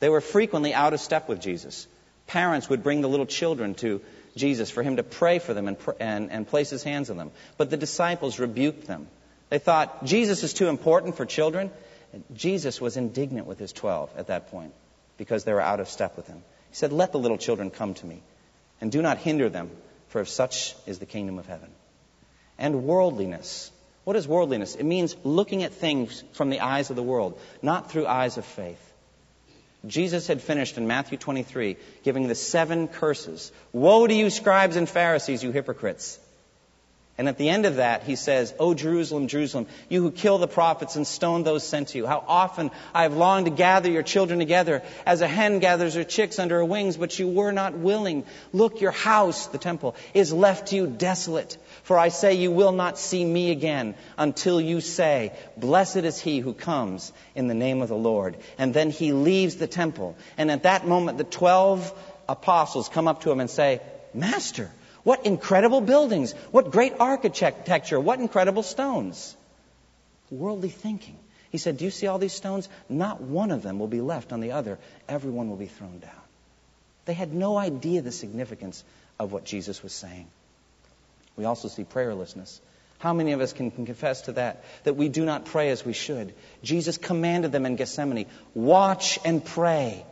They 0.00 0.08
were 0.08 0.20
frequently 0.20 0.74
out 0.74 0.94
of 0.94 1.00
step 1.00 1.28
with 1.28 1.40
Jesus. 1.40 1.86
Parents 2.26 2.68
would 2.68 2.82
bring 2.82 3.00
the 3.00 3.08
little 3.08 3.26
children 3.26 3.74
to 3.76 4.00
Jesus 4.36 4.70
for 4.70 4.82
him 4.82 4.96
to 4.96 5.02
pray 5.02 5.38
for 5.38 5.54
them 5.54 5.68
and, 5.68 5.76
and, 6.00 6.30
and 6.30 6.46
place 6.46 6.70
his 6.70 6.82
hands 6.82 7.10
on 7.10 7.16
them. 7.16 7.30
But 7.56 7.70
the 7.70 7.76
disciples 7.76 8.38
rebuked 8.38 8.86
them. 8.86 9.08
They 9.50 9.58
thought 9.58 10.04
Jesus 10.04 10.42
is 10.42 10.52
too 10.52 10.68
important 10.68 11.16
for 11.16 11.26
children. 11.26 11.70
And 12.12 12.24
Jesus 12.34 12.80
was 12.80 12.96
indignant 12.96 13.46
with 13.46 13.58
his 13.58 13.72
12 13.72 14.10
at 14.16 14.28
that 14.28 14.50
point 14.50 14.72
because 15.16 15.44
they 15.44 15.52
were 15.52 15.60
out 15.60 15.80
of 15.80 15.88
step 15.88 16.16
with 16.16 16.26
him. 16.26 16.42
He 16.70 16.76
said, 16.76 16.92
Let 16.92 17.12
the 17.12 17.18
little 17.18 17.38
children 17.38 17.70
come 17.70 17.94
to 17.94 18.06
me, 18.06 18.22
and 18.80 18.90
do 18.90 19.02
not 19.02 19.18
hinder 19.18 19.48
them, 19.48 19.70
for 20.08 20.20
if 20.20 20.28
such 20.28 20.74
is 20.86 20.98
the 20.98 21.06
kingdom 21.06 21.38
of 21.38 21.46
heaven. 21.46 21.68
And 22.58 22.84
worldliness. 22.84 23.70
What 24.04 24.16
is 24.16 24.26
worldliness? 24.26 24.74
It 24.74 24.84
means 24.84 25.16
looking 25.22 25.64
at 25.64 25.74
things 25.74 26.24
from 26.32 26.48
the 26.48 26.60
eyes 26.60 26.88
of 26.88 26.96
the 26.96 27.02
world, 27.02 27.38
not 27.60 27.90
through 27.90 28.06
eyes 28.06 28.38
of 28.38 28.44
faith. 28.44 28.82
Jesus 29.86 30.26
had 30.26 30.40
finished 30.40 30.78
in 30.78 30.86
Matthew 30.86 31.18
23 31.18 31.76
giving 32.04 32.26
the 32.26 32.34
seven 32.34 32.88
curses. 32.88 33.52
Woe 33.72 34.06
to 34.06 34.14
you, 34.14 34.30
scribes 34.30 34.76
and 34.76 34.88
Pharisees, 34.88 35.44
you 35.44 35.52
hypocrites! 35.52 36.18
And 37.18 37.28
at 37.28 37.36
the 37.36 37.48
end 37.48 37.66
of 37.66 37.76
that, 37.76 38.04
he 38.04 38.14
says, 38.14 38.54
O 38.60 38.74
Jerusalem, 38.74 39.26
Jerusalem, 39.26 39.66
you 39.88 40.00
who 40.02 40.12
kill 40.12 40.38
the 40.38 40.46
prophets 40.46 40.94
and 40.94 41.04
stone 41.04 41.42
those 41.42 41.66
sent 41.66 41.88
to 41.88 41.98
you, 41.98 42.06
how 42.06 42.22
often 42.28 42.70
I 42.94 43.02
have 43.02 43.16
longed 43.16 43.46
to 43.46 43.50
gather 43.50 43.90
your 43.90 44.04
children 44.04 44.38
together 44.38 44.84
as 45.04 45.20
a 45.20 45.26
hen 45.26 45.58
gathers 45.58 45.94
her 45.94 46.04
chicks 46.04 46.38
under 46.38 46.58
her 46.58 46.64
wings, 46.64 46.96
but 46.96 47.18
you 47.18 47.26
were 47.26 47.50
not 47.50 47.76
willing. 47.76 48.24
Look, 48.52 48.80
your 48.80 48.92
house, 48.92 49.48
the 49.48 49.58
temple, 49.58 49.96
is 50.14 50.32
left 50.32 50.68
to 50.68 50.76
you 50.76 50.86
desolate. 50.86 51.58
For 51.82 51.98
I 51.98 52.10
say 52.10 52.34
you 52.34 52.52
will 52.52 52.70
not 52.70 52.98
see 52.98 53.24
me 53.24 53.50
again 53.50 53.96
until 54.16 54.60
you 54.60 54.80
say, 54.80 55.32
Blessed 55.56 55.96
is 55.96 56.20
he 56.20 56.38
who 56.38 56.52
comes 56.52 57.12
in 57.34 57.48
the 57.48 57.54
name 57.54 57.82
of 57.82 57.88
the 57.88 57.96
Lord. 57.96 58.36
And 58.58 58.72
then 58.72 58.90
he 58.90 59.12
leaves 59.12 59.56
the 59.56 59.66
temple. 59.66 60.16
And 60.36 60.52
at 60.52 60.62
that 60.62 60.86
moment, 60.86 61.18
the 61.18 61.24
twelve 61.24 61.92
apostles 62.28 62.88
come 62.88 63.08
up 63.08 63.22
to 63.22 63.32
him 63.32 63.40
and 63.40 63.50
say, 63.50 63.80
Master, 64.14 64.70
what 65.08 65.24
incredible 65.24 65.80
buildings. 65.80 66.34
What 66.50 66.70
great 66.70 66.92
architecture. 67.00 67.98
What 67.98 68.20
incredible 68.20 68.62
stones. 68.62 69.34
Worldly 70.30 70.68
thinking. 70.68 71.16
He 71.48 71.56
said, 71.56 71.78
Do 71.78 71.86
you 71.86 71.90
see 71.90 72.06
all 72.08 72.18
these 72.18 72.34
stones? 72.34 72.68
Not 72.90 73.22
one 73.22 73.50
of 73.50 73.62
them 73.62 73.78
will 73.78 73.88
be 73.88 74.02
left 74.02 74.34
on 74.34 74.40
the 74.40 74.52
other. 74.52 74.78
Everyone 75.08 75.48
will 75.48 75.56
be 75.56 75.64
thrown 75.64 76.00
down. 76.00 76.24
They 77.06 77.14
had 77.14 77.32
no 77.32 77.56
idea 77.56 78.02
the 78.02 78.12
significance 78.12 78.84
of 79.18 79.32
what 79.32 79.46
Jesus 79.46 79.82
was 79.82 79.94
saying. 79.94 80.26
We 81.38 81.46
also 81.46 81.68
see 81.68 81.84
prayerlessness. 81.84 82.60
How 82.98 83.14
many 83.14 83.32
of 83.32 83.40
us 83.40 83.54
can, 83.54 83.70
can, 83.70 83.86
confess 83.86 84.20
to 84.22 84.32
that? 84.32 84.62
That 84.84 84.96
we 84.96 85.08
do 85.08 85.24
not 85.24 85.46
pray 85.46 85.70
as 85.70 85.86
we 85.86 85.94
should. 85.94 86.34
Jesus 86.62 86.98
commanded 86.98 87.50
them 87.50 87.64
in 87.64 87.76
Gethsemane 87.76 88.26
watch 88.52 89.18
and 89.24 89.42
pray. 89.42 90.04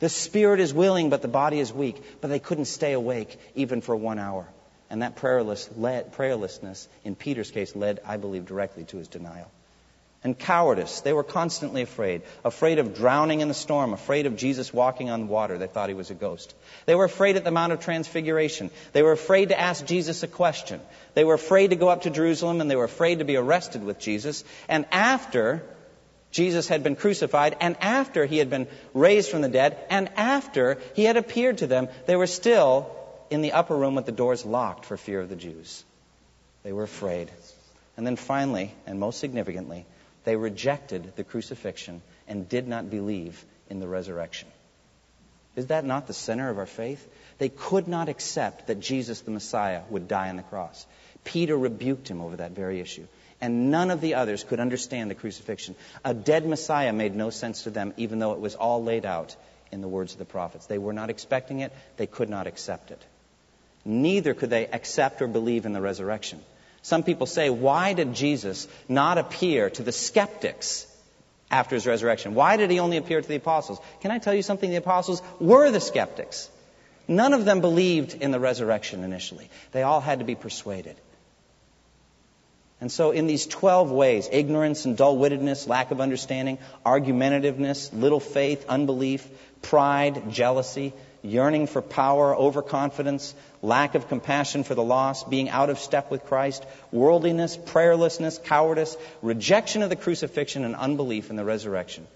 The 0.00 0.08
spirit 0.08 0.60
is 0.60 0.74
willing, 0.74 1.10
but 1.10 1.22
the 1.22 1.28
body 1.28 1.60
is 1.60 1.72
weak. 1.72 2.02
But 2.20 2.28
they 2.28 2.38
couldn't 2.38 2.64
stay 2.64 2.92
awake 2.92 3.38
even 3.54 3.80
for 3.80 3.94
one 3.94 4.18
hour. 4.18 4.46
And 4.90 5.02
that 5.02 5.14
prayerless 5.14 5.70
led, 5.76 6.12
prayerlessness, 6.14 6.88
in 7.04 7.14
Peter's 7.14 7.50
case, 7.50 7.76
led, 7.76 8.00
I 8.04 8.16
believe, 8.16 8.46
directly 8.46 8.84
to 8.84 8.96
his 8.96 9.06
denial. 9.06 9.48
And 10.22 10.38
cowardice. 10.38 11.00
They 11.00 11.14
were 11.14 11.22
constantly 11.22 11.80
afraid. 11.80 12.22
Afraid 12.44 12.78
of 12.78 12.94
drowning 12.94 13.40
in 13.40 13.48
the 13.48 13.54
storm. 13.54 13.94
Afraid 13.94 14.26
of 14.26 14.36
Jesus 14.36 14.72
walking 14.72 15.08
on 15.08 15.28
water. 15.28 15.56
They 15.56 15.66
thought 15.66 15.88
he 15.88 15.94
was 15.94 16.10
a 16.10 16.14
ghost. 16.14 16.54
They 16.84 16.94
were 16.94 17.04
afraid 17.04 17.36
at 17.36 17.44
the 17.44 17.50
Mount 17.50 17.72
of 17.72 17.80
Transfiguration. 17.80 18.70
They 18.92 19.02
were 19.02 19.12
afraid 19.12 19.48
to 19.48 19.58
ask 19.58 19.86
Jesus 19.86 20.22
a 20.22 20.28
question. 20.28 20.80
They 21.14 21.24
were 21.24 21.34
afraid 21.34 21.70
to 21.70 21.76
go 21.76 21.88
up 21.88 22.02
to 22.02 22.10
Jerusalem 22.10 22.60
and 22.60 22.70
they 22.70 22.76
were 22.76 22.84
afraid 22.84 23.20
to 23.20 23.24
be 23.24 23.36
arrested 23.36 23.82
with 23.82 23.98
Jesus. 23.98 24.44
And 24.68 24.84
after 24.92 25.62
Jesus 26.30 26.68
had 26.68 26.82
been 26.82 26.96
crucified, 26.96 27.56
and 27.60 27.76
after 27.80 28.24
he 28.24 28.38
had 28.38 28.50
been 28.50 28.68
raised 28.94 29.30
from 29.30 29.42
the 29.42 29.48
dead, 29.48 29.76
and 29.90 30.08
after 30.16 30.78
he 30.94 31.04
had 31.04 31.16
appeared 31.16 31.58
to 31.58 31.66
them, 31.66 31.88
they 32.06 32.16
were 32.16 32.28
still 32.28 32.90
in 33.30 33.42
the 33.42 33.52
upper 33.52 33.76
room 33.76 33.96
with 33.96 34.06
the 34.06 34.12
doors 34.12 34.44
locked 34.44 34.84
for 34.84 34.96
fear 34.96 35.20
of 35.20 35.28
the 35.28 35.36
Jews. 35.36 35.84
They 36.62 36.72
were 36.72 36.84
afraid. 36.84 37.30
And 37.96 38.06
then 38.06 38.16
finally, 38.16 38.72
and 38.86 39.00
most 39.00 39.18
significantly, 39.18 39.86
they 40.24 40.36
rejected 40.36 41.16
the 41.16 41.24
crucifixion 41.24 42.02
and 42.28 42.48
did 42.48 42.68
not 42.68 42.90
believe 42.90 43.44
in 43.68 43.80
the 43.80 43.88
resurrection. 43.88 44.48
Is 45.56 45.66
that 45.66 45.84
not 45.84 46.06
the 46.06 46.12
center 46.12 46.48
of 46.48 46.58
our 46.58 46.66
faith? 46.66 47.06
They 47.38 47.48
could 47.48 47.88
not 47.88 48.08
accept 48.08 48.68
that 48.68 48.78
Jesus 48.78 49.20
the 49.22 49.32
Messiah 49.32 49.82
would 49.90 50.06
die 50.06 50.28
on 50.28 50.36
the 50.36 50.42
cross. 50.42 50.86
Peter 51.24 51.56
rebuked 51.56 52.08
him 52.08 52.20
over 52.20 52.36
that 52.36 52.52
very 52.52 52.80
issue 52.80 53.06
and 53.40 53.70
none 53.70 53.90
of 53.90 54.00
the 54.00 54.14
others 54.14 54.44
could 54.44 54.60
understand 54.60 55.10
the 55.10 55.14
crucifixion. 55.14 55.74
A 56.04 56.14
dead 56.14 56.46
Messiah 56.46 56.92
made 56.92 57.14
no 57.14 57.30
sense 57.30 57.62
to 57.64 57.70
them, 57.70 57.94
even 57.96 58.18
though 58.18 58.32
it 58.32 58.40
was 58.40 58.54
all 58.54 58.82
laid 58.82 59.06
out 59.06 59.34
in 59.72 59.80
the 59.80 59.88
words 59.88 60.12
of 60.12 60.18
the 60.18 60.24
prophets. 60.24 60.66
They 60.66 60.78
were 60.78 60.92
not 60.92 61.10
expecting 61.10 61.60
it, 61.60 61.72
they 61.96 62.06
could 62.06 62.28
not 62.28 62.46
accept 62.46 62.90
it. 62.90 63.02
Neither 63.84 64.34
could 64.34 64.50
they 64.50 64.66
accept 64.66 65.22
or 65.22 65.26
believe 65.26 65.64
in 65.64 65.72
the 65.72 65.80
resurrection. 65.80 66.40
Some 66.82 67.02
people 67.02 67.26
say, 67.26 67.50
why 67.50 67.92
did 67.92 68.14
Jesus 68.14 68.66
not 68.88 69.18
appear 69.18 69.70
to 69.70 69.82
the 69.82 69.92
skeptics 69.92 70.86
after 71.50 71.76
his 71.76 71.86
resurrection? 71.86 72.34
Why 72.34 72.56
did 72.56 72.70
he 72.70 72.78
only 72.78 72.96
appear 72.96 73.20
to 73.20 73.28
the 73.28 73.36
apostles? 73.36 73.78
Can 74.00 74.10
I 74.10 74.18
tell 74.18 74.34
you 74.34 74.42
something? 74.42 74.70
The 74.70 74.76
apostles 74.76 75.22
were 75.38 75.70
the 75.70 75.80
skeptics. 75.80 76.48
None 77.08 77.34
of 77.34 77.44
them 77.44 77.60
believed 77.60 78.14
in 78.14 78.30
the 78.30 78.40
resurrection 78.40 79.02
initially. 79.02 79.50
They 79.72 79.82
all 79.82 80.00
had 80.00 80.20
to 80.20 80.24
be 80.24 80.34
persuaded. 80.34 80.96
And 82.80 82.90
so, 82.90 83.10
in 83.10 83.26
these 83.26 83.46
12 83.46 83.90
ways 83.90 84.28
ignorance 84.32 84.86
and 84.86 84.96
dull 84.96 85.18
wittedness, 85.18 85.68
lack 85.68 85.90
of 85.90 86.00
understanding, 86.00 86.58
argumentativeness, 86.84 87.92
little 87.92 88.20
faith, 88.20 88.64
unbelief, 88.68 89.28
pride, 89.60 90.30
jealousy, 90.30 90.94
yearning 91.22 91.66
for 91.66 91.82
power, 91.82 92.34
overconfidence, 92.34 93.34
lack 93.60 93.94
of 93.94 94.08
compassion 94.08 94.64
for 94.64 94.74
the 94.74 94.82
lost, 94.82 95.28
being 95.28 95.50
out 95.50 95.68
of 95.68 95.78
step 95.78 96.10
with 96.10 96.24
Christ, 96.24 96.64
worldliness, 96.90 97.58
prayerlessness, 97.58 98.42
cowardice, 98.42 98.96
rejection 99.20 99.82
of 99.82 99.90
the 99.90 99.96
crucifixion, 99.96 100.64
and 100.64 100.74
unbelief 100.74 101.28
in 101.28 101.36
the 101.36 101.44
resurrection. 101.44 102.06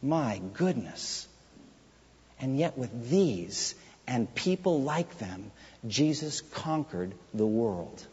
My 0.00 0.40
goodness. 0.54 1.28
And 2.40 2.58
yet, 2.58 2.78
with 2.78 3.10
these 3.10 3.74
and 4.06 4.34
people 4.34 4.82
like 4.82 5.18
them, 5.18 5.50
Jesus 5.86 6.40
conquered 6.40 7.14
the 7.34 7.46
world. 7.46 8.06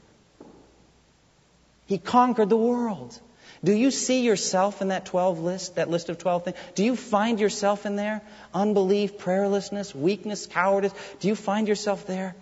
He 1.92 1.98
conquered 1.98 2.48
the 2.48 2.56
world. 2.56 3.20
Do 3.66 3.74
you 3.74 3.92
see 3.92 4.22
yourself 4.22 4.82
in 4.82 4.88
that 4.88 5.08
12 5.08 5.42
list, 5.42 5.76
that 5.76 5.90
list 5.90 6.08
of 6.08 6.18
12 6.20 6.46
things? 6.46 6.58
Do 6.74 6.86
you 6.86 6.96
find 6.96 7.38
yourself 7.38 7.86
in 7.86 7.98
there? 7.98 8.22
Unbelief, 8.54 9.18
prayerlessness, 9.18 9.94
weakness, 9.94 10.46
cowardice. 10.46 10.94
Do 11.20 11.28
you 11.28 11.36
find 11.36 11.68
yourself 11.68 12.08
there? 12.08 12.34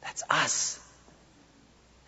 That's 0.00 0.22
us. 0.30 0.80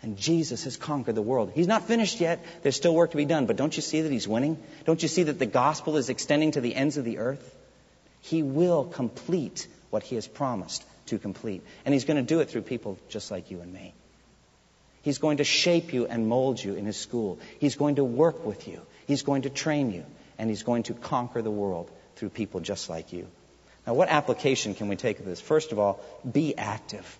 And 0.01 0.17
Jesus 0.17 0.63
has 0.63 0.75
conquered 0.75 1.13
the 1.13 1.21
world. 1.21 1.51
He's 1.53 1.67
not 1.67 1.83
finished 1.83 2.19
yet. 2.19 2.43
There's 2.63 2.75
still 2.75 2.95
work 2.95 3.11
to 3.11 3.17
be 3.17 3.25
done. 3.25 3.45
But 3.45 3.55
don't 3.55 3.75
you 3.75 3.83
see 3.83 4.01
that 4.01 4.11
He's 4.11 4.27
winning? 4.27 4.57
Don't 4.85 5.03
you 5.03 5.07
see 5.07 5.21
that 5.29 5.37
the 5.37 5.45
gospel 5.45 5.95
is 5.97 6.09
extending 6.09 6.53
to 6.53 6.61
the 6.61 6.73
ends 6.73 6.97
of 6.97 7.05
the 7.05 7.19
earth? 7.19 7.55
He 8.21 8.41
will 8.41 8.83
complete 8.83 9.67
what 9.91 10.01
He 10.01 10.15
has 10.15 10.27
promised 10.27 10.83
to 11.05 11.19
complete. 11.19 11.61
And 11.85 11.93
He's 11.93 12.05
going 12.05 12.17
to 12.17 12.23
do 12.35 12.39
it 12.39 12.49
through 12.49 12.63
people 12.63 12.97
just 13.09 13.29
like 13.29 13.51
you 13.51 13.61
and 13.61 13.71
me. 13.71 13.93
He's 15.03 15.17
going 15.19 15.37
to 15.37 15.43
shape 15.43 15.93
you 15.93 16.07
and 16.07 16.27
mold 16.27 16.63
you 16.63 16.75
in 16.75 16.85
his 16.85 16.97
school. 16.97 17.37
He's 17.59 17.75
going 17.75 17.95
to 17.95 18.03
work 18.03 18.45
with 18.45 18.67
you. 18.67 18.81
He's 19.05 19.21
going 19.21 19.43
to 19.43 19.49
train 19.49 19.91
you. 19.91 20.05
And 20.39 20.49
he's 20.49 20.63
going 20.63 20.83
to 20.83 20.93
conquer 20.93 21.41
the 21.41 21.51
world 21.51 21.91
through 22.15 22.29
people 22.29 22.61
just 22.61 22.89
like 22.89 23.13
you. 23.13 23.27
Now, 23.85 23.93
what 23.93 24.07
application 24.07 24.75
can 24.75 24.87
we 24.87 24.95
take 24.95 25.19
of 25.19 25.25
this? 25.25 25.41
First 25.41 25.73
of 25.73 25.79
all, 25.79 25.99
be 26.29 26.57
active. 26.57 27.19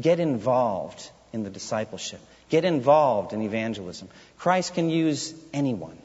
Get 0.00 0.20
involved 0.20 1.10
in 1.32 1.42
the 1.42 1.50
discipleship. 1.50 2.20
Get 2.48 2.64
involved 2.64 3.32
in 3.32 3.42
evangelism. 3.42 4.08
Christ 4.38 4.74
can 4.74 4.88
use 4.88 5.34
anyone. 5.52 5.98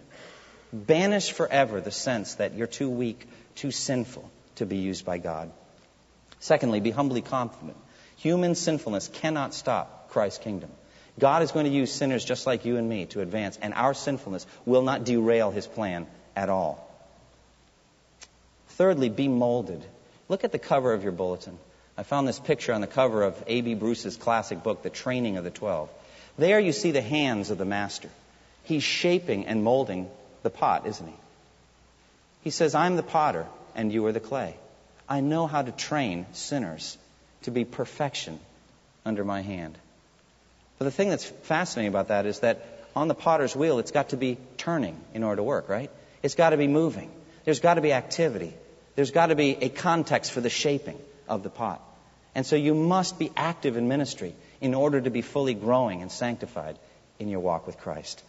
Banish 0.73 1.31
forever 1.31 1.81
the 1.81 1.91
sense 1.91 2.35
that 2.35 2.55
you're 2.55 2.65
too 2.65 2.89
weak, 2.89 3.27
too 3.55 3.69
sinful 3.69 4.29
to 4.55 4.65
be 4.65 4.77
used 4.77 5.05
by 5.05 5.19
God. 5.19 5.51
Secondly, 6.39 6.79
be 6.79 6.89
humbly 6.89 7.21
confident. 7.21 7.77
Human 8.17 8.55
sinfulness 8.55 9.07
cannot 9.07 9.53
stop 9.53 10.09
Christ's 10.09 10.43
kingdom. 10.43 10.71
God 11.21 11.43
is 11.43 11.51
going 11.51 11.67
to 11.67 11.71
use 11.71 11.91
sinners 11.91 12.25
just 12.25 12.47
like 12.47 12.65
you 12.65 12.77
and 12.77 12.89
me 12.89 13.05
to 13.05 13.21
advance, 13.21 13.57
and 13.61 13.75
our 13.75 13.93
sinfulness 13.93 14.47
will 14.65 14.81
not 14.81 15.03
derail 15.03 15.51
his 15.51 15.67
plan 15.67 16.07
at 16.35 16.49
all. 16.49 16.89
Thirdly, 18.69 19.09
be 19.09 19.27
molded. 19.27 19.85
Look 20.29 20.43
at 20.43 20.51
the 20.51 20.57
cover 20.57 20.91
of 20.93 21.03
your 21.03 21.11
bulletin. 21.11 21.59
I 21.95 22.01
found 22.01 22.27
this 22.27 22.39
picture 22.39 22.73
on 22.73 22.81
the 22.81 22.87
cover 22.87 23.21
of 23.21 23.41
A.B. 23.45 23.75
Bruce's 23.75 24.17
classic 24.17 24.63
book, 24.63 24.81
The 24.81 24.89
Training 24.89 25.37
of 25.37 25.43
the 25.43 25.51
Twelve. 25.51 25.91
There 26.39 26.59
you 26.59 26.71
see 26.71 26.89
the 26.89 27.01
hands 27.03 27.51
of 27.51 27.59
the 27.59 27.65
master. 27.65 28.09
He's 28.63 28.81
shaping 28.81 29.45
and 29.45 29.63
molding 29.63 30.09
the 30.41 30.49
pot, 30.49 30.87
isn't 30.87 31.05
he? 31.05 31.15
He 32.45 32.49
says, 32.49 32.73
I'm 32.73 32.95
the 32.95 33.03
potter, 33.03 33.45
and 33.75 33.93
you 33.93 34.07
are 34.07 34.11
the 34.11 34.19
clay. 34.19 34.55
I 35.07 35.21
know 35.21 35.45
how 35.45 35.61
to 35.61 35.71
train 35.71 36.25
sinners 36.33 36.97
to 37.43 37.51
be 37.51 37.63
perfection 37.63 38.39
under 39.05 39.23
my 39.23 39.41
hand. 39.41 39.77
But 40.81 40.85
the 40.85 40.91
thing 40.93 41.09
that's 41.09 41.25
fascinating 41.25 41.89
about 41.89 42.07
that 42.07 42.25
is 42.25 42.39
that 42.39 42.65
on 42.95 43.07
the 43.07 43.13
potter's 43.13 43.55
wheel, 43.55 43.77
it's 43.77 43.91
got 43.91 44.09
to 44.09 44.17
be 44.17 44.39
turning 44.57 44.99
in 45.13 45.23
order 45.23 45.35
to 45.35 45.43
work, 45.43 45.69
right? 45.69 45.91
It's 46.23 46.33
got 46.33 46.49
to 46.49 46.57
be 46.57 46.65
moving. 46.65 47.11
There's 47.45 47.59
got 47.59 47.75
to 47.75 47.81
be 47.81 47.93
activity. 47.93 48.51
There's 48.95 49.11
got 49.11 49.27
to 49.27 49.35
be 49.35 49.51
a 49.61 49.69
context 49.69 50.31
for 50.31 50.41
the 50.41 50.49
shaping 50.49 50.97
of 51.29 51.43
the 51.43 51.51
pot. 51.51 51.83
And 52.33 52.47
so 52.47 52.55
you 52.55 52.73
must 52.73 53.19
be 53.19 53.31
active 53.37 53.77
in 53.77 53.89
ministry 53.89 54.33
in 54.59 54.73
order 54.73 54.99
to 54.99 55.11
be 55.11 55.21
fully 55.21 55.53
growing 55.53 56.01
and 56.01 56.11
sanctified 56.11 56.79
in 57.19 57.29
your 57.29 57.41
walk 57.41 57.67
with 57.67 57.77
Christ. 57.77 58.23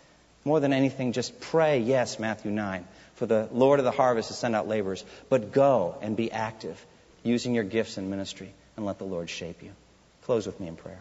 More 0.45 0.61
than 0.61 0.75
anything, 0.75 1.13
just 1.13 1.41
pray, 1.41 1.79
yes, 1.79 2.19
Matthew 2.19 2.51
9, 2.51 2.87
for 3.15 3.25
the 3.25 3.49
Lord 3.51 3.79
of 3.79 3.87
the 3.87 3.93
harvest 3.93 4.29
to 4.29 4.35
send 4.35 4.55
out 4.55 4.69
laborers, 4.69 5.07
but 5.31 5.53
go 5.53 5.97
and 6.03 6.19
be 6.19 6.31
active 6.31 6.85
using 7.23 7.55
your 7.55 7.65
gifts 7.65 7.97
in 7.97 8.11
ministry 8.11 8.53
and 8.77 8.85
let 8.85 8.99
the 8.99 9.05
Lord 9.05 9.31
shape 9.31 9.63
you. 9.63 9.73
Close 10.25 10.45
with 10.45 10.61
me 10.61 10.69
in 10.69 10.77
prayer. 10.77 11.01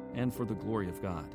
and 0.15 0.33
for 0.33 0.45
the 0.45 0.53
glory 0.55 0.89
of 0.89 1.01
God. 1.01 1.25